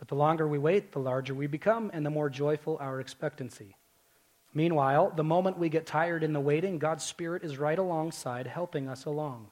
But 0.00 0.08
the 0.08 0.14
longer 0.14 0.48
we 0.48 0.58
wait, 0.58 0.92
the 0.92 0.98
larger 0.98 1.34
we 1.34 1.46
become, 1.46 1.90
and 1.92 2.04
the 2.04 2.10
more 2.10 2.30
joyful 2.30 2.78
our 2.80 3.00
expectancy. 3.00 3.76
Meanwhile, 4.54 5.12
the 5.14 5.22
moment 5.22 5.58
we 5.58 5.68
get 5.68 5.86
tired 5.86 6.24
in 6.24 6.32
the 6.32 6.40
waiting, 6.40 6.78
God's 6.78 7.04
Spirit 7.04 7.44
is 7.44 7.58
right 7.58 7.78
alongside, 7.78 8.46
helping 8.46 8.88
us 8.88 9.04
along. 9.04 9.50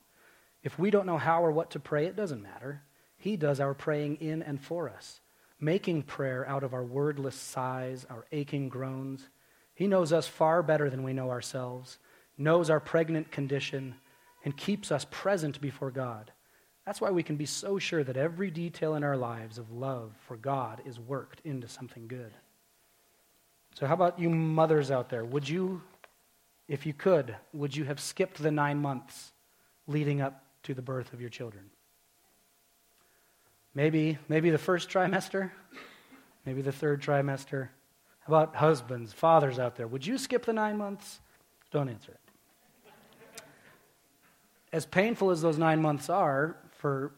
If 0.63 0.79
we 0.79 0.91
don't 0.91 1.07
know 1.07 1.19
how 1.19 1.45
or 1.45 1.53
what 1.53 1.71
to 1.71 1.81
pray, 1.81 2.07
it 2.07 2.17
doesn't 2.17 2.43
matter. 2.43 2.83
He 3.17 3.37
does 3.37 3.61
our 3.61 3.75
praying 3.75 4.17
in 4.17 4.43
and 4.43 4.61
for 4.61 4.89
us, 4.89 5.21
making 5.61 6.03
prayer 6.03 6.49
out 6.49 6.63
of 6.63 6.75
our 6.75 6.85
wordless 6.85 7.37
sighs, 7.37 8.07
our 8.09 8.27
aching 8.33 8.69
groans. 8.69 9.29
He 9.75 9.87
knows 9.87 10.13
us 10.13 10.27
far 10.27 10.63
better 10.63 10.91
than 10.91 11.03
we 11.03 11.13
know 11.13 11.31
ourselves, 11.31 11.99
knows 12.37 12.71
our 12.71 12.81
pregnant 12.81 13.31
condition, 13.31 13.95
and 14.45 14.57
keeps 14.57 14.91
us 14.93 15.07
present 15.11 15.61
before 15.61 15.91
God. 15.91 16.33
That's 16.87 17.01
why 17.01 17.11
we 17.11 17.23
can 17.23 17.37
be 17.37 17.45
so 17.45 17.79
sure 17.79 18.03
that 18.03 18.17
every 18.17 18.51
detail 18.51 18.95
in 18.95 19.05
our 19.05 19.17
lives 19.17 19.59
of 19.59 19.71
love 19.71 20.13
for 20.27 20.37
God 20.37 20.81
is 20.87 20.99
worked 20.99 21.41
into 21.45 21.69
something 21.69 22.09
good. 22.09 22.33
So, 23.75 23.87
how 23.87 23.95
about 23.95 24.19
you 24.19 24.31
mothers 24.31 24.91
out 24.91 25.11
there? 25.11 25.25
Would 25.25 25.49
you, 25.49 25.83
if 26.67 26.87
you 26.87 26.95
could, 26.95 27.37
would 27.53 27.77
you 27.77 27.85
have 27.85 28.01
skipped 28.01 28.43
the 28.43 28.51
nine 28.51 28.79
months 28.79 29.33
leading 29.87 30.21
up 30.21 30.45
to 30.69 30.75
the 30.75 30.83
birth 30.83 31.15
of 31.15 31.21
your 31.21 31.31
children? 31.31 31.65
Maybe, 33.75 34.19
maybe 34.29 34.51
the 34.51 34.59
first 34.59 34.91
trimester, 34.91 35.51
maybe 36.45 36.61
the 36.61 36.73
third 36.73 37.03
trimester. 37.03 37.69
How 38.21 38.35
about 38.35 38.55
husbands, 38.55 39.15
fathers 39.15 39.59
out 39.59 39.77
there? 39.77 39.87
Would 39.87 40.07
you 40.07 40.19
skip 40.19 40.45
the 40.45 40.53
nine 40.53 40.77
months? 40.77 41.21
Don't 41.71 41.89
answer 41.89 42.13
it. 42.13 42.21
As 44.71 44.85
painful 44.85 45.31
as 45.31 45.41
those 45.41 45.57
nine 45.57 45.81
months 45.81 46.11
are 46.11 46.57
for 46.77 47.13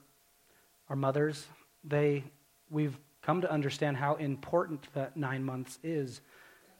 our 0.88 0.94
mothers, 0.94 1.44
they, 1.82 2.22
we've 2.70 2.96
come 3.22 3.40
to 3.40 3.50
understand 3.50 3.96
how 3.96 4.14
important 4.14 4.86
that 4.94 5.16
nine 5.16 5.42
months 5.42 5.80
is 5.82 6.20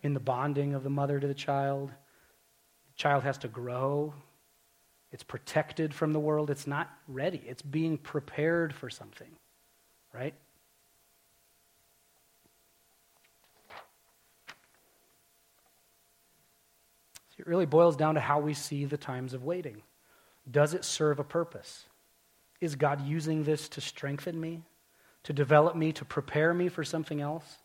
in 0.05 0.15
the 0.15 0.21
bonding 0.21 0.75
of 0.75 0.85
the 0.85 0.91
mother 0.91 1.19
to 1.19 1.27
the 1.27 1.35
child. 1.35 1.89
The 1.89 2.97
child 2.97 3.25
has 3.25 3.39
to 3.39 3.49
grow. 3.49 4.15
It's 5.13 5.23
protected 5.23 5.93
from 5.93 6.13
the 6.13 6.21
world. 6.21 6.51
It's 6.51 6.67
not 6.67 6.91
ready. 7.09 7.43
It's 7.47 7.63
being 7.63 7.99
prepared 7.99 8.73
for 8.73 8.89
something, 8.89 9.31
right? 10.15 10.35
it 17.41 17.47
really 17.47 17.67
boils 17.67 17.97
down 17.97 18.15
to 18.17 18.21
how 18.21 18.39
we 18.39 18.53
see 18.53 18.85
the 18.85 18.99
times 18.99 19.33
of 19.33 19.45
waiting. 19.45 19.83
Does 20.51 20.75
it 20.75 20.85
serve 20.85 21.19
a 21.19 21.25
purpose? 21.25 21.87
Is 22.61 22.75
God 22.77 23.01
using 23.01 23.45
this 23.45 23.67
to 23.71 23.81
strengthen 23.81 24.39
me, 24.39 24.63
to 25.23 25.33
develop 25.33 25.75
me, 25.75 25.91
to 25.93 26.05
prepare 26.05 26.53
me 26.53 26.69
for 26.69 26.85
something 26.85 27.23
else? 27.23 27.57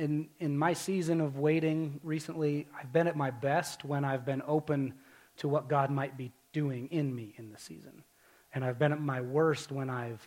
In, 0.00 0.28
in 0.38 0.56
my 0.56 0.72
season 0.72 1.20
of 1.20 1.38
waiting 1.38 2.00
recently, 2.02 2.66
I've 2.78 2.90
been 2.90 3.06
at 3.06 3.16
my 3.16 3.30
best 3.30 3.84
when 3.84 4.02
I've 4.02 4.24
been 4.24 4.42
open 4.46 4.94
to 5.36 5.48
what 5.48 5.68
God 5.68 5.90
might 5.90 6.16
be 6.16 6.32
doing 6.54 6.88
in 6.90 7.14
me 7.14 7.34
in 7.36 7.52
the 7.52 7.58
season. 7.58 8.02
And 8.54 8.64
I've 8.64 8.78
been 8.78 8.92
at 8.92 9.00
my 9.00 9.20
worst 9.20 9.70
when 9.70 9.90
I've 9.90 10.26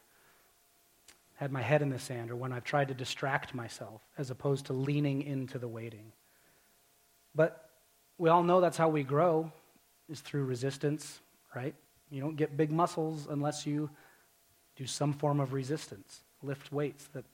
had 1.35 1.51
my 1.51 1.61
head 1.61 1.81
in 1.81 1.89
the 1.89 1.97
sand 1.97 2.29
or 2.29 2.35
when 2.35 2.53
I've 2.53 2.63
tried 2.63 2.89
to 2.89 2.93
distract 2.93 3.55
myself 3.55 4.03
as 4.15 4.29
opposed 4.29 4.67
to 4.67 4.73
leaning 4.73 5.23
into 5.23 5.57
the 5.57 5.67
waiting. 5.67 6.13
But 7.33 7.71
we 8.19 8.29
all 8.29 8.43
know 8.43 8.61
that's 8.61 8.77
how 8.77 8.89
we 8.89 9.01
grow 9.01 9.51
is 10.07 10.21
through 10.21 10.45
resistance, 10.45 11.19
right? 11.55 11.73
You 12.11 12.21
don't 12.21 12.35
get 12.35 12.55
big 12.55 12.71
muscles 12.71 13.27
unless 13.27 13.65
you 13.65 13.89
do 14.75 14.85
some 14.85 15.13
form 15.13 15.39
of 15.39 15.51
resistance, 15.51 16.21
lift 16.43 16.71
weights 16.71 17.07
that 17.13 17.25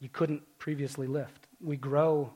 you 0.00 0.08
couldn't 0.08 0.42
previously 0.58 1.06
lift. 1.06 1.46
We 1.60 1.76
grow 1.76 2.32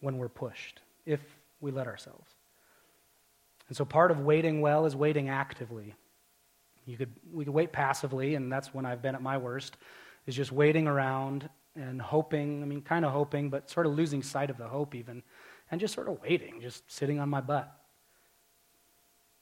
when 0.00 0.18
we're 0.18 0.28
pushed, 0.28 0.80
if 1.06 1.20
we 1.60 1.70
let 1.70 1.86
ourselves. 1.86 2.30
And 3.68 3.76
so 3.76 3.84
part 3.84 4.10
of 4.10 4.20
waiting 4.20 4.60
well 4.60 4.84
is 4.84 4.94
waiting 4.94 5.28
actively. 5.28 5.94
You 6.84 6.96
could, 6.96 7.12
we 7.32 7.44
could 7.44 7.54
wait 7.54 7.72
passively, 7.72 8.34
and 8.34 8.52
that's 8.52 8.74
when 8.74 8.84
I've 8.84 9.00
been 9.00 9.14
at 9.14 9.22
my 9.22 9.38
worst, 9.38 9.76
is 10.26 10.34
just 10.34 10.52
waiting 10.52 10.86
around 10.86 11.48
and 11.76 12.02
hoping, 12.02 12.62
I 12.62 12.66
mean, 12.66 12.82
kind 12.82 13.04
of 13.04 13.12
hoping, 13.12 13.48
but 13.48 13.70
sort 13.70 13.86
of 13.86 13.94
losing 13.94 14.22
sight 14.22 14.50
of 14.50 14.58
the 14.58 14.66
hope 14.66 14.94
even, 14.94 15.22
and 15.70 15.80
just 15.80 15.94
sort 15.94 16.08
of 16.08 16.20
waiting, 16.20 16.60
just 16.60 16.90
sitting 16.90 17.18
on 17.18 17.28
my 17.28 17.40
butt. 17.40 17.72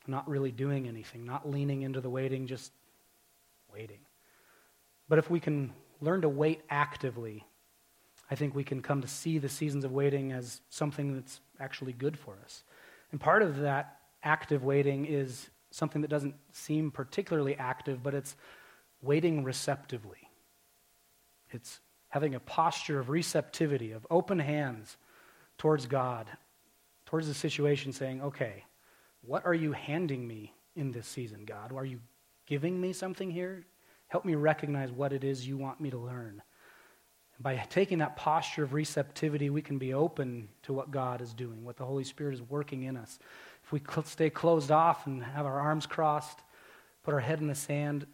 Not 0.07 0.29
really 0.29 0.53
doing 0.53 0.87
anything, 0.87 1.25
not 1.25 1.49
leaning 1.49 1.83
into 1.83 2.01
the 2.01 2.11
waiting, 2.11 2.47
just 2.47 2.73
waiting. 3.73 4.01
But 5.09 5.19
if 5.19 5.31
we 5.31 5.41
can 5.41 5.73
learn 6.01 6.21
to 6.23 6.29
wait 6.29 6.61
actively, 6.71 7.45
I 8.31 8.37
think 8.37 8.55
we 8.55 8.64
can 8.64 8.81
come 8.81 9.01
to 9.03 9.09
see 9.09 9.39
the 9.39 9.49
seasons 9.49 9.85
of 9.85 9.93
waiting 9.93 10.33
as 10.33 10.61
something 10.70 11.14
that's 11.14 11.41
actually 11.59 11.93
good 11.93 12.18
for 12.18 12.37
us. 12.45 12.62
And 13.11 13.20
part 13.20 13.43
of 13.43 13.59
that 13.59 13.97
active 14.22 14.62
waiting 14.62 15.07
is 15.07 15.51
something 15.70 16.03
that 16.03 16.09
doesn't 16.09 16.35
seem 16.53 16.91
particularly 16.91 17.57
active, 17.57 18.03
but 18.03 18.14
it's 18.14 18.37
waiting 19.03 19.43
receptively. 19.43 20.31
It's 21.51 21.81
having 22.09 22.35
a 22.35 22.41
posture 22.41 23.01
of 23.01 23.09
receptivity, 23.09 23.93
of 23.93 24.07
open 24.11 24.39
hands 24.39 24.97
towards 25.59 25.87
God, 25.87 26.26
towards 27.07 27.26
the 27.26 27.35
situation, 27.35 27.93
saying, 27.93 28.22
okay, 28.22 28.64
what 29.22 29.45
are 29.45 29.55
you 29.55 29.72
handing 29.72 30.26
me 30.26 30.55
in 30.76 30.93
this 30.93 31.07
season, 31.07 31.45
God? 31.45 31.72
Are 31.72 31.85
you 31.85 32.01
giving 32.47 32.81
me 32.81 32.93
something 32.93 33.31
here? 33.31 33.64
Help 34.09 34.24
me 34.24 34.35
recognize 34.35 34.91
what 34.91 35.12
it 35.12 35.24
is 35.24 35.47
you 35.47 35.57
want 35.57 35.81
me 35.81 35.91
to 35.91 35.99
learn. 35.99 36.43
By 37.41 37.57
taking 37.70 37.99
that 37.99 38.16
posture 38.16 38.64
of 38.64 38.74
receptivity, 38.74 39.49
we 39.49 39.62
can 39.62 39.78
be 39.78 39.95
open 39.95 40.49
to 40.64 40.74
what 40.74 40.91
God 40.91 41.22
is 41.22 41.32
doing, 41.32 41.64
what 41.64 41.78
the 41.78 41.86
Holy 41.86 42.05
Spirit 42.05 42.34
is 42.34 42.43
working 42.43 42.82
in 42.82 42.99
us. 42.99 43.18
If 43.64 43.72
we 43.72 43.80
stay 44.05 44.28
closed 44.28 44.70
off 44.70 45.07
and 45.07 45.24
have 45.24 45.47
our 45.47 45.59
arms 45.59 45.86
crossed, 45.86 46.38
put 47.03 47.14
our 47.14 47.20
head 47.20 47.41
in 47.41 47.47
the 47.47 47.55
sand, 47.55 48.07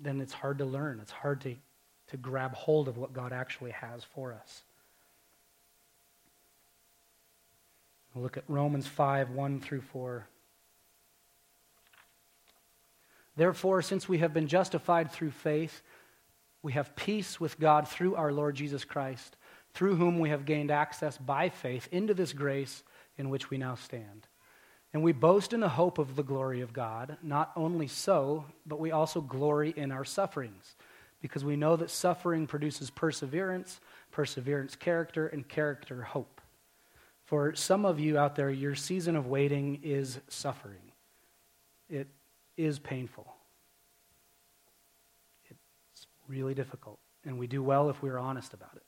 then 0.00 0.20
it's 0.20 0.32
hard 0.32 0.58
to 0.58 0.64
learn. 0.64 1.00
It's 1.00 1.12
hard 1.12 1.42
to, 1.42 1.54
to 2.08 2.16
grab 2.16 2.54
hold 2.54 2.88
of 2.88 2.96
what 2.96 3.12
God 3.12 3.32
actually 3.32 3.72
has 3.72 4.02
for 4.02 4.32
us. 4.32 4.62
We'll 8.14 8.22
look 8.22 8.36
at 8.36 8.44
Romans 8.48 8.86
5 8.86 9.30
1 9.30 9.60
through 9.60 9.80
4. 9.80 10.26
Therefore, 13.36 13.82
since 13.82 14.08
we 14.08 14.18
have 14.18 14.32
been 14.32 14.46
justified 14.46 15.10
through 15.10 15.32
faith, 15.32 15.82
we 16.64 16.72
have 16.72 16.96
peace 16.96 17.38
with 17.38 17.60
God 17.60 17.86
through 17.86 18.14
our 18.14 18.32
Lord 18.32 18.56
Jesus 18.56 18.86
Christ, 18.86 19.36
through 19.74 19.96
whom 19.96 20.18
we 20.18 20.30
have 20.30 20.46
gained 20.46 20.70
access 20.70 21.18
by 21.18 21.50
faith 21.50 21.86
into 21.92 22.14
this 22.14 22.32
grace 22.32 22.82
in 23.18 23.28
which 23.28 23.50
we 23.50 23.58
now 23.58 23.74
stand. 23.74 24.26
And 24.94 25.02
we 25.02 25.12
boast 25.12 25.52
in 25.52 25.60
the 25.60 25.68
hope 25.68 25.98
of 25.98 26.16
the 26.16 26.22
glory 26.22 26.62
of 26.62 26.72
God. 26.72 27.18
Not 27.22 27.52
only 27.54 27.86
so, 27.86 28.46
but 28.64 28.80
we 28.80 28.92
also 28.92 29.20
glory 29.20 29.74
in 29.76 29.92
our 29.92 30.06
sufferings, 30.06 30.74
because 31.20 31.44
we 31.44 31.54
know 31.54 31.76
that 31.76 31.90
suffering 31.90 32.46
produces 32.46 32.88
perseverance, 32.88 33.78
perseverance, 34.10 34.74
character, 34.74 35.26
and 35.26 35.46
character, 35.46 36.00
hope. 36.00 36.40
For 37.26 37.54
some 37.54 37.84
of 37.84 38.00
you 38.00 38.16
out 38.16 38.36
there, 38.36 38.50
your 38.50 38.74
season 38.74 39.16
of 39.16 39.26
waiting 39.26 39.80
is 39.82 40.18
suffering. 40.28 40.92
It 41.90 42.08
is 42.56 42.78
painful. 42.78 43.33
Really 46.28 46.54
difficult, 46.54 46.98
and 47.24 47.38
we 47.38 47.46
do 47.46 47.62
well 47.62 47.90
if 47.90 48.02
we're 48.02 48.18
honest 48.18 48.54
about 48.54 48.74
it. 48.76 48.82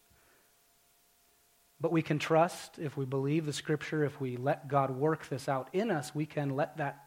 But 1.80 1.93
we 1.93 2.01
can 2.01 2.18
trust, 2.18 2.78
if 2.78 2.97
we 2.97 3.05
believe 3.05 3.45
the 3.45 3.53
scripture, 3.53 4.05
if 4.05 4.18
we 4.20 4.39
let 4.39 4.68
God 4.68 4.91
work 4.91 5.28
this 5.28 5.49
out 5.49 5.68
in 5.74 5.91
us, 5.91 6.14
we 6.14 6.24
can 6.24 6.57
let 6.57 6.78
that 6.78 7.05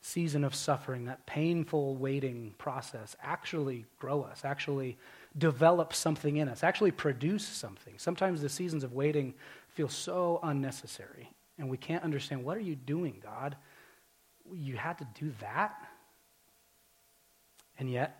season 0.00 0.44
of 0.44 0.54
suffering, 0.54 1.04
that 1.04 1.26
painful 1.26 1.94
waiting 1.96 2.54
process, 2.58 3.14
actually 3.22 3.84
grow 3.98 4.22
us, 4.22 4.44
actually 4.44 4.98
develop 5.38 5.94
something 5.94 6.38
in 6.38 6.48
us, 6.48 6.64
actually 6.64 6.90
produce 6.90 7.46
something. 7.46 7.94
Sometimes 7.98 8.40
the 8.40 8.48
seasons 8.48 8.82
of 8.82 8.92
waiting 8.92 9.34
feel 9.68 9.88
so 9.88 10.40
unnecessary, 10.42 11.30
and 11.58 11.68
we 11.68 11.76
can't 11.76 12.02
understand 12.02 12.42
what 12.42 12.56
are 12.56 12.60
you 12.60 12.74
doing, 12.74 13.20
God? 13.22 13.56
You 14.52 14.76
had 14.76 14.98
to 14.98 15.06
do 15.14 15.32
that? 15.40 15.76
And 17.78 17.88
yet, 17.88 18.19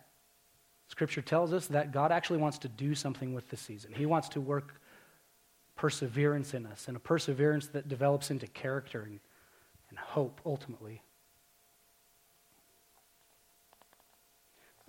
Scripture 0.91 1.21
tells 1.21 1.53
us 1.53 1.67
that 1.67 1.93
God 1.93 2.11
actually 2.11 2.39
wants 2.39 2.57
to 2.57 2.67
do 2.67 2.93
something 2.95 3.33
with 3.33 3.49
the 3.49 3.55
season. 3.55 3.93
He 3.93 4.05
wants 4.05 4.27
to 4.29 4.41
work 4.41 4.81
perseverance 5.77 6.53
in 6.53 6.65
us, 6.65 6.89
and 6.89 6.97
a 6.97 6.99
perseverance 6.99 7.67
that 7.67 7.87
develops 7.87 8.29
into 8.29 8.45
character 8.47 9.03
and, 9.03 9.21
and 9.89 9.97
hope 9.97 10.41
ultimately. 10.45 11.01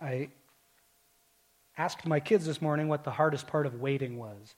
I 0.02 0.30
asked 1.78 2.04
my 2.04 2.18
kids 2.18 2.44
this 2.46 2.60
morning 2.60 2.88
what 2.88 3.04
the 3.04 3.12
hardest 3.12 3.46
part 3.46 3.64
of 3.64 3.80
waiting 3.80 4.18
was. 4.18 4.56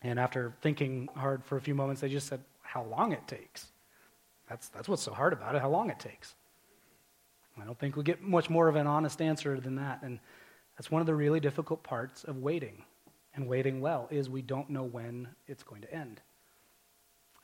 And 0.00 0.20
after 0.20 0.54
thinking 0.62 1.08
hard 1.16 1.44
for 1.44 1.56
a 1.56 1.60
few 1.60 1.74
moments, 1.74 2.02
they 2.02 2.08
just 2.08 2.28
said, 2.28 2.40
How 2.62 2.84
long 2.84 3.10
it 3.10 3.26
takes. 3.26 3.66
That's, 4.48 4.68
that's 4.68 4.88
what's 4.88 5.02
so 5.02 5.12
hard 5.12 5.32
about 5.32 5.56
it, 5.56 5.60
how 5.60 5.70
long 5.70 5.90
it 5.90 5.98
takes. 5.98 6.36
I 7.60 7.64
don't 7.64 7.78
think 7.78 7.96
we 7.96 8.02
get 8.02 8.22
much 8.22 8.50
more 8.50 8.68
of 8.68 8.76
an 8.76 8.86
honest 8.86 9.20
answer 9.22 9.60
than 9.60 9.76
that. 9.76 10.02
And 10.02 10.18
that's 10.76 10.90
one 10.90 11.00
of 11.00 11.06
the 11.06 11.14
really 11.14 11.40
difficult 11.40 11.82
parts 11.82 12.24
of 12.24 12.38
waiting 12.38 12.84
and 13.34 13.48
waiting 13.48 13.80
well 13.80 14.08
is 14.10 14.28
we 14.28 14.42
don't 14.42 14.70
know 14.70 14.82
when 14.82 15.28
it's 15.46 15.62
going 15.62 15.82
to 15.82 15.92
end. 15.92 16.20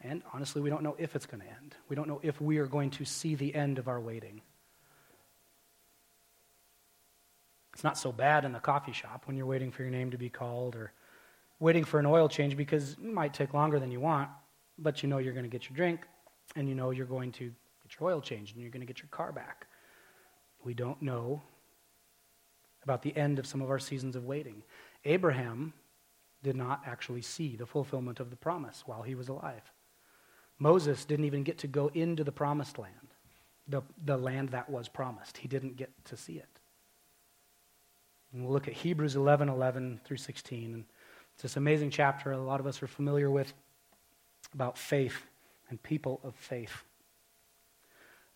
And 0.03 0.23
honestly, 0.33 0.63
we 0.63 0.71
don't 0.71 0.83
know 0.83 0.97
if 0.99 1.15
it's 1.15 1.27
going 1.27 1.43
to 1.43 1.49
end. 1.49 1.77
We 1.89 1.97
don't 1.97 2.09
know 2.09 2.21
if 2.23 2.41
we 2.41 2.59
are 2.59 2.67
going 2.67 2.91
to 2.91 3.05
see 3.05 3.35
the 3.35 3.55
end 3.55 3.79
of 3.79 3.87
our 3.87 4.01
waiting. 4.01 4.41
It's 7.75 7.85
not 7.85 7.99
so 7.99 8.11
bad 8.11 8.45
in 8.45 8.53
the 8.53 8.61
coffee 8.61 8.93
shop 8.93 9.25
when 9.27 9.37
you're 9.37 9.47
waiting 9.47 9.71
for 9.71 9.83
your 9.83 9.91
name 9.91 10.11
to 10.11 10.19
be 10.19 10.29
called 10.29 10.75
or 10.75 10.93
waiting 11.61 11.85
for 11.85 12.01
an 12.01 12.07
oil 12.07 12.29
change 12.29 12.57
because 12.57 12.93
it 12.93 13.05
might 13.05 13.35
take 13.35 13.55
longer 13.55 13.79
than 13.79 13.91
you 13.91 14.01
want, 14.01 14.29
but 14.79 15.03
you 15.03 15.09
know 15.09 15.19
you're 15.19 15.35
going 15.35 15.45
to 15.45 15.51
get 15.51 15.69
your 15.69 15.77
drink 15.77 16.07
and 16.57 16.69
you 16.69 16.75
know 16.75 16.91
you're 16.91 17.07
going 17.07 17.31
to 17.33 17.45
get 17.83 18.01
your 18.01 18.11
oil 18.11 18.21
changed 18.21 18.55
and 18.55 18.63
you're 18.63 18.71
going 18.71 18.81
to 18.81 18.87
get 18.87 18.99
your 18.99 19.09
car 19.11 19.33
back. 19.33 19.67
We 20.65 20.75
don't 20.75 21.01
know 21.03 21.43
about 22.83 23.03
the 23.03 23.17
end 23.17 23.39
of 23.39 23.47
some 23.47 23.61
of 23.63 23.71
our 23.71 23.79
seasons 23.79 24.17
of 24.17 24.25
waiting. 24.25 24.63
Abraham 25.05 25.73
did 26.43 26.57
not 26.57 26.83
actually 26.87 27.23
see 27.23 27.57
the 27.57 27.67
fulfillment 27.67 28.21
of 28.21 28.31
the 28.31 28.37
promise 28.37 28.83
while 28.87 29.03
he 29.03 29.15
was 29.15 29.29
alive. 29.29 29.73
Moses 30.59 31.05
didn't 31.05 31.25
even 31.25 31.43
get 31.43 31.59
to 31.59 31.67
go 31.67 31.91
into 31.95 32.25
the 32.25 32.33
promised 32.33 32.79
land, 32.79 33.15
the, 33.69 33.83
the 34.05 34.17
land 34.17 34.51
that 34.51 34.69
was 34.69 34.89
promised. 34.89 35.39
He 35.39 35.49
didn't 35.49 35.77
get 35.77 35.91
to 36.07 36.17
see 36.17 36.35
it. 36.35 36.61
And 38.33 38.45
we'll 38.45 38.53
look 38.53 38.69
at 38.69 38.75
Hebrews 38.75 39.17
11 39.17 39.49
11 39.49 40.01
through 40.05 40.19
16. 40.19 40.75
And 40.75 40.85
it's 41.35 41.43
this 41.43 41.57
amazing 41.57 41.91
chapter 41.91 42.33
a 42.33 42.39
lot 42.39 42.61
of 42.61 42.67
us 42.67 42.83
are 42.83 42.87
familiar 42.87 43.31
with 43.31 43.53
about 44.55 44.77
faith 44.77 45.27
and 45.69 45.83
people 45.83 46.21
of 46.23 46.35
faith. 46.35 46.85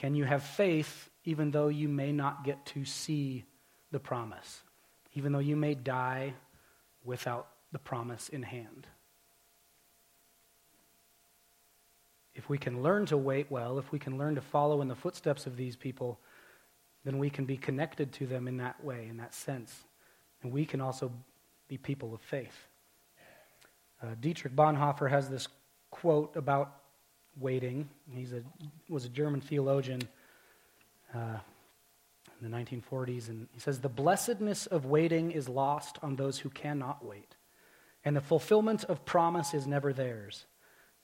Can 0.00 0.16
you 0.16 0.24
have 0.24 0.42
faith 0.42 1.08
even 1.24 1.52
though 1.52 1.68
you 1.68 1.88
may 1.88 2.10
not 2.10 2.44
get 2.44 2.66
to 2.66 2.84
see 2.84 3.44
the 3.92 4.00
promise, 4.00 4.62
even 5.14 5.30
though 5.30 5.38
you 5.38 5.54
may 5.54 5.74
die 5.74 6.34
without 7.04 7.46
the 7.70 7.78
promise 7.78 8.28
in 8.28 8.42
hand? 8.42 8.88
if 12.40 12.48
we 12.48 12.56
can 12.56 12.82
learn 12.82 13.04
to 13.04 13.18
wait 13.18 13.50
well, 13.50 13.78
if 13.78 13.92
we 13.92 13.98
can 13.98 14.16
learn 14.16 14.34
to 14.34 14.40
follow 14.40 14.80
in 14.80 14.88
the 14.88 14.94
footsteps 14.94 15.46
of 15.46 15.58
these 15.58 15.76
people, 15.76 16.18
then 17.04 17.18
we 17.18 17.28
can 17.28 17.44
be 17.44 17.58
connected 17.58 18.12
to 18.12 18.26
them 18.26 18.48
in 18.48 18.56
that 18.56 18.82
way, 18.82 19.08
in 19.10 19.18
that 19.18 19.34
sense. 19.34 19.84
And 20.42 20.50
we 20.50 20.64
can 20.64 20.80
also 20.80 21.12
be 21.68 21.76
people 21.76 22.14
of 22.14 22.20
faith. 22.22 22.66
Uh, 24.02 24.14
Dietrich 24.20 24.56
Bonhoeffer 24.56 25.10
has 25.10 25.28
this 25.28 25.48
quote 25.90 26.34
about 26.34 26.79
waiting. 27.38 27.88
He 28.12 28.26
was 28.88 29.04
a 29.04 29.08
German 29.08 29.40
theologian 29.40 30.02
uh, 31.14 31.38
in 32.40 32.50
the 32.50 32.56
1940s, 32.56 33.28
and 33.28 33.48
he 33.52 33.60
says, 33.60 33.80
The 33.80 33.88
blessedness 33.88 34.66
of 34.66 34.84
waiting 34.84 35.30
is 35.30 35.48
lost 35.48 35.98
on 36.02 36.16
those 36.16 36.38
who 36.38 36.50
cannot 36.50 37.04
wait, 37.04 37.36
and 38.04 38.16
the 38.16 38.20
fulfillment 38.20 38.84
of 38.84 39.04
promise 39.04 39.54
is 39.54 39.66
never 39.66 39.92
theirs. 39.92 40.46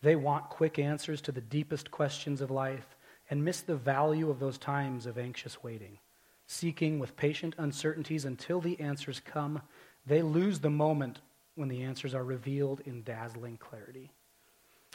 They 0.03 0.17
want 0.17 0.51
quick 0.51 0.79
answers 0.79 1.21
to 1.23 1.33
the 1.33 1.41
deepest 1.41 1.91
questions 1.91 2.41
of 2.41 2.51
life 2.51 2.97
and 3.31 3.45
miss 3.45 3.61
the 3.61 3.77
value 3.77 4.31
of 4.31 4.39
those 4.39 4.59
times 4.59 5.07
of 5.07 5.19
anxious 5.19 5.63
waiting. 5.63 5.99
Seeking 6.47 6.99
with 6.99 7.17
patient 7.17 7.55
uncertainties 7.59 8.25
until 8.25 8.61
the 8.61 8.79
answers 8.79 9.21
come, 9.21 9.63
they 10.07 10.23
lose 10.23 10.61
the 10.61 10.71
moment 10.71 11.21
when 11.57 11.69
the 11.69 11.83
answers 11.83 12.15
are 12.15 12.23
revealed 12.23 12.83
in 12.85 13.03
dazzling 13.03 13.57
clarity. 13.57 14.13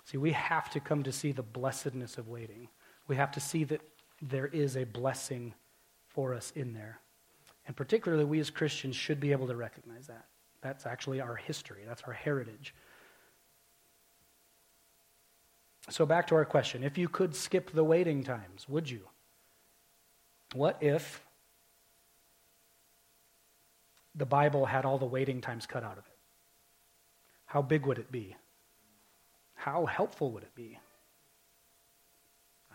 See, 0.05 0.17
we 0.17 0.31
have 0.31 0.69
to 0.71 0.79
come 0.79 1.03
to 1.03 1.11
see 1.11 1.31
the 1.31 1.43
blessedness 1.43 2.17
of 2.17 2.27
waiting. 2.27 2.67
We 3.07 3.15
have 3.15 3.31
to 3.31 3.39
see 3.39 3.63
that 3.65 3.81
there 4.21 4.47
is 4.47 4.77
a 4.77 4.83
blessing 4.83 5.53
for 6.07 6.33
us 6.33 6.51
in 6.55 6.73
there. 6.73 6.99
And 7.67 7.75
particularly, 7.75 8.25
we 8.25 8.39
as 8.39 8.49
Christians 8.49 8.95
should 8.95 9.19
be 9.19 9.31
able 9.31 9.47
to 9.47 9.55
recognize 9.55 10.07
that. 10.07 10.25
That's 10.61 10.85
actually 10.85 11.21
our 11.21 11.35
history, 11.35 11.81
that's 11.87 12.03
our 12.03 12.13
heritage. 12.13 12.73
So, 15.89 16.05
back 16.05 16.27
to 16.27 16.35
our 16.35 16.45
question 16.45 16.83
if 16.83 16.97
you 16.97 17.07
could 17.07 17.35
skip 17.35 17.71
the 17.71 17.83
waiting 17.83 18.23
times, 18.23 18.67
would 18.69 18.89
you? 18.89 19.01
What 20.53 20.77
if 20.81 21.21
the 24.15 24.25
Bible 24.25 24.65
had 24.65 24.85
all 24.85 24.97
the 24.97 25.05
waiting 25.05 25.41
times 25.41 25.65
cut 25.65 25.83
out 25.83 25.97
of 25.97 26.05
it? 26.05 26.17
How 27.45 27.61
big 27.61 27.85
would 27.85 27.97
it 27.97 28.11
be? 28.11 28.35
How 29.61 29.85
helpful 29.85 30.31
would 30.31 30.41
it 30.41 30.55
be? 30.55 30.79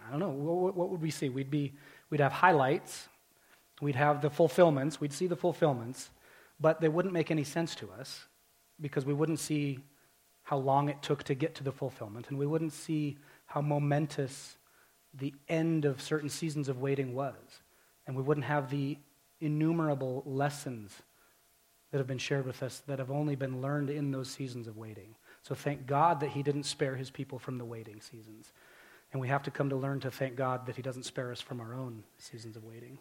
I 0.07 0.09
don't 0.13 0.21
know. 0.21 0.29
What, 0.29 0.77
what 0.77 0.89
would 0.89 1.03
we 1.03 1.11
see? 1.11 1.29
We'd, 1.29 1.51
be, 1.51 1.75
we'd 2.11 2.21
have 2.21 2.31
highlights, 2.31 3.09
we'd 3.81 3.97
have 3.97 4.23
the 4.23 4.31
fulfillments, 4.31 5.01
we'd 5.01 5.13
see 5.13 5.27
the 5.27 5.35
fulfillments, 5.35 6.11
but 6.61 6.81
they 6.81 6.89
wouldn't 6.89 7.13
make 7.13 7.33
any 7.33 7.43
sense 7.43 7.75
to 7.77 7.91
us 7.91 8.27
because 8.81 9.05
we 9.05 9.13
wouldn't 9.13 9.41
see 9.41 9.81
how 10.45 10.59
long 10.59 10.89
it 10.89 11.03
took 11.03 11.25
to 11.25 11.35
get 11.35 11.57
to 11.57 11.65
the 11.65 11.73
fulfillment, 11.73 12.27
and 12.29 12.39
we 12.39 12.47
wouldn't 12.47 12.73
see 12.73 13.19
how 13.47 13.61
momentous 13.61 14.57
the 15.13 15.35
end 15.49 15.87
of 15.87 16.01
certain 16.01 16.29
seasons 16.29 16.69
of 16.69 16.81
waiting 16.81 17.17
was. 17.17 17.35
And 18.07 18.15
we 18.15 18.23
wouldn't 18.23 18.47
have 18.47 18.71
the 18.71 18.97
innumerable 19.41 20.23
lessons 20.25 21.03
that 21.91 21.99
have 21.99 22.07
been 22.07 22.17
shared 22.17 22.47
with 22.47 22.63
us 22.63 22.81
that 22.87 23.01
have 23.01 23.11
only 23.11 23.35
been 23.35 23.61
learned 23.61 23.91
in 23.91 24.13
those 24.13 24.31
seasons 24.31 24.69
of 24.69 24.77
waiting. 24.77 25.17
So 25.47 25.55
thank 25.55 25.87
God 25.87 26.19
that 26.21 26.31
He 26.31 26.43
didn't 26.43 26.65
spare 26.65 26.97
His 26.97 27.09
people 27.09 27.39
from 27.39 27.57
the 27.57 27.65
waiting 27.65 28.01
seasons. 28.01 28.53
And 29.13 29.21
we 29.21 29.29
have 29.29 29.45
to 29.45 29.53
come 29.53 29.71
to 29.71 29.77
learn 29.77 30.01
to 30.01 30.11
thank 30.11 30.35
God 30.35 30.67
that 30.67 30.75
He 30.75 30.83
doesn't 30.83 31.05
spare 31.05 31.31
us 31.31 31.41
from 31.41 31.61
our 31.61 31.73
own 31.73 32.03
seasons 32.19 32.57
of 32.57 32.65
waiting. 32.65 32.99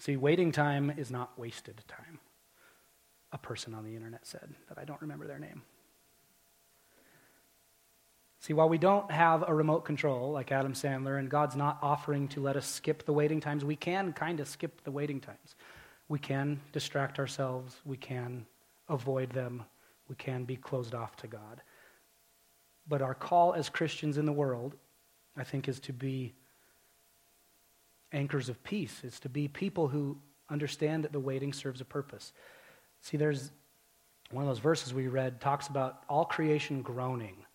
See, 0.00 0.16
waiting 0.16 0.50
time 0.50 0.92
is 0.96 1.08
not 1.08 1.38
wasted 1.38 1.80
time. 1.86 2.18
A 3.30 3.38
person 3.38 3.72
on 3.72 3.84
the 3.84 3.94
internet 3.94 4.26
said 4.26 4.48
that 4.68 4.78
I 4.78 4.84
don't 4.84 5.00
remember 5.00 5.28
their 5.28 5.38
name. 5.38 5.62
See, 8.40 8.52
while 8.52 8.68
we 8.68 8.78
don't 8.78 9.12
have 9.12 9.44
a 9.46 9.54
remote 9.54 9.84
control 9.84 10.32
like 10.32 10.50
Adam 10.50 10.72
Sandler, 10.72 11.20
and 11.20 11.30
God's 11.30 11.54
not 11.54 11.78
offering 11.82 12.26
to 12.28 12.40
let 12.40 12.56
us 12.56 12.66
skip 12.66 13.06
the 13.06 13.12
waiting 13.12 13.40
times, 13.40 13.64
we 13.64 13.76
can 13.76 14.12
kind 14.12 14.40
of 14.40 14.48
skip 14.48 14.82
the 14.82 14.90
waiting 14.90 15.20
times. 15.20 15.54
We 16.08 16.18
can 16.18 16.60
distract 16.72 17.20
ourselves, 17.20 17.76
we 17.84 17.96
can 17.96 18.46
avoid 18.88 19.30
them, 19.30 19.66
we 20.10 20.16
can 20.16 20.44
be 20.44 20.56
closed 20.56 20.94
off 20.94 21.16
to 21.16 21.26
God. 21.26 21.62
But 22.86 23.00
our 23.00 23.14
call 23.14 23.54
as 23.54 23.70
Christians 23.70 24.18
in 24.18 24.26
the 24.26 24.32
world, 24.32 24.74
I 25.36 25.44
think, 25.44 25.68
is 25.68 25.80
to 25.80 25.92
be 25.92 26.34
anchors 28.12 28.48
of 28.48 28.62
peace, 28.64 29.00
It's 29.04 29.20
to 29.20 29.28
be 29.28 29.46
people 29.48 29.88
who 29.88 30.18
understand 30.50 31.04
that 31.04 31.12
the 31.12 31.20
waiting 31.20 31.52
serves 31.52 31.80
a 31.80 31.84
purpose. 31.84 32.32
See, 33.00 33.16
there's 33.16 33.52
one 34.32 34.42
of 34.42 34.48
those 34.48 34.58
verses 34.58 34.92
we 34.92 35.06
read 35.06 35.40
talks 35.40 35.68
about 35.68 36.02
all 36.08 36.24
creation 36.24 36.82
groaning 36.82 37.46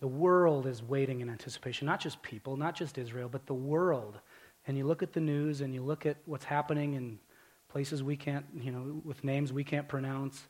the 0.00 0.06
world 0.06 0.66
is 0.66 0.82
waiting 0.82 1.20
in 1.20 1.30
anticipation, 1.30 1.86
not 1.86 2.00
just 2.00 2.20
people, 2.22 2.56
not 2.56 2.74
just 2.74 2.98
Israel, 2.98 3.28
but 3.28 3.46
the 3.46 3.54
world. 3.54 4.18
And 4.66 4.76
you 4.76 4.84
look 4.84 5.02
at 5.02 5.12
the 5.12 5.20
news 5.20 5.62
and 5.62 5.72
you 5.72 5.82
look 5.82 6.04
at 6.04 6.18
what's 6.26 6.44
happening 6.44 6.94
in 6.94 7.18
places 7.68 8.02
we 8.02 8.16
can't, 8.16 8.44
you 8.60 8.72
know, 8.72 9.00
with 9.04 9.24
names 9.24 9.52
we 9.52 9.64
can't 9.64 9.88
pronounce, 9.88 10.48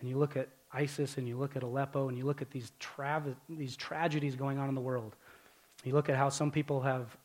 and 0.00 0.08
you 0.08 0.16
look 0.16 0.36
at 0.36 0.48
ISIS 0.72 1.16
and 1.16 1.26
you 1.26 1.36
look 1.36 1.56
at 1.56 1.62
Aleppo 1.62 2.08
and 2.08 2.18
you 2.18 2.24
look 2.24 2.42
at 2.42 2.50
these, 2.50 2.72
tra- 2.78 3.22
these 3.48 3.76
tragedies 3.76 4.36
going 4.36 4.58
on 4.58 4.68
in 4.68 4.74
the 4.74 4.80
world. 4.80 5.16
You 5.84 5.94
look 5.94 6.08
at 6.08 6.16
how 6.16 6.28
some 6.28 6.50
people 6.50 6.82
have, 6.82 7.16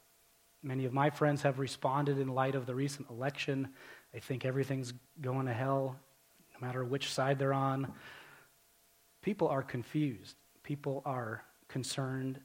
many 0.61 0.85
of 0.85 0.93
my 0.93 1.09
friends 1.09 1.41
have 1.41 1.59
responded 1.59 2.19
in 2.19 2.29
light 2.29 2.55
of 2.55 2.65
the 2.65 2.75
recent 2.75 3.09
election. 3.09 3.69
They 4.13 4.19
think 4.19 4.45
everything's 4.45 4.93
going 5.21 5.47
to 5.47 5.53
hell. 5.53 5.95
no 6.53 6.65
matter 6.65 6.85
which 6.85 7.11
side 7.11 7.39
they're 7.39 7.53
on. 7.53 7.91
People 9.21 9.47
are 9.47 9.63
confused. 9.63 10.35
People 10.63 11.01
are 11.05 11.43
concerned 11.67 12.39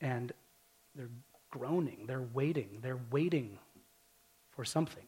and 0.00 0.32
they're 0.94 1.10
groaning. 1.50 2.06
They're 2.06 2.26
waiting. 2.32 2.78
They're 2.82 3.00
waiting 3.10 3.58
for 4.50 4.64
something. 4.64 5.04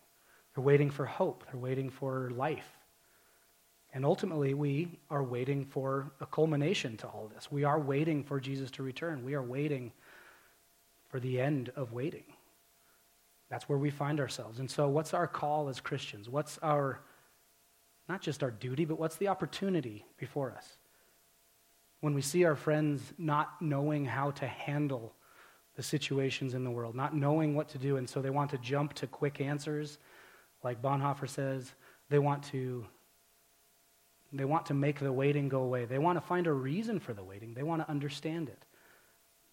They're 0.55 0.64
waiting 0.64 0.90
for 0.90 1.07
hope. 1.07 1.45
They're 1.51 1.61
waiting 1.61 1.90
for 1.90 2.30
life. 2.30 2.68
And 3.95 4.05
ultimately, 4.07 4.55
we 4.55 4.99
are 5.11 5.22
waiting 5.22 5.66
for 5.66 6.12
a 6.20 6.26
culmination 6.26 6.97
to 6.99 7.07
all 7.07 7.30
this. 7.34 7.53
We 7.53 7.64
are 7.64 7.78
waiting 7.78 8.24
for 8.24 8.40
Jesus 8.40 8.70
to 8.72 8.82
return. 8.82 9.24
We 9.24 9.34
are 9.34 9.43
waiting 9.43 9.93
for 11.09 11.20
the 11.20 11.40
end 11.40 11.70
of 11.76 11.93
waiting. 11.93 12.24
That's 13.51 13.68
where 13.68 13.76
we 13.76 13.90
find 13.90 14.18
ourselves. 14.18 14.61
And 14.61 14.70
so, 14.70 14.88
what's 14.88 15.12
our 15.12 15.26
call 15.26 15.68
as 15.68 15.78
Christians? 15.78 16.30
What's 16.30 16.57
our, 16.62 17.01
not 18.09 18.22
just 18.22 18.43
our 18.43 18.51
duty, 18.51 18.86
but 18.86 18.99
what's 18.99 19.16
the 19.16 19.28
opportunity 19.28 20.07
before 20.16 20.53
us? 20.53 20.66
When 22.01 22.14
we 22.14 22.22
see 22.22 22.45
our 22.45 22.57
friends 22.57 23.12
not 23.18 23.61
knowing 23.61 24.07
how 24.07 24.30
to 24.32 24.47
handle 24.47 25.12
the 25.76 25.82
situations 25.82 26.55
in 26.55 26.64
the 26.64 26.70
world, 26.70 26.95
not 26.95 27.14
knowing 27.14 27.55
what 27.55 27.68
to 27.68 27.78
do, 27.78 27.99
and 27.99 28.09
so 28.09 28.22
they 28.22 28.30
want 28.30 28.51
to 28.51 28.59
jump 28.59 28.95
to 28.95 29.07
quick 29.07 29.43
answers, 29.43 29.99
like 30.64 30.80
Bonhoeffer 30.80 31.28
says, 31.28 31.72
they 32.09 32.18
want 32.18 32.43
to 32.45 32.86
they 34.33 34.45
want 34.45 34.66
to 34.66 34.74
make 34.74 34.99
the 34.99 35.12
waiting 35.12 35.49
go 35.49 35.62
away. 35.62 35.85
They 35.85 35.99
want 35.99 36.16
to 36.16 36.26
find 36.26 36.47
a 36.47 36.53
reason 36.53 37.01
for 37.01 37.12
the 37.12 37.22
waiting. 37.22 37.55
They 37.55 37.62
want 37.62 37.83
to 37.83 37.91
understand 37.91 38.49
it. 38.49 38.64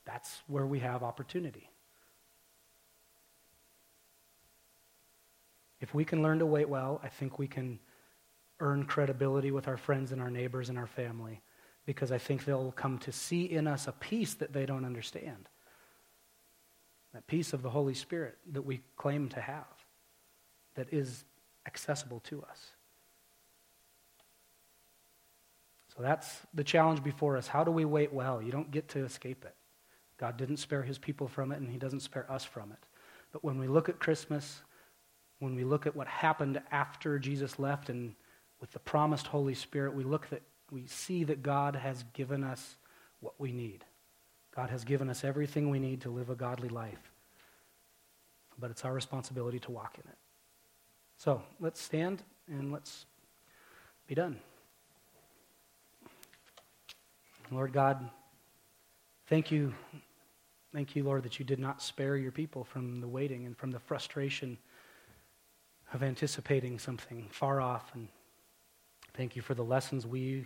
That's 0.05 0.41
where 0.47 0.65
we 0.65 0.79
have 0.79 1.03
opportunity. 1.03 1.69
If 5.81 5.93
we 5.93 6.05
can 6.05 6.21
learn 6.21 6.39
to 6.39 6.45
wait 6.45 6.69
well, 6.69 6.99
I 7.03 7.09
think 7.09 7.37
we 7.37 7.47
can 7.47 7.79
earn 8.59 8.85
credibility 8.85 9.51
with 9.51 9.67
our 9.67 9.77
friends 9.77 10.11
and 10.11 10.21
our 10.21 10.31
neighbors 10.31 10.69
and 10.69 10.77
our 10.77 10.87
family 10.87 11.41
because 11.85 12.11
I 12.11 12.17
think 12.17 12.45
they'll 12.45 12.71
come 12.71 12.99
to 12.99 13.11
see 13.11 13.45
in 13.45 13.67
us 13.67 13.87
a 13.87 13.91
peace 13.91 14.33
that 14.35 14.53
they 14.53 14.65
don't 14.65 14.85
understand. 14.85 15.49
That 17.13 17.25
peace 17.27 17.53
of 17.53 17.63
the 17.63 17.69
Holy 17.69 17.93
Spirit 17.93 18.37
that 18.51 18.61
we 18.61 18.81
claim 18.95 19.29
to 19.29 19.41
have, 19.41 19.65
that 20.75 20.93
is 20.93 21.23
accessible 21.65 22.19
to 22.21 22.43
us. 22.43 22.71
That's 25.99 26.41
the 26.53 26.63
challenge 26.63 27.03
before 27.03 27.35
us. 27.35 27.47
How 27.47 27.63
do 27.63 27.71
we 27.71 27.85
wait 27.85 28.13
well? 28.13 28.41
You 28.41 28.51
don't 28.51 28.71
get 28.71 28.87
to 28.89 29.03
escape 29.03 29.43
it. 29.43 29.55
God 30.17 30.37
didn't 30.37 30.57
spare 30.57 30.83
his 30.83 30.97
people 30.97 31.27
from 31.27 31.51
it, 31.51 31.59
and 31.59 31.69
he 31.69 31.77
doesn't 31.77 32.01
spare 32.01 32.29
us 32.31 32.43
from 32.43 32.71
it. 32.71 32.85
But 33.31 33.43
when 33.43 33.59
we 33.59 33.67
look 33.67 33.89
at 33.89 33.99
Christmas, 33.99 34.61
when 35.39 35.55
we 35.55 35.63
look 35.63 35.85
at 35.85 35.95
what 35.95 36.07
happened 36.07 36.61
after 36.71 37.19
Jesus 37.19 37.59
left 37.59 37.89
and 37.89 38.15
with 38.59 38.71
the 38.71 38.79
promised 38.79 39.27
Holy 39.27 39.53
Spirit, 39.53 39.93
we 39.93 40.03
look 40.03 40.29
that 40.29 40.41
we 40.71 40.85
see 40.87 41.23
that 41.23 41.41
God 41.41 41.75
has 41.75 42.03
given 42.13 42.43
us 42.43 42.77
what 43.21 43.33
we 43.37 43.51
need. 43.51 43.85
God 44.55 44.69
has 44.69 44.83
given 44.83 45.09
us 45.09 45.23
everything 45.23 45.69
we 45.69 45.79
need 45.79 46.01
to 46.01 46.09
live 46.09 46.29
a 46.29 46.35
godly 46.35 46.69
life. 46.69 47.11
But 48.59 48.71
it's 48.71 48.83
our 48.83 48.93
responsibility 48.93 49.59
to 49.59 49.71
walk 49.71 49.97
in 50.03 50.09
it. 50.09 50.17
So 51.17 51.41
let's 51.59 51.81
stand 51.81 52.23
and 52.47 52.71
let's 52.71 53.05
be 54.07 54.15
done. 54.15 54.39
Lord 57.51 57.73
God, 57.73 58.09
thank 59.27 59.51
you. 59.51 59.73
Thank 60.71 60.95
you, 60.95 61.03
Lord, 61.03 61.23
that 61.23 61.39
you 61.39 61.45
did 61.45 61.57
not 61.57 61.81
spare 61.81 62.15
your 62.15 62.31
people 62.31 62.63
from 62.63 63.01
the 63.01 63.07
waiting 63.07 63.47
and 63.47 63.57
from 63.57 63.71
the 63.71 63.79
frustration 63.79 64.55
of 65.91 66.03
anticipating 66.03 66.77
something 66.77 67.27
far 67.31 67.59
off. 67.59 67.89
And 67.95 68.07
thank 69.15 69.35
you 69.35 69.41
for 69.41 69.55
the 69.55 69.63
lessons 69.63 70.05
we 70.05 70.45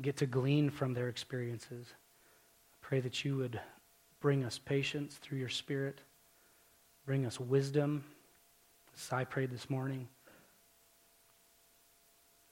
get 0.00 0.16
to 0.16 0.26
glean 0.26 0.70
from 0.70 0.94
their 0.94 1.08
experiences. 1.08 1.86
I 1.92 2.76
pray 2.80 3.00
that 3.00 3.26
you 3.26 3.36
would 3.36 3.60
bring 4.20 4.42
us 4.42 4.58
patience 4.58 5.16
through 5.16 5.36
your 5.36 5.50
Spirit, 5.50 6.00
bring 7.04 7.26
us 7.26 7.38
wisdom, 7.38 8.04
as 8.96 9.12
I 9.12 9.24
prayed 9.24 9.50
this 9.50 9.68
morning, 9.68 10.08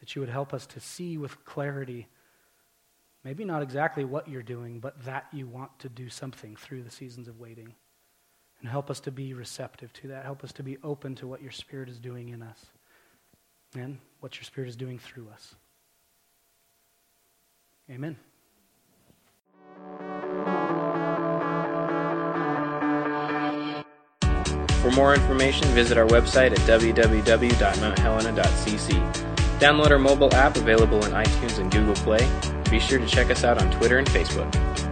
that 0.01 0.15
you 0.15 0.21
would 0.21 0.29
help 0.29 0.53
us 0.53 0.67
to 0.67 0.81
see 0.81 1.17
with 1.17 1.43
clarity 1.47 2.09
Maybe 3.25 3.45
not 3.45 3.63
exactly 3.63 4.05
what 4.05 4.29
you're 4.29 4.43
doing, 4.43 4.81
but 4.81 5.05
that 5.05 5.27
you 5.33 5.47
want 5.47 5.79
to 5.81 5.89
do 5.89 6.09
something 6.09 6.57
through 6.57 6.83
the 6.83 6.91
seasons 6.91 7.29
of 7.29 7.39
waiting. 7.39 7.75
And 8.61 8.69
help 8.69 8.91
us 8.91 9.01
to 9.01 9.11
be 9.11 9.35
receptive 9.35 9.93
to 9.95 10.09
that. 10.09 10.25
Help 10.25 10.45
us 10.45 10.53
to 10.53 10.63
be 10.63 10.79
open 10.85 11.15
to 11.17 11.27
what 11.27 11.43
your 11.43 11.51
Spirit 11.51 11.89
is 11.89 11.99
doing 11.99 12.29
in 12.31 12.43
us 12.43 12.67
and 13.75 13.99
what 14.21 14.37
your 14.37 14.45
Spirit 14.45 14.69
is 14.69 14.77
doing 14.77 14.99
through 14.99 15.29
us. 15.33 15.55
Amen. 17.91 18.17
For 24.81 24.91
more 24.91 25.15
information, 25.15 25.67
visit 25.69 25.97
our 25.97 26.07
website 26.07 26.51
at 26.53 26.59
www.mounthelena.cc. 26.61 29.13
Download 29.61 29.91
our 29.91 29.99
mobile 29.99 30.35
app 30.35 30.57
available 30.57 31.05
in 31.05 31.13
iTunes 31.13 31.61
and 31.61 31.71
Google 31.71 31.95
Play 31.95 32.29
be 32.73 32.81
sure 32.81 32.99
to 32.99 33.07
check 33.07 33.31
us 33.31 33.45
out 33.45 33.61
on 33.61 33.71
Twitter 33.71 33.99
and 33.99 34.09
Facebook. 34.09 34.92